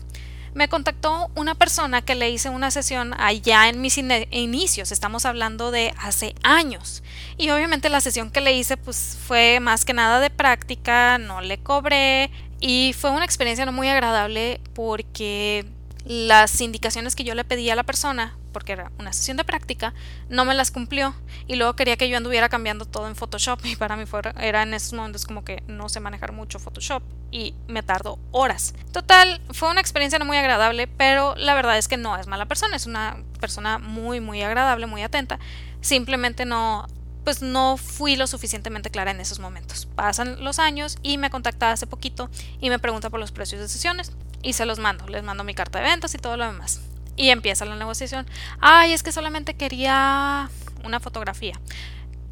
Me 0.55 0.69
contactó 0.69 1.31
una 1.35 1.55
persona 1.57 2.01
que 2.01 2.15
le 2.15 2.31
hice 2.31 2.49
una 2.49 2.71
sesión 2.71 3.13
allá 3.21 3.69
en 3.69 3.83
mis 3.83 3.99
inicios, 3.99 4.93
estamos 4.93 5.27
hablando 5.27 5.73
de 5.73 5.93
hace 5.99 6.35
años. 6.43 7.03
Y 7.37 7.51
obviamente 7.51 7.91
la 7.91 8.01
sesión 8.01 8.31
que 8.31 8.41
le 8.41 8.55
hice 8.55 8.79
pues 8.79 9.19
fue 9.27 9.61
más 9.61 9.85
que 9.85 9.93
nada 9.93 10.21
de 10.21 10.31
práctica, 10.31 11.19
no 11.19 11.43
le 11.43 11.59
cobré 11.59 12.31
y 12.61 12.95
fue 12.99 13.11
una 13.11 13.27
experiencia 13.27 13.67
no 13.67 13.73
muy 13.73 13.89
agradable 13.89 14.61
porque 14.73 15.67
las 16.05 16.61
indicaciones 16.61 17.17
que 17.17 17.25
yo 17.25 17.35
le 17.35 17.45
pedí 17.45 17.71
a 17.71 17.77
la 17.77 17.83
persona, 17.83 18.37
porque 18.53 18.73
era 18.73 18.93
una 18.99 19.12
sesión 19.12 19.37
de 19.37 19.45
práctica, 19.45 19.95
no 20.29 20.45
me 20.45 20.55
las 20.55 20.71
cumplió 20.71 21.14
y 21.47 21.57
luego 21.57 21.75
quería 21.77 21.97
que 21.97 22.09
yo 22.09 22.17
anduviera 22.17 22.49
cambiando 22.49 22.85
todo 22.85 23.09
en 23.09 23.17
Photoshop 23.17 23.64
y 23.64 23.77
para 23.77 23.97
mí 23.97 24.05
fue, 24.05 24.21
era 24.38 24.62
en 24.62 24.75
esos 24.75 24.93
momentos 24.93 25.25
como 25.25 25.45
que 25.45 25.62
no 25.67 25.88
sé 25.88 26.01
manejar 26.01 26.33
mucho 26.33 26.59
Photoshop 26.59 27.03
y 27.31 27.55
me 27.69 27.83
tardó 27.83 28.19
horas. 28.33 28.75
Total, 28.93 29.40
fue 29.53 29.71
una 29.71 29.81
experiencia 29.81 30.19
no 30.19 30.25
muy 30.25 30.37
agradable, 30.37 30.87
pero 30.87 31.35
la 31.37 31.55
verdad 31.55 31.79
es 31.79 31.88
que 31.88 31.97
no 31.97 32.17
es 32.17 32.27
mala 32.27 32.47
persona, 32.47 32.77
es 32.77 32.87
una 32.87 33.17
persona 33.40 33.79
muy 33.79 34.21
muy 34.21 34.43
agradable, 34.43 34.87
muy 34.87 35.03
atenta. 35.03 35.38
Simplemente 35.81 36.45
no 36.45 36.87
pues 37.25 37.40
no 37.40 37.79
fui 37.79 38.17
lo 38.17 38.27
suficientemente 38.27 38.90
clara 38.90 39.11
en 39.11 39.19
esos 39.19 39.38
momentos. 39.38 39.87
Pasan 39.87 40.45
los 40.45 40.59
años 40.59 40.99
y 41.03 41.17
me 41.17 41.31
contacta 41.31 41.73
hace 41.73 41.87
poquito 41.87 42.29
y 42.61 42.69
me 42.69 42.79
pregunta 42.79 43.09
por 43.09 43.19
los 43.19 43.33
precios 43.33 43.62
de 43.62 43.69
sesiones 43.69 44.12
y 44.45 44.53
se 44.53 44.67
los 44.67 44.79
mando, 44.79 45.09
les 45.09 45.25
mando 45.25 45.43
mi 45.43 45.55
carta 45.55 45.81
de 45.81 45.87
ventas 45.87 46.15
y 46.15 46.19
todo 46.19 46.37
lo 46.37 46.47
demás. 46.47 46.81
Y 47.17 47.31
empieza 47.31 47.65
la 47.65 47.77
negociación. 47.77 48.27
Ay, 48.61 48.93
es 48.93 49.03
que 49.03 49.13
solamente 49.13 49.55
quería 49.55 50.51
una 50.85 51.01
fotografía. 51.01 51.59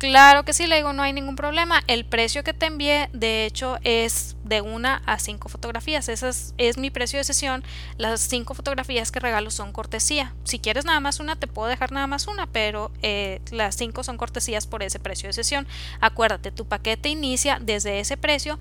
Claro 0.03 0.45
que 0.45 0.53
sí, 0.53 0.67
le 0.67 0.75
digo, 0.75 0.93
no 0.93 1.05
hay 1.05 1.13
ningún 1.13 1.37
problema. 1.37 1.81
El 1.87 2.05
precio 2.05 2.43
que 2.43 2.53
te 2.53 2.67
envié, 2.67 3.09
de 3.13 3.47
hecho, 3.47 3.79
es 3.85 4.35
de 4.43 4.61
una 4.61 5.01
a 5.07 5.21
cinco 5.21 5.49
fotografías. 5.49 6.09
Ese 6.09 6.29
es, 6.59 6.77
mi 6.77 6.91
precio 6.91 7.21
de 7.21 7.25
sesión. 7.25 7.63
Las 7.99 8.21
cinco 8.21 8.55
fotografías 8.55 9.13
que 9.13 9.21
regalo 9.21 9.53
son 9.53 9.73
cortesía. 9.73 10.35
Si 10.43 10.59
quieres 10.59 10.85
nada 10.85 10.99
más 10.99 11.21
una, 11.21 11.37
te 11.37 11.47
puedo 11.47 11.69
dejar 11.69 11.93
nada 11.93 12.09
más 12.09 12.27
una, 12.27 12.49
pero 12.49 12.91
eh, 13.03 13.41
las 13.53 13.77
cinco 13.77 14.03
son 14.03 14.17
cortesías 14.17 14.67
por 14.67 14.83
ese 14.83 14.99
precio 14.99 15.29
de 15.29 15.35
sesión. 15.35 15.69
Acuérdate, 16.01 16.51
tu 16.51 16.67
paquete 16.67 17.09
inicia 17.09 17.61
desde 17.63 18.01
ese 18.01 18.17
precio 18.17 18.59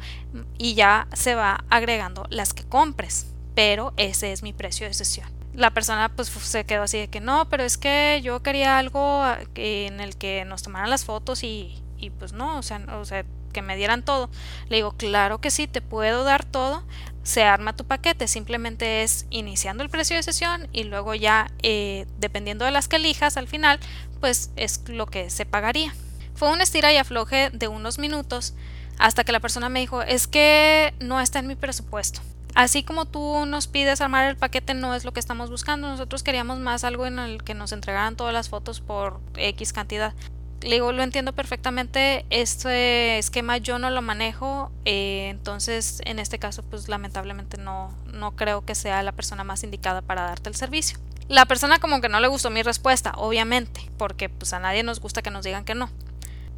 y 0.59 0.75
ya 0.75 1.07
se 1.11 1.33
va 1.33 1.63
agregando 1.71 2.27
las 2.29 2.53
que 2.53 2.65
compres 2.65 3.30
pero 3.55 3.93
ese 3.97 4.31
es 4.31 4.43
mi 4.43 4.53
precio 4.53 4.87
de 4.87 4.93
sesión. 4.93 5.29
La 5.53 5.71
persona 5.71 6.09
pues 6.15 6.29
se 6.29 6.65
quedó 6.65 6.83
así 6.83 6.97
de 6.97 7.07
que 7.09 7.19
no, 7.19 7.49
pero 7.49 7.63
es 7.63 7.77
que 7.77 8.21
yo 8.23 8.41
quería 8.41 8.77
algo 8.77 9.21
ah, 9.21 9.39
en 9.55 9.99
el 9.99 10.15
que 10.15 10.45
nos 10.45 10.63
tomaran 10.63 10.89
las 10.89 11.03
fotos 11.03 11.43
y, 11.43 11.81
y 11.97 12.09
pues 12.09 12.31
no, 12.33 12.57
o 12.57 12.63
sea, 12.63 12.81
o 12.99 13.05
sea, 13.05 13.25
que 13.51 13.61
me 13.61 13.75
dieran 13.75 14.03
todo. 14.03 14.29
Le 14.69 14.77
digo, 14.77 14.93
claro 14.93 15.39
que 15.39 15.51
sí, 15.51 15.67
te 15.67 15.81
puedo 15.81 16.23
dar 16.23 16.45
todo. 16.45 16.83
Se 17.23 17.43
arma 17.43 17.75
tu 17.75 17.85
paquete, 17.85 18.27
simplemente 18.27 19.03
es 19.03 19.27
iniciando 19.29 19.83
el 19.83 19.89
precio 19.89 20.15
de 20.15 20.23
sesión 20.23 20.67
y 20.71 20.85
luego 20.85 21.13
ya, 21.13 21.51
eh, 21.61 22.07
dependiendo 22.17 22.65
de 22.65 22.71
las 22.71 22.87
que 22.87 22.95
elijas 22.95 23.37
al 23.37 23.47
final, 23.47 23.79
pues 24.19 24.51
es 24.55 24.81
lo 24.87 25.05
que 25.05 25.29
se 25.29 25.45
pagaría. 25.45 25.93
Fue 26.33 26.49
un 26.49 26.61
estira 26.61 26.91
y 26.91 26.97
afloje 26.97 27.51
de 27.51 27.67
unos 27.67 27.99
minutos 27.99 28.55
hasta 28.97 29.23
que 29.23 29.31
la 29.31 29.39
persona 29.39 29.69
me 29.69 29.81
dijo, 29.81 30.01
es 30.01 30.25
que 30.25 30.93
no 30.99 31.21
está 31.21 31.39
en 31.39 31.47
mi 31.47 31.55
presupuesto. 31.55 32.21
Así 32.55 32.83
como 32.83 33.05
tú 33.05 33.45
nos 33.45 33.67
pides 33.67 34.01
armar 34.01 34.29
el 34.29 34.35
paquete, 34.35 34.73
no 34.73 34.93
es 34.93 35.05
lo 35.05 35.13
que 35.13 35.19
estamos 35.19 35.49
buscando. 35.49 35.87
Nosotros 35.87 36.23
queríamos 36.23 36.59
más 36.59 36.83
algo 36.83 37.05
en 37.05 37.19
el 37.19 37.43
que 37.43 37.53
nos 37.53 37.71
entregaran 37.71 38.15
todas 38.15 38.33
las 38.33 38.49
fotos 38.49 38.81
por 38.81 39.19
X 39.35 39.73
cantidad. 39.73 40.13
Le 40.61 40.75
digo, 40.75 40.91
lo 40.91 41.01
entiendo 41.01 41.33
perfectamente. 41.33 42.25
Este 42.29 43.17
esquema 43.17 43.57
yo 43.57 43.79
no 43.79 43.89
lo 43.89 44.01
manejo. 44.01 44.71
Eh, 44.85 45.29
entonces, 45.29 46.01
en 46.05 46.19
este 46.19 46.39
caso, 46.39 46.61
pues 46.63 46.87
lamentablemente 46.87 47.57
no, 47.57 47.95
no 48.05 48.35
creo 48.35 48.63
que 48.63 48.75
sea 48.75 49.01
la 49.01 49.11
persona 49.11 49.43
más 49.43 49.63
indicada 49.63 50.01
para 50.01 50.23
darte 50.23 50.49
el 50.49 50.55
servicio. 50.55 50.99
La 51.29 51.45
persona 51.45 51.79
como 51.79 52.01
que 52.01 52.09
no 52.09 52.19
le 52.19 52.27
gustó 52.27 52.49
mi 52.49 52.61
respuesta, 52.61 53.13
obviamente, 53.15 53.89
porque 53.97 54.27
pues 54.27 54.51
a 54.53 54.59
nadie 54.59 54.83
nos 54.83 54.99
gusta 54.99 55.21
que 55.21 55.31
nos 55.31 55.45
digan 55.45 55.63
que 55.63 55.75
no. 55.75 55.89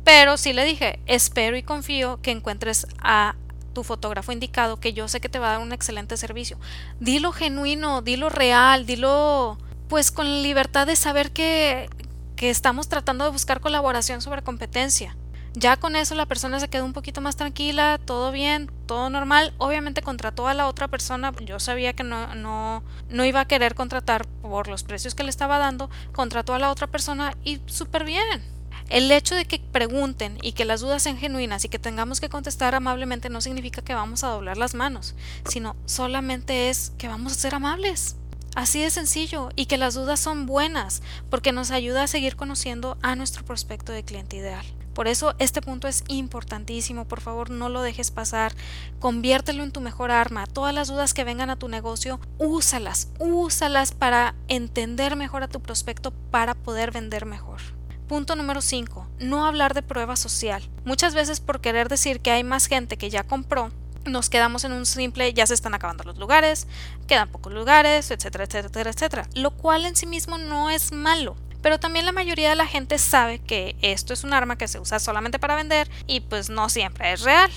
Pero 0.04 0.36
sí 0.36 0.52
le 0.52 0.66
dije, 0.66 1.00
espero 1.06 1.56
y 1.56 1.64
confío 1.64 2.20
que 2.22 2.32
encuentres 2.32 2.88
a 3.00 3.36
tu 3.74 3.84
fotógrafo 3.84 4.32
indicado, 4.32 4.80
que 4.80 4.94
yo 4.94 5.08
sé 5.08 5.20
que 5.20 5.30
te 5.30 5.40
va 5.40 5.48
a 5.48 5.52
dar 5.54 5.62
un 5.62 5.74
excelente 5.74 6.18
servicio. 6.18 6.58
Dilo 7.00 7.32
genuino, 7.32 8.02
dilo 8.02 8.30
real, 8.30 8.86
dilo 8.86 9.58
pues 9.90 10.12
con 10.12 10.44
libertad 10.44 10.88
de 10.88 10.96
saber 10.96 11.32
que, 11.32 11.90
que 12.36 12.50
estamos 12.50 12.88
tratando 12.88 13.26
de 13.26 13.32
buscar 13.32 13.60
colaboración 13.60 14.22
sobre 14.22 14.42
competencia. 14.42 15.16
Ya 15.56 15.78
con 15.78 15.96
eso 15.96 16.16
la 16.16 16.26
persona 16.26 16.60
se 16.60 16.68
quedó 16.68 16.84
un 16.84 16.94
poquito 16.94 17.22
más 17.22 17.36
tranquila, 17.36 18.00
todo 18.04 18.32
bien, 18.32 18.72
todo 18.88 19.12
normal. 19.12 19.54
Obviamente 19.60 20.02
contrató 20.02 20.48
a 20.48 20.56
la 20.56 20.68
otra 20.68 20.88
persona, 20.88 21.32
yo 21.46 21.60
sabía 21.60 21.94
que 21.94 22.04
no, 22.04 22.34
no, 22.34 22.84
no 23.10 23.24
iba 23.24 23.42
a 23.42 23.46
querer 23.46 23.76
contratar 23.76 24.26
por 24.42 24.68
los 24.68 24.84
precios 24.84 25.14
que 25.14 25.24
le 25.24 25.30
estaba 25.30 25.60
dando, 25.60 25.92
contrató 26.12 26.56
a 26.56 26.60
la 26.60 26.72
otra 26.72 26.88
persona 26.88 27.36
y 27.44 27.62
súper 27.68 28.04
bien. 28.04 28.44
El 28.90 29.12
hecho 29.12 29.36
de 29.36 29.46
que 29.46 29.60
pregunten 29.60 30.38
y 30.42 30.52
que 30.52 30.66
las 30.66 30.82
dudas 30.82 31.04
sean 31.04 31.18
genuinas 31.18 31.66
y 31.66 31.70
que 31.70 31.80
tengamos 31.80 32.20
que 32.20 32.30
contestar 32.30 32.76
amablemente 32.76 33.30
no 33.30 33.42
significa 33.42 33.82
que 33.82 33.96
vamos 33.96 34.24
a 34.24 34.30
doblar 34.30 34.58
las 34.58 34.76
manos, 34.76 35.16
sino 35.50 35.76
solamente 35.86 36.70
es 36.70 36.92
que 36.98 37.08
vamos 37.08 37.34
a 37.34 37.36
ser 37.36 37.56
amables. 37.56 38.16
Así 38.56 38.82
de 38.82 38.92
sencillo 38.92 39.50
y 39.56 39.66
que 39.66 39.78
las 39.78 39.96
dudas 39.96 40.20
son 40.20 40.46
buenas 40.46 41.02
porque 41.32 41.52
nos 41.52 41.72
ayuda 41.72 42.04
a 42.04 42.08
seguir 42.08 42.36
conociendo 42.36 42.98
a 43.02 43.16
nuestro 43.16 43.44
prospecto 43.44 43.92
de 43.92 44.04
cliente 44.04 44.38
ideal. 44.38 44.66
Por 44.94 45.08
eso 45.08 45.34
este 45.40 45.62
punto 45.62 45.88
es 45.88 46.04
importantísimo, 46.08 47.06
por 47.06 47.20
favor 47.20 47.50
no 47.50 47.68
lo 47.68 47.82
dejes 47.82 48.12
pasar, 48.12 48.54
conviértelo 49.00 49.64
en 49.64 49.72
tu 49.72 49.82
mejor 49.82 50.12
arma, 50.12 50.46
todas 50.46 50.74
las 50.74 50.88
dudas 50.88 51.16
que 51.16 51.24
vengan 51.24 51.50
a 51.50 51.56
tu 51.56 51.68
negocio, 51.68 52.20
úsalas, 52.38 53.08
úsalas 53.18 53.92
para 53.92 54.36
entender 54.48 55.16
mejor 55.16 55.42
a 55.42 55.48
tu 55.48 55.60
prospecto 55.60 56.12
para 56.30 56.54
poder 56.54 56.92
vender 56.92 57.26
mejor. 57.26 57.62
Punto 58.08 58.36
número 58.36 58.62
5. 58.62 59.08
No 59.20 59.46
hablar 59.46 59.74
de 59.74 59.82
prueba 59.82 60.16
social. 60.16 60.70
Muchas 60.86 61.14
veces 61.14 61.40
por 61.40 61.62
querer 61.62 61.88
decir 61.90 62.20
que 62.20 62.32
hay 62.32 62.44
más 62.44 62.68
gente 62.68 62.98
que 62.98 63.10
ya 63.10 63.24
compró, 63.24 63.72
nos 64.06 64.30
quedamos 64.30 64.66
en 64.66 64.74
un 64.74 64.86
simple 64.86 65.34
ya 65.34 65.48
se 65.48 65.54
están 65.54 65.74
acabando 65.74 66.04
los 66.04 66.18
lugares, 66.18 66.68
quedan 67.08 67.30
pocos 67.30 67.54
lugares, 67.54 68.12
etcétera, 68.12 68.44
etcétera, 68.44 68.90
etcétera. 68.90 69.30
Lo 69.34 69.52
cual 69.52 69.86
en 69.86 69.96
sí 69.96 70.06
mismo 70.06 70.38
no 70.38 70.70
es 70.70 70.92
malo. 70.92 71.36
Pero 71.62 71.80
también 71.80 72.06
la 72.06 72.12
mayoría 72.12 72.50
de 72.50 72.56
la 72.58 72.68
gente 72.68 72.98
sabe 72.98 73.40
que 73.40 73.78
esto 73.82 74.14
es 74.14 74.26
un 74.26 74.34
arma 74.34 74.58
que 74.58 74.68
se 74.68 74.80
usa 74.80 75.00
solamente 75.00 75.40
para 75.40 75.56
vender 75.56 75.90
y 76.08 76.20
pues 76.20 76.50
no 76.50 76.68
siempre 76.68 77.14
es 77.14 77.22
real. 77.22 77.50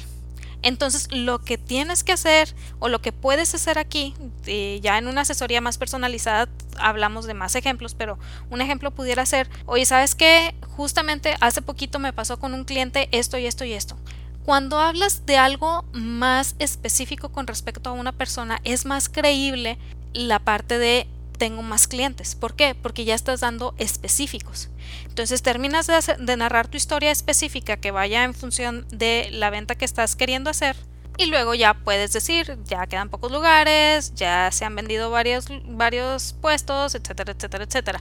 Entonces, 0.67 1.07
lo 1.13 1.39
que 1.39 1.59
tienes 1.59 2.03
que 2.03 2.11
hacer 2.11 2.53
o 2.81 2.89
lo 2.89 3.01
que 3.01 3.13
puedes 3.13 3.55
hacer 3.55 3.79
aquí, 3.79 4.15
eh, 4.47 4.81
ya 4.83 4.99
en 4.99 5.07
una 5.07 5.21
asesoría 5.21 5.61
más 5.61 5.79
personalizada, 5.79 6.49
hablamos 6.77 7.25
de 7.27 7.35
más 7.35 7.55
ejemplos, 7.55 7.95
pero 7.95 8.19
un 8.51 8.61
ejemplo 8.61 8.91
pudiera 8.91 9.25
ser, 9.27 9.49
oye, 9.67 9.87
¿sabes 9.87 10.17
qué? 10.17 10.57
Justamente 10.77 11.37
hace 11.41 11.63
poquito 11.63 12.01
me 12.01 12.13
pasó 12.13 12.41
con 12.41 12.53
un 12.53 12.65
cliente 12.65 13.09
esto 13.13 13.39
y 13.39 13.47
esto 13.47 13.65
y 13.65 13.75
esto. 13.75 13.97
Cuando 14.45 14.81
hablas 14.81 15.25
de 15.25 15.37
algo 15.37 15.85
más 15.93 16.57
específico 16.59 17.29
con 17.29 17.47
respecto 17.47 17.91
a 17.91 17.93
una 17.93 18.11
persona, 18.11 18.61
es 18.65 18.87
más 18.87 19.09
creíble 19.09 19.79
la 20.15 20.41
parte 20.41 20.79
de 20.79 21.07
tengo 21.37 21.63
más 21.63 21.89
clientes. 21.89 22.35
¿Por 22.35 22.55
qué? 22.55 22.75
Porque 22.75 23.05
ya 23.05 23.15
estás 23.15 23.41
dando 23.41 23.75
específicos. 23.79 24.71
Entonces 25.07 25.43
terminas 25.43 25.87
de, 25.87 26.37
narrar 26.37 26.69
tu 26.69 26.77
historia 26.77 27.11
específica 27.11 27.77
que 27.77 27.91
vaya 27.91 28.25
en 28.25 28.35
función 28.35 28.87
de 28.91 29.29
la 29.33 29.51
venta 29.51 29.75
que 29.75 29.85
estás 29.85 30.17
queriendo 30.17 30.51
hacer. 30.51 30.77
Y 31.19 31.27
luego 31.27 31.55
ya 31.55 31.73
puedes 31.73 32.13
decir, 32.13 32.59
ya 32.65 32.87
quedan 32.87 33.09
pocos 33.09 33.33
lugares, 33.33 34.15
ya 34.15 34.51
se 34.53 34.67
han 34.67 34.77
vendido 34.77 35.11
varios, 35.11 35.47
varios 35.65 36.35
puestos, 36.35 36.95
etcétera, 36.95 37.33
etcétera, 37.33 37.65
etcétera. 37.65 38.01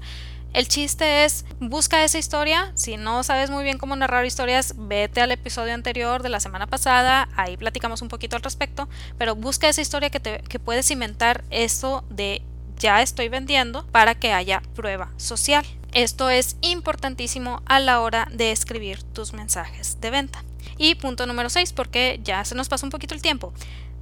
El 0.55 0.69
chiste 0.69 1.25
es, 1.25 1.43
busca 1.59 2.03
esa 2.05 2.17
historia. 2.17 2.71
Si 2.75 2.95
no 2.95 3.23
sabes 3.23 3.49
muy 3.49 3.65
bien 3.65 3.77
cómo 3.77 3.95
narrar 3.97 4.25
historias, 4.25 4.73
vete 4.77 5.19
al 5.19 5.33
episodio 5.33 5.73
anterior 5.73 6.23
de 6.23 6.29
la 6.29 6.39
semana 6.39 6.65
pasada. 6.65 7.27
Ahí 7.35 7.57
platicamos 7.57 8.01
un 8.01 8.07
poquito 8.07 8.37
al 8.37 8.41
respecto. 8.41 8.87
Pero 9.17 9.35
busca 9.35 9.67
esa 9.67 9.81
historia 9.81 10.09
que, 10.09 10.21
te, 10.21 10.39
que 10.39 10.59
puedes 10.59 10.89
inventar 10.91 11.43
eso 11.49 12.05
de 12.09 12.41
ya 12.79 13.01
estoy 13.01 13.29
vendiendo 13.29 13.85
para 13.87 14.15
que 14.15 14.33
haya 14.33 14.61
prueba 14.75 15.11
social. 15.17 15.65
Esto 15.93 16.29
es 16.29 16.57
importantísimo 16.61 17.61
a 17.65 17.79
la 17.79 18.01
hora 18.01 18.27
de 18.31 18.51
escribir 18.51 19.01
tus 19.03 19.33
mensajes 19.33 19.99
de 20.01 20.09
venta. 20.09 20.43
Y 20.77 20.95
punto 20.95 21.25
número 21.25 21.49
6, 21.49 21.71
porque 21.73 22.19
ya 22.23 22.43
se 22.43 22.55
nos 22.55 22.67
pasa 22.67 22.85
un 22.85 22.91
poquito 22.91 23.13
el 23.13 23.21
tiempo. 23.21 23.53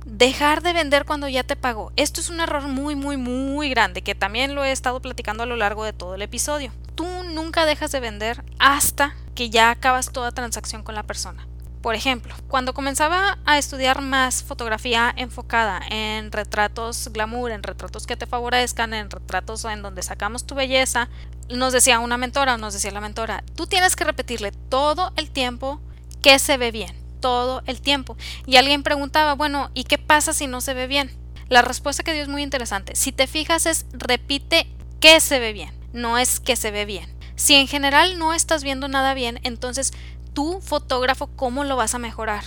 dejar 0.05 0.61
de 0.61 0.73
vender 0.73 1.05
cuando 1.05 1.29
ya 1.29 1.43
te 1.43 1.55
pagó. 1.55 1.93
Esto 1.95 2.19
es 2.19 2.29
un 2.29 2.41
error 2.41 2.67
muy, 2.67 2.93
muy, 2.93 3.15
muy 3.15 3.69
grande 3.69 4.01
que 4.01 4.15
también 4.15 4.53
lo 4.53 4.65
he 4.65 4.71
estado 4.73 5.01
platicando 5.01 5.43
a 5.43 5.45
lo 5.45 5.55
largo 5.55 5.85
de 5.85 5.93
todo 5.93 6.15
el 6.15 6.21
episodio. 6.21 6.73
Tú 6.95 7.05
nunca 7.23 7.65
dejas 7.65 7.91
de 7.93 8.01
vender 8.01 8.43
hasta 8.59 9.15
que 9.33 9.49
ya 9.49 9.69
acabas 9.69 10.11
toda 10.11 10.31
transacción 10.31 10.83
con 10.83 10.95
la 10.95 11.03
persona. 11.03 11.47
Por 11.83 11.95
ejemplo, 11.95 12.33
cuando 12.47 12.73
comenzaba 12.73 13.39
a 13.45 13.57
estudiar 13.57 13.99
más 14.01 14.41
fotografía 14.41 15.13
enfocada 15.17 15.81
en 15.89 16.31
retratos 16.31 17.09
glamour, 17.11 17.51
en 17.51 17.61
retratos 17.61 18.07
que 18.07 18.15
te 18.15 18.25
favorezcan, 18.25 18.93
en 18.93 19.09
retratos 19.09 19.65
en 19.65 19.81
donde 19.81 20.01
sacamos 20.01 20.47
tu 20.47 20.55
belleza, 20.55 21.09
nos 21.49 21.73
decía 21.73 21.99
una 21.99 22.15
mentora 22.15 22.53
o 22.53 22.57
nos 22.57 22.73
decía 22.73 22.91
la 22.91 23.01
mentora, 23.01 23.43
tú 23.55 23.67
tienes 23.67 23.97
que 23.97 24.05
repetirle 24.05 24.53
todo 24.69 25.11
el 25.17 25.29
tiempo 25.29 25.81
que 26.21 26.39
se 26.39 26.55
ve 26.55 26.71
bien, 26.71 26.95
todo 27.19 27.63
el 27.65 27.81
tiempo. 27.81 28.15
Y 28.45 28.55
alguien 28.55 28.81
preguntaba, 28.81 29.33
bueno, 29.33 29.69
¿y 29.73 29.83
qué 29.83 29.97
pasa 29.97 30.31
si 30.31 30.47
no 30.47 30.61
se 30.61 30.73
ve 30.73 30.87
bien? 30.87 31.11
La 31.49 31.63
respuesta 31.63 32.01
que 32.01 32.13
dio 32.13 32.23
es 32.23 32.29
muy 32.29 32.43
interesante. 32.43 32.95
Si 32.95 33.11
te 33.11 33.27
fijas 33.27 33.65
es 33.65 33.87
repite 33.91 34.67
que 35.01 35.19
se 35.19 35.37
ve 35.37 35.51
bien, 35.51 35.77
no 35.91 36.17
es 36.17 36.39
que 36.39 36.55
se 36.55 36.71
ve 36.71 36.85
bien. 36.85 37.13
Si 37.35 37.55
en 37.55 37.67
general 37.67 38.19
no 38.19 38.33
estás 38.33 38.63
viendo 38.63 38.87
nada 38.87 39.13
bien, 39.13 39.39
entonces 39.43 39.91
tú, 40.33 40.61
fotógrafo, 40.61 41.27
¿cómo 41.35 41.63
lo 41.63 41.75
vas 41.75 41.95
a 41.95 41.99
mejorar? 41.99 42.43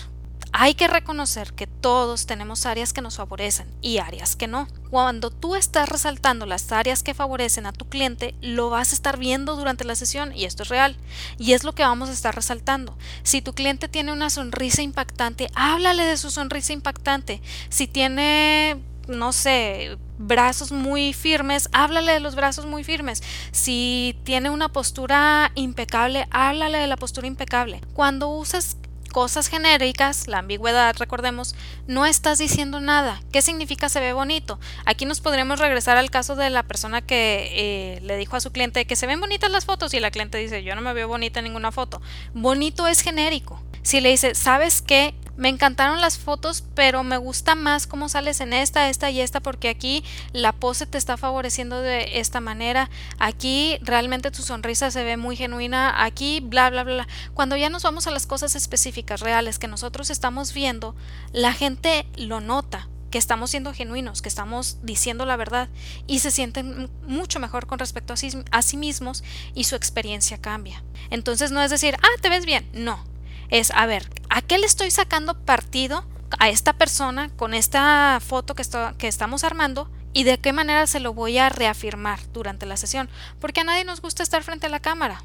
Hay 0.59 0.75
que 0.75 0.89
reconocer 0.89 1.53
que 1.53 1.67
todos 1.67 2.25
tenemos 2.25 2.65
áreas 2.65 2.95
que 2.95 3.03
nos 3.03 3.17
favorecen 3.17 3.67
y 3.83 3.99
áreas 3.99 4.37
que 4.37 4.47
no. 4.47 4.69
Cuando 4.89 5.31
tú 5.31 5.55
estás 5.55 5.89
resaltando 5.89 6.47
las 6.47 6.73
áreas 6.73 7.03
que 7.03 7.13
favorecen 7.13 7.67
a 7.67 7.73
tu 7.73 7.89
cliente, 7.89 8.35
lo 8.41 8.71
vas 8.71 8.93
a 8.93 8.95
estar 8.95 9.19
viendo 9.19 9.57
durante 9.57 9.85
la 9.85 9.97
sesión 9.97 10.35
y 10.35 10.47
esto 10.47 10.63
es 10.63 10.71
real. 10.71 10.97
Y 11.37 11.53
es 11.53 11.63
lo 11.63 11.75
que 11.75 11.83
vamos 11.83 12.09
a 12.09 12.13
estar 12.13 12.35
resaltando. 12.35 12.97
Si 13.23 13.43
tu 13.43 13.53
cliente 13.53 13.89
tiene 13.89 14.13
una 14.13 14.31
sonrisa 14.31 14.81
impactante, 14.81 15.51
háblale 15.55 16.05
de 16.05 16.17
su 16.17 16.31
sonrisa 16.31 16.73
impactante. 16.73 17.43
Si 17.69 17.87
tiene 17.87 18.83
no 19.09 19.33
sé, 19.33 19.99
brazos 20.19 20.73
muy 20.73 21.13
firmes, 21.13 21.69
háblale 21.73 22.13
de 22.13 22.21
los 22.21 22.35
brazos 22.35 22.67
muy 22.67 22.85
firmes. 22.85 23.23
Si 23.53 24.17
tiene 24.25 24.51
una 24.51 24.69
postura 24.69 25.53
impecable, 25.55 26.27
háblale 26.31 26.79
de 26.79 26.87
la 26.87 26.97
postura 26.97 27.27
impecable. 27.27 27.81
Cuando 27.95 28.29
usas 28.29 28.77
cosas 29.17 29.49
genéricas, 29.49 30.29
la 30.29 30.41
ambigüedad, 30.41 30.95
recordemos, 30.99 31.55
no 31.87 32.05
estás 32.05 32.37
diciendo 32.37 32.81
nada. 32.81 33.23
¿Qué 33.33 33.41
significa 33.41 33.89
se 33.89 33.99
ve 33.99 34.13
bonito? 34.13 34.61
Aquí 34.85 35.07
nos 35.07 35.23
podríamos 35.23 35.59
regresar 35.59 35.97
al 35.97 36.11
caso 36.11 36.37
de 36.37 36.51
la 36.51 36.65
persona 36.65 37.01
que 37.01 37.49
eh, 37.53 38.01
le 38.03 38.19
dijo 38.19 38.37
a 38.37 38.41
su 38.41 38.53
cliente 38.53 38.85
que 38.85 38.95
se 38.95 39.07
ven 39.07 39.19
bonitas 39.19 39.51
las 39.51 39.65
fotos 39.65 39.95
y 39.95 40.01
la 40.01 40.11
cliente 40.11 40.37
dice 40.37 40.63
yo 40.63 40.75
no 40.75 40.83
me 40.83 40.93
veo 40.93 41.09
bonita 41.09 41.41
en 41.41 41.45
ninguna 41.45 41.73
foto. 41.73 42.03
Bonito 42.35 42.87
es 42.87 43.01
genérico. 43.01 43.59
Si 43.81 44.03
le 44.03 44.11
dice, 44.11 44.35
¿sabes 44.35 44.83
qué? 44.83 45.15
Me 45.37 45.49
encantaron 45.49 46.01
las 46.01 46.19
fotos, 46.19 46.65
pero 46.75 47.03
me 47.03 47.19
gusta 47.19 47.55
más 47.55 47.87
cómo 47.87 48.09
sales 48.09 48.41
en 48.41 48.53
esta, 48.53 48.89
esta 48.89 49.11
y 49.11 49.21
esta, 49.21 49.41
porque 49.41 49.69
aquí 49.69 50.03
la 50.33 50.53
pose 50.53 50.87
te 50.87 50.99
está 50.99 51.17
favoreciendo 51.17 51.83
de 51.83 52.19
esta 52.21 52.41
manera. 52.41 52.89
Aquí 53.19 53.79
realmente 53.83 54.31
tu 54.31 54.43
sonrisa 54.43 54.91
se 54.91 55.05
ve 55.05 55.17
muy 55.17 55.37
genuina. 55.37 56.05
Aquí, 56.05 56.41
bla, 56.41 56.71
bla, 56.71 56.85
bla. 56.85 57.07
Cuando 57.35 57.57
ya 57.57 57.69
nos 57.69 57.83
vamos 57.83 58.07
a 58.07 58.11
las 58.11 58.27
cosas 58.27 58.55
específicas, 58.55 59.21
reales, 59.21 59.59
que 59.59 59.69
nosotros 59.69 60.11
estamos 60.11 60.55
viendo, 60.55 60.95
la 61.33 61.53
gente 61.53 62.07
lo 62.17 62.41
nota 62.41 62.89
que 63.11 63.19
estamos 63.19 63.51
siendo 63.51 63.73
genuinos, 63.73 64.23
que 64.23 64.29
estamos 64.29 64.79
diciendo 64.83 65.27
la 65.27 65.37
verdad 65.37 65.69
y 66.07 66.19
se 66.19 66.31
sienten 66.31 66.91
mucho 67.07 67.39
mejor 67.39 67.67
con 67.67 67.79
respecto 67.79 68.13
a 68.13 68.17
sí, 68.17 68.31
a 68.51 68.63
sí 68.63 68.77
mismos 68.77 69.23
y 69.55 69.65
su 69.65 69.77
experiencia 69.77 70.39
cambia. 70.39 70.83
Entonces 71.11 71.51
no 71.51 71.63
es 71.63 71.71
decir, 71.71 71.97
ah, 72.03 72.21
te 72.21 72.29
ves 72.29 72.47
bien, 72.47 72.69
no, 72.73 73.05
es, 73.51 73.71
a 73.73 73.87
ver, 73.87 74.09
¿a 74.29 74.43
qué 74.43 74.59
le 74.59 74.67
estoy 74.67 74.91
sacando 74.91 75.35
partido 75.35 76.05
a 76.39 76.49
esta 76.49 76.73
persona 76.73 77.31
con 77.37 77.55
esta 77.55 78.21
foto 78.21 78.55
que, 78.55 78.65
que 78.99 79.09
estamos 79.09 79.45
armando? 79.45 79.89
y 80.17 80.25
de 80.25 80.39
qué 80.39 80.55
manera 80.55 80.87
se 80.87 80.99
lo 80.99 81.13
voy 81.13 81.37
a 81.37 81.51
reafirmar 81.51 82.19
durante 82.33 82.65
la 82.65 82.79
sesión. 82.79 83.11
Porque 83.39 83.61
a 83.61 83.65
nadie 83.65 83.85
nos 83.85 84.01
gusta 84.01 84.23
estar 84.23 84.43
frente 84.43 84.65
a 84.65 84.71
la 84.71 84.81
cámara. 84.81 85.23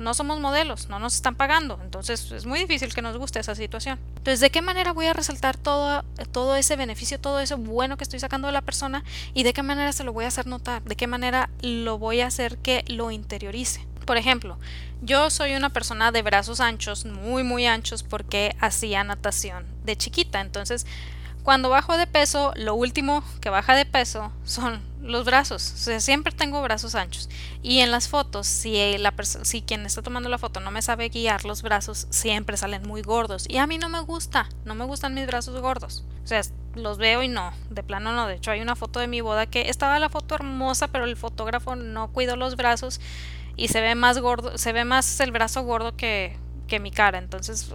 no 0.00 0.12
somos 0.12 0.40
modelos, 0.40 0.88
no 0.88 0.98
nos 0.98 1.14
están 1.14 1.36
pagando. 1.36 1.78
Entonces 1.84 2.32
es 2.32 2.44
muy 2.44 2.58
difícil 2.58 2.92
que 2.92 3.00
nos 3.00 3.16
guste 3.16 3.38
esa 3.38 3.54
situación. 3.54 4.00
Entonces, 4.16 4.40
¿de 4.40 4.50
qué 4.50 4.60
manera 4.60 4.92
voy 4.92 5.06
a 5.06 5.12
resaltar 5.12 5.56
todo, 5.56 6.04
todo 6.32 6.56
ese 6.56 6.74
beneficio, 6.74 7.20
todo 7.20 7.38
eso 7.38 7.58
bueno 7.58 7.96
que 7.96 8.02
estoy 8.02 8.18
sacando 8.18 8.48
de 8.48 8.52
la 8.52 8.62
persona? 8.62 9.04
Y 9.34 9.44
de 9.44 9.52
qué 9.52 9.62
manera 9.62 9.92
se 9.92 10.02
lo 10.02 10.12
voy 10.12 10.24
a 10.24 10.28
hacer 10.28 10.48
notar? 10.48 10.82
¿De 10.82 10.96
qué 10.96 11.06
manera 11.06 11.48
lo 11.60 11.98
voy 11.98 12.20
a 12.20 12.26
hacer 12.26 12.58
que 12.58 12.84
lo 12.88 13.12
interiorice? 13.12 13.86
Por 14.04 14.16
ejemplo, 14.16 14.58
yo 15.04 15.30
soy 15.30 15.54
una 15.54 15.70
persona 15.70 16.12
de 16.12 16.22
brazos 16.22 16.60
anchos, 16.60 17.04
muy 17.04 17.42
muy 17.42 17.66
anchos 17.66 18.02
porque 18.02 18.56
hacía 18.60 19.04
natación 19.04 19.66
de 19.84 19.96
chiquita. 19.96 20.40
Entonces, 20.40 20.86
cuando 21.42 21.68
bajo 21.68 21.98
de 21.98 22.06
peso, 22.06 22.54
lo 22.56 22.74
último 22.74 23.22
que 23.42 23.50
baja 23.50 23.74
de 23.74 23.84
peso 23.84 24.32
son 24.44 24.80
los 25.02 25.26
brazos. 25.26 25.72
O 25.74 25.76
sea, 25.76 26.00
siempre 26.00 26.32
tengo 26.32 26.62
brazos 26.62 26.94
anchos. 26.94 27.28
Y 27.62 27.80
en 27.80 27.90
las 27.90 28.08
fotos, 28.08 28.46
si, 28.46 28.96
la 28.96 29.12
si 29.42 29.60
quien 29.60 29.84
está 29.84 30.00
tomando 30.00 30.30
la 30.30 30.38
foto 30.38 30.60
no 30.60 30.70
me 30.70 30.80
sabe 30.80 31.10
guiar, 31.10 31.44
los 31.44 31.60
brazos 31.60 32.06
siempre 32.08 32.56
salen 32.56 32.88
muy 32.88 33.02
gordos. 33.02 33.44
Y 33.46 33.58
a 33.58 33.66
mí 33.66 33.76
no 33.76 33.90
me 33.90 34.00
gusta, 34.00 34.48
no 34.64 34.74
me 34.74 34.86
gustan 34.86 35.12
mis 35.12 35.26
brazos 35.26 35.60
gordos. 35.60 36.02
O 36.24 36.26
sea, 36.26 36.40
los 36.74 36.96
veo 36.96 37.22
y 37.22 37.28
no, 37.28 37.52
de 37.68 37.82
plano 37.82 38.12
no. 38.12 38.26
De 38.26 38.36
hecho, 38.36 38.50
hay 38.50 38.62
una 38.62 38.74
foto 38.74 38.98
de 39.00 39.06
mi 39.06 39.20
boda 39.20 39.44
que 39.44 39.68
estaba 39.68 39.98
la 39.98 40.08
foto 40.08 40.34
hermosa, 40.34 40.88
pero 40.88 41.04
el 41.04 41.16
fotógrafo 41.16 41.76
no 41.76 42.10
cuidó 42.10 42.36
los 42.36 42.56
brazos 42.56 43.00
y 43.56 43.68
se 43.68 43.80
ve 43.80 43.94
más 43.94 44.18
gordo, 44.18 44.58
se 44.58 44.72
ve 44.72 44.84
más 44.84 45.20
el 45.20 45.32
brazo 45.32 45.62
gordo 45.62 45.96
que, 45.96 46.36
que 46.66 46.80
mi 46.80 46.90
cara. 46.90 47.18
Entonces, 47.18 47.70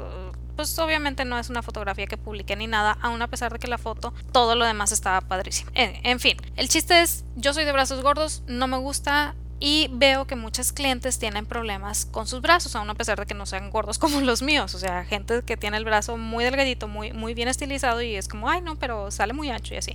pues 0.56 0.78
obviamente 0.78 1.24
no 1.24 1.40
es 1.40 1.50
una 1.50 1.62
fotografía 1.62 2.06
que 2.06 2.18
publiqué 2.18 2.56
ni 2.58 2.68
nada, 2.68 2.98
aun 3.02 3.22
a 3.22 3.28
pesar 3.28 3.54
de 3.54 3.60
que 3.60 3.68
la 3.68 3.78
foto, 3.78 4.14
todo 4.34 4.56
lo 4.56 4.66
demás 4.66 4.92
estaba 4.92 5.22
padrísimo. 5.22 5.72
En, 5.74 6.20
fin, 6.20 6.36
el 6.58 6.68
chiste 6.68 7.02
es, 7.02 7.24
yo 7.38 7.54
soy 7.54 7.64
de 7.64 7.72
brazos 7.72 8.04
gordos, 8.04 8.44
no 8.46 8.68
me 8.68 8.78
gusta, 8.78 9.36
y 9.62 9.90
veo 9.92 10.26
que 10.28 10.36
muchas 10.36 10.74
clientes 10.74 11.18
tienen 11.18 11.46
problemas 11.46 12.06
con 12.06 12.28
sus 12.28 12.42
brazos, 12.42 12.76
aun 12.76 12.90
a 12.90 12.96
pesar 12.96 13.18
de 13.20 13.26
que 13.26 13.34
no 13.34 13.46
sean 13.46 13.70
gordos 13.70 14.00
como 14.00 14.20
los 14.22 14.42
míos. 14.42 14.76
O 14.76 14.80
sea, 14.80 15.06
gente 15.06 15.44
que 15.44 15.56
tiene 15.56 15.78
el 15.78 15.86
brazo 15.86 16.18
muy 16.18 16.44
delgadito, 16.44 16.90
muy, 16.90 17.14
muy 17.14 17.34
bien 17.34 17.48
estilizado 17.48 18.02
y 18.02 18.16
es 18.16 18.28
como, 18.28 18.50
ay, 18.50 18.62
no, 18.62 18.76
pero 18.78 19.12
sale 19.12 19.32
muy 19.32 19.50
ancho 19.50 19.74
y 19.74 19.78
así 19.78 19.94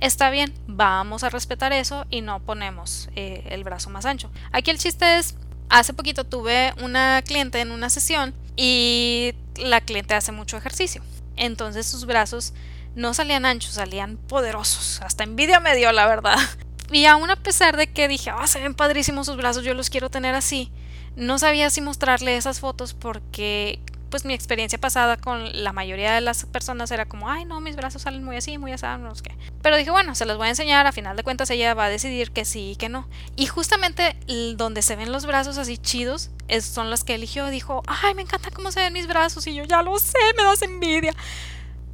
está 0.00 0.30
bien, 0.30 0.52
vamos 0.66 1.24
a 1.24 1.30
respetar 1.30 1.72
eso 1.72 2.06
y 2.10 2.22
no 2.22 2.40
ponemos 2.40 3.08
eh, 3.16 3.44
el 3.50 3.64
brazo 3.64 3.90
más 3.90 4.06
ancho. 4.06 4.30
Aquí 4.52 4.70
el 4.70 4.78
chiste 4.78 5.18
es, 5.18 5.36
hace 5.68 5.92
poquito 5.92 6.24
tuve 6.24 6.74
una 6.82 7.22
cliente 7.22 7.60
en 7.60 7.70
una 7.70 7.90
sesión 7.90 8.34
y 8.56 9.34
la 9.56 9.80
cliente 9.80 10.14
hace 10.14 10.32
mucho 10.32 10.56
ejercicio. 10.56 11.02
Entonces 11.36 11.86
sus 11.86 12.06
brazos 12.06 12.52
no 12.94 13.14
salían 13.14 13.46
anchos, 13.46 13.74
salían 13.74 14.16
poderosos. 14.16 15.00
Hasta 15.02 15.24
envidia 15.24 15.60
me 15.60 15.76
dio, 15.76 15.92
la 15.92 16.06
verdad. 16.06 16.38
Y 16.92 17.04
aún 17.04 17.30
a 17.30 17.36
pesar 17.36 17.76
de 17.76 17.86
que 17.86 18.08
dije, 18.08 18.30
ah, 18.30 18.48
se 18.48 18.58
ven 18.58 18.74
padrísimos 18.74 19.26
sus 19.26 19.36
brazos, 19.36 19.62
yo 19.62 19.74
los 19.74 19.90
quiero 19.90 20.10
tener 20.10 20.34
así, 20.34 20.72
no 21.14 21.38
sabía 21.38 21.70
si 21.70 21.80
mostrarle 21.80 22.36
esas 22.36 22.58
fotos 22.58 22.94
porque 22.94 23.78
pues 24.10 24.24
mi 24.24 24.34
experiencia 24.34 24.78
pasada 24.78 25.16
con 25.16 25.64
la 25.64 25.72
mayoría 25.72 26.12
de 26.12 26.20
las 26.20 26.44
personas 26.44 26.90
era 26.90 27.06
como, 27.06 27.30
ay 27.30 27.44
no, 27.44 27.60
mis 27.60 27.76
brazos 27.76 28.02
salen 28.02 28.24
muy 28.24 28.36
así, 28.36 28.58
muy 28.58 28.72
así, 28.72 28.84
no 28.98 29.14
sé 29.14 29.22
qué. 29.22 29.36
Pero 29.62 29.76
dije, 29.76 29.90
bueno, 29.90 30.14
se 30.14 30.26
los 30.26 30.36
voy 30.36 30.46
a 30.46 30.50
enseñar, 30.50 30.86
a 30.86 30.92
final 30.92 31.16
de 31.16 31.22
cuentas 31.22 31.48
ella 31.50 31.72
va 31.74 31.84
a 31.84 31.88
decidir 31.88 32.32
que 32.32 32.44
sí 32.44 32.72
y 32.72 32.76
que 32.76 32.88
no. 32.88 33.08
Y 33.36 33.46
justamente 33.46 34.16
donde 34.56 34.82
se 34.82 34.96
ven 34.96 35.12
los 35.12 35.26
brazos 35.26 35.56
así 35.58 35.78
chidos, 35.78 36.30
son 36.60 36.90
los 36.90 37.04
que 37.04 37.14
eligió, 37.14 37.46
dijo, 37.46 37.82
ay, 37.86 38.14
me 38.14 38.22
encanta 38.22 38.50
cómo 38.50 38.72
se 38.72 38.80
ven 38.80 38.92
mis 38.92 39.06
brazos 39.06 39.46
y 39.46 39.54
yo 39.54 39.64
ya 39.64 39.82
lo 39.82 39.98
sé, 39.98 40.18
me 40.36 40.42
das 40.42 40.62
envidia. 40.62 41.14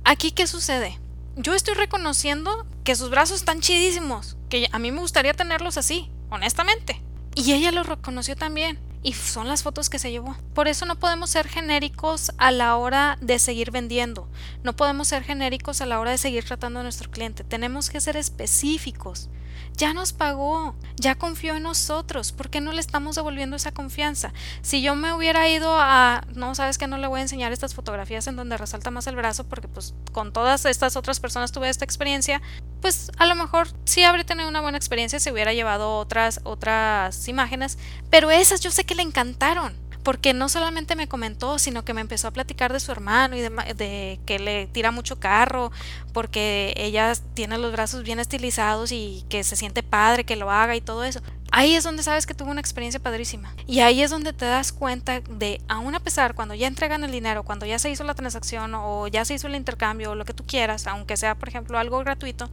Aquí, 0.04 0.30
¿qué 0.30 0.46
sucede? 0.46 0.98
Yo 1.36 1.54
estoy 1.54 1.74
reconociendo 1.74 2.66
que 2.84 2.96
sus 2.96 3.10
brazos 3.10 3.40
están 3.40 3.60
chidísimos, 3.60 4.38
que 4.48 4.68
a 4.72 4.78
mí 4.78 4.90
me 4.90 5.00
gustaría 5.00 5.34
tenerlos 5.34 5.76
así, 5.76 6.10
honestamente. 6.30 7.02
Y 7.34 7.52
ella 7.52 7.72
lo 7.72 7.82
reconoció 7.82 8.36
también 8.36 8.78
y 9.06 9.12
son 9.12 9.46
las 9.46 9.62
fotos 9.62 9.88
que 9.88 10.00
se 10.00 10.10
llevó. 10.10 10.36
Por 10.52 10.66
eso 10.66 10.84
no 10.84 10.98
podemos 10.98 11.30
ser 11.30 11.46
genéricos 11.46 12.32
a 12.38 12.50
la 12.50 12.74
hora 12.74 13.18
de 13.20 13.38
seguir 13.38 13.70
vendiendo. 13.70 14.28
No 14.64 14.74
podemos 14.74 15.06
ser 15.06 15.22
genéricos 15.22 15.80
a 15.80 15.86
la 15.86 16.00
hora 16.00 16.10
de 16.10 16.18
seguir 16.18 16.44
tratando 16.44 16.80
a 16.80 16.82
nuestro 16.82 17.08
cliente. 17.08 17.44
Tenemos 17.44 17.88
que 17.88 18.00
ser 18.00 18.16
específicos. 18.16 19.30
Ya 19.76 19.92
nos 19.92 20.12
pagó, 20.12 20.74
ya 20.96 21.14
confió 21.14 21.54
en 21.54 21.62
nosotros, 21.62 22.32
¿por 22.32 22.50
qué 22.50 22.60
no 22.60 22.72
le 22.72 22.80
estamos 22.80 23.14
devolviendo 23.14 23.56
esa 23.56 23.72
confianza? 23.72 24.32
Si 24.62 24.82
yo 24.82 24.94
me 24.94 25.12
hubiera 25.12 25.48
ido 25.48 25.76
a, 25.78 26.24
no, 26.34 26.54
sabes 26.54 26.78
que 26.78 26.86
no 26.86 26.98
le 26.98 27.06
voy 27.06 27.20
a 27.20 27.22
enseñar 27.22 27.52
estas 27.52 27.74
fotografías 27.74 28.26
en 28.26 28.36
donde 28.36 28.56
resalta 28.56 28.90
más 28.90 29.06
el 29.06 29.16
brazo, 29.16 29.44
porque 29.44 29.68
pues 29.68 29.94
con 30.12 30.32
todas 30.32 30.64
estas 30.64 30.96
otras 30.96 31.20
personas 31.20 31.52
tuve 31.52 31.68
esta 31.68 31.84
experiencia, 31.84 32.40
pues 32.80 33.10
a 33.18 33.26
lo 33.26 33.34
mejor 33.34 33.68
sí 33.84 34.02
habría 34.02 34.24
tenido 34.24 34.48
una 34.48 34.60
buena 34.62 34.78
experiencia 34.78 35.20
si 35.20 35.30
hubiera 35.30 35.52
llevado 35.52 35.98
otras, 35.98 36.40
otras 36.44 37.28
imágenes, 37.28 37.78
pero 38.10 38.30
esas 38.30 38.60
yo 38.60 38.70
sé 38.70 38.84
que 38.84 38.94
le 38.96 39.02
encantaron 39.02 39.86
porque 40.06 40.34
no 40.34 40.48
solamente 40.48 40.94
me 40.94 41.08
comentó, 41.08 41.58
sino 41.58 41.84
que 41.84 41.92
me 41.92 42.00
empezó 42.00 42.28
a 42.28 42.30
platicar 42.30 42.72
de 42.72 42.78
su 42.78 42.92
hermano 42.92 43.34
y 43.34 43.40
de, 43.40 44.20
que 44.24 44.38
le 44.38 44.68
tira 44.68 44.92
mucho 44.92 45.18
carro, 45.18 45.72
porque 46.12 46.74
ella 46.76 47.12
tiene 47.34 47.58
los 47.58 47.72
brazos 47.72 48.04
bien 48.04 48.20
estilizados 48.20 48.92
y 48.92 49.24
que 49.28 49.42
se 49.42 49.56
siente 49.56 49.82
padre 49.82 50.22
que 50.22 50.36
lo 50.36 50.48
haga 50.48 50.76
y 50.76 50.80
todo 50.80 51.02
eso. 51.02 51.22
ahí 51.50 51.74
es 51.74 51.82
donde 51.82 52.04
sabes 52.04 52.24
que 52.24 52.34
tuvo 52.34 52.52
una 52.52 52.60
experiencia 52.60 53.00
padrísima. 53.00 53.52
Y 53.66 53.80
ahí 53.80 54.00
es 54.00 54.12
donde 54.12 54.32
te 54.32 54.44
das 54.44 54.70
cuenta 54.70 55.22
de, 55.22 55.60
aún 55.66 55.96
a 55.96 55.98
pesar, 55.98 56.36
cuando 56.36 56.54
ya 56.54 56.68
entregan 56.68 57.02
el 57.02 57.10
dinero, 57.10 57.42
cuando 57.42 57.66
ya 57.66 57.80
se 57.80 57.90
hizo 57.90 58.04
la 58.04 58.14
transacción 58.14 58.76
o 58.76 59.08
ya 59.08 59.24
se 59.24 59.34
hizo 59.34 59.48
el 59.48 59.56
intercambio 59.56 60.12
o 60.12 60.14
lo 60.14 60.24
que 60.24 60.34
tú 60.34 60.46
quieras, 60.46 60.86
aunque 60.86 61.16
sea, 61.16 61.34
por 61.34 61.48
ejemplo, 61.48 61.80
algo 61.80 61.98
gratuito, 61.98 62.48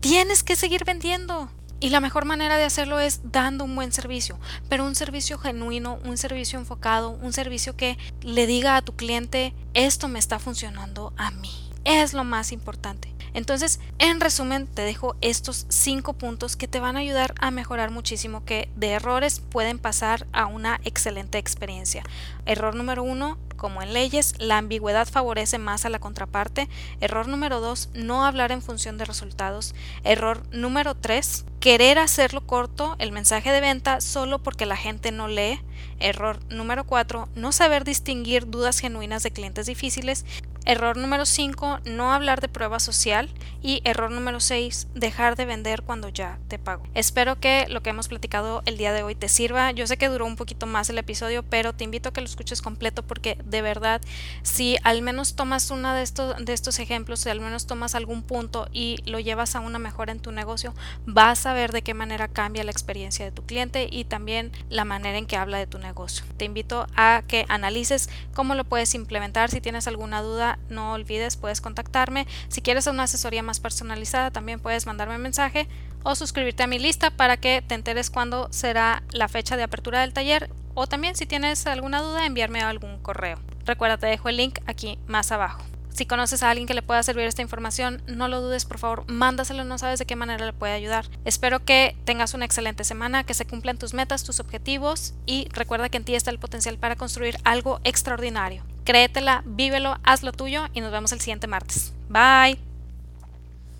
tienes 0.00 0.42
que 0.42 0.56
seguir 0.56 0.86
vendiendo. 0.86 1.50
Y 1.84 1.90
la 1.90 2.00
mejor 2.00 2.24
manera 2.24 2.56
de 2.56 2.64
hacerlo 2.64 2.98
es 2.98 3.20
dando 3.30 3.62
un 3.62 3.76
buen 3.76 3.92
servicio, 3.92 4.38
pero 4.70 4.86
un 4.86 4.94
servicio 4.94 5.36
genuino, 5.36 5.98
un 6.06 6.16
servicio 6.16 6.58
enfocado, 6.58 7.10
un 7.10 7.34
servicio 7.34 7.76
que 7.76 7.98
le 8.22 8.46
diga 8.46 8.78
a 8.78 8.80
tu 8.80 8.96
cliente, 8.96 9.52
esto 9.74 10.08
me 10.08 10.18
está 10.18 10.38
funcionando 10.38 11.12
a 11.18 11.30
mí. 11.30 11.50
Es 11.84 12.14
lo 12.14 12.24
más 12.24 12.52
importante. 12.52 13.13
Entonces, 13.34 13.80
en 13.98 14.20
resumen, 14.20 14.66
te 14.66 14.82
dejo 14.82 15.16
estos 15.20 15.66
cinco 15.68 16.14
puntos 16.14 16.56
que 16.56 16.68
te 16.68 16.80
van 16.80 16.96
a 16.96 17.00
ayudar 17.00 17.34
a 17.40 17.50
mejorar 17.50 17.90
muchísimo, 17.90 18.44
que 18.44 18.68
de 18.76 18.92
errores 18.92 19.40
pueden 19.40 19.78
pasar 19.78 20.26
a 20.32 20.46
una 20.46 20.80
excelente 20.84 21.38
experiencia. 21.38 22.04
Error 22.46 22.74
número 22.74 23.02
uno, 23.02 23.38
como 23.56 23.82
en 23.82 23.92
leyes, 23.92 24.34
la 24.38 24.58
ambigüedad 24.58 25.08
favorece 25.08 25.58
más 25.58 25.84
a 25.84 25.88
la 25.88 25.98
contraparte. 25.98 26.68
Error 27.00 27.28
número 27.28 27.60
dos, 27.60 27.88
no 27.94 28.24
hablar 28.24 28.52
en 28.52 28.62
función 28.62 28.98
de 28.98 29.04
resultados. 29.04 29.74
Error 30.02 30.42
número 30.52 30.94
tres, 30.94 31.44
querer 31.60 31.98
hacerlo 31.98 32.46
corto 32.46 32.96
el 32.98 33.10
mensaje 33.10 33.50
de 33.52 33.60
venta 33.60 34.00
solo 34.00 34.42
porque 34.42 34.66
la 34.66 34.76
gente 34.76 35.12
no 35.12 35.28
lee. 35.28 35.60
Error 35.98 36.40
número 36.50 36.84
cuatro, 36.84 37.28
no 37.34 37.52
saber 37.52 37.84
distinguir 37.84 38.48
dudas 38.48 38.80
genuinas 38.80 39.22
de 39.22 39.30
clientes 39.30 39.66
difíciles. 39.66 40.24
Error 40.66 40.96
número 40.96 41.26
5, 41.26 41.80
no 41.84 42.12
hablar 42.12 42.40
de 42.40 42.48
prueba 42.48 42.80
social. 42.80 43.28
Y 43.66 43.80
error 43.84 44.10
número 44.10 44.40
6, 44.40 44.88
dejar 44.94 45.36
de 45.36 45.46
vender 45.46 45.80
cuando 45.82 46.10
ya 46.10 46.38
te 46.48 46.58
pago. 46.58 46.84
Espero 46.92 47.40
que 47.40 47.64
lo 47.70 47.82
que 47.82 47.88
hemos 47.88 48.08
platicado 48.08 48.62
el 48.66 48.76
día 48.76 48.92
de 48.92 49.02
hoy 49.02 49.14
te 49.14 49.30
sirva. 49.30 49.70
Yo 49.70 49.86
sé 49.86 49.96
que 49.96 50.10
duró 50.10 50.26
un 50.26 50.36
poquito 50.36 50.66
más 50.66 50.90
el 50.90 50.98
episodio, 50.98 51.42
pero 51.42 51.72
te 51.72 51.84
invito 51.84 52.10
a 52.10 52.12
que 52.12 52.20
lo 52.20 52.26
escuches 52.26 52.60
completo 52.60 53.02
porque 53.02 53.38
de 53.46 53.62
verdad, 53.62 54.02
si 54.42 54.76
al 54.82 55.00
menos 55.00 55.34
tomas 55.34 55.70
uno 55.70 55.94
de 55.94 56.02
estos, 56.02 56.36
de 56.44 56.52
estos 56.52 56.78
ejemplos, 56.78 57.20
si 57.20 57.30
al 57.30 57.40
menos 57.40 57.66
tomas 57.66 57.94
algún 57.94 58.22
punto 58.22 58.68
y 58.70 58.98
lo 59.06 59.18
llevas 59.18 59.56
a 59.56 59.60
una 59.60 59.78
mejora 59.78 60.12
en 60.12 60.20
tu 60.20 60.30
negocio, 60.30 60.74
vas 61.06 61.46
a 61.46 61.54
ver 61.54 61.72
de 61.72 61.80
qué 61.80 61.94
manera 61.94 62.28
cambia 62.28 62.64
la 62.64 62.70
experiencia 62.70 63.24
de 63.24 63.32
tu 63.32 63.46
cliente 63.46 63.88
y 63.90 64.04
también 64.04 64.52
la 64.68 64.84
manera 64.84 65.16
en 65.16 65.24
que 65.24 65.38
habla 65.38 65.56
de 65.56 65.66
tu 65.66 65.78
negocio. 65.78 66.26
Te 66.36 66.44
invito 66.44 66.86
a 66.96 67.22
que 67.26 67.46
analices 67.48 68.10
cómo 68.34 68.54
lo 68.54 68.64
puedes 68.64 68.94
implementar. 68.94 69.50
Si 69.50 69.62
tienes 69.62 69.88
alguna 69.88 70.20
duda, 70.20 70.53
no 70.68 70.92
olvides, 70.92 71.36
puedes 71.36 71.60
contactarme. 71.60 72.26
Si 72.48 72.62
quieres 72.62 72.86
una 72.86 73.04
asesoría 73.04 73.42
más 73.42 73.60
personalizada, 73.60 74.30
también 74.30 74.60
puedes 74.60 74.86
mandarme 74.86 75.16
un 75.16 75.22
mensaje 75.22 75.68
o 76.02 76.14
suscribirte 76.14 76.62
a 76.62 76.66
mi 76.66 76.78
lista 76.78 77.10
para 77.10 77.36
que 77.36 77.62
te 77.66 77.74
enteres 77.74 78.10
cuándo 78.10 78.48
será 78.50 79.02
la 79.12 79.28
fecha 79.28 79.56
de 79.56 79.62
apertura 79.62 80.00
del 80.00 80.12
taller 80.12 80.50
o 80.74 80.86
también 80.86 81.16
si 81.16 81.26
tienes 81.26 81.66
alguna 81.66 82.02
duda 82.02 82.26
enviarme 82.26 82.60
algún 82.60 82.98
correo. 82.98 83.38
Recuerda, 83.64 83.98
te 83.98 84.06
dejo 84.06 84.28
el 84.28 84.36
link 84.36 84.58
aquí 84.66 84.98
más 85.06 85.32
abajo. 85.32 85.62
Si 85.94 86.06
conoces 86.06 86.42
a 86.42 86.50
alguien 86.50 86.66
que 86.66 86.74
le 86.74 86.82
pueda 86.82 87.04
servir 87.04 87.24
esta 87.24 87.40
información, 87.40 88.02
no 88.08 88.26
lo 88.26 88.40
dudes, 88.40 88.64
por 88.64 88.78
favor, 88.78 89.04
mándaselo, 89.06 89.62
no 89.62 89.78
sabes 89.78 90.00
de 90.00 90.06
qué 90.06 90.16
manera 90.16 90.44
le 90.44 90.52
puede 90.52 90.72
ayudar. 90.72 91.06
Espero 91.24 91.64
que 91.64 91.96
tengas 92.04 92.34
una 92.34 92.44
excelente 92.44 92.82
semana, 92.82 93.22
que 93.22 93.32
se 93.32 93.46
cumplan 93.46 93.78
tus 93.78 93.94
metas, 93.94 94.24
tus 94.24 94.40
objetivos 94.40 95.14
y 95.24 95.46
recuerda 95.52 95.88
que 95.88 95.98
en 95.98 96.04
ti 96.04 96.16
está 96.16 96.32
el 96.32 96.40
potencial 96.40 96.78
para 96.78 96.96
construir 96.96 97.38
algo 97.44 97.80
extraordinario. 97.84 98.64
Créetela, 98.84 99.44
vívelo, 99.46 99.98
haz 100.02 100.24
lo 100.24 100.32
tuyo 100.32 100.66
y 100.74 100.80
nos 100.80 100.90
vemos 100.90 101.12
el 101.12 101.20
siguiente 101.20 101.46
martes. 101.46 101.92
Bye. 102.08 102.73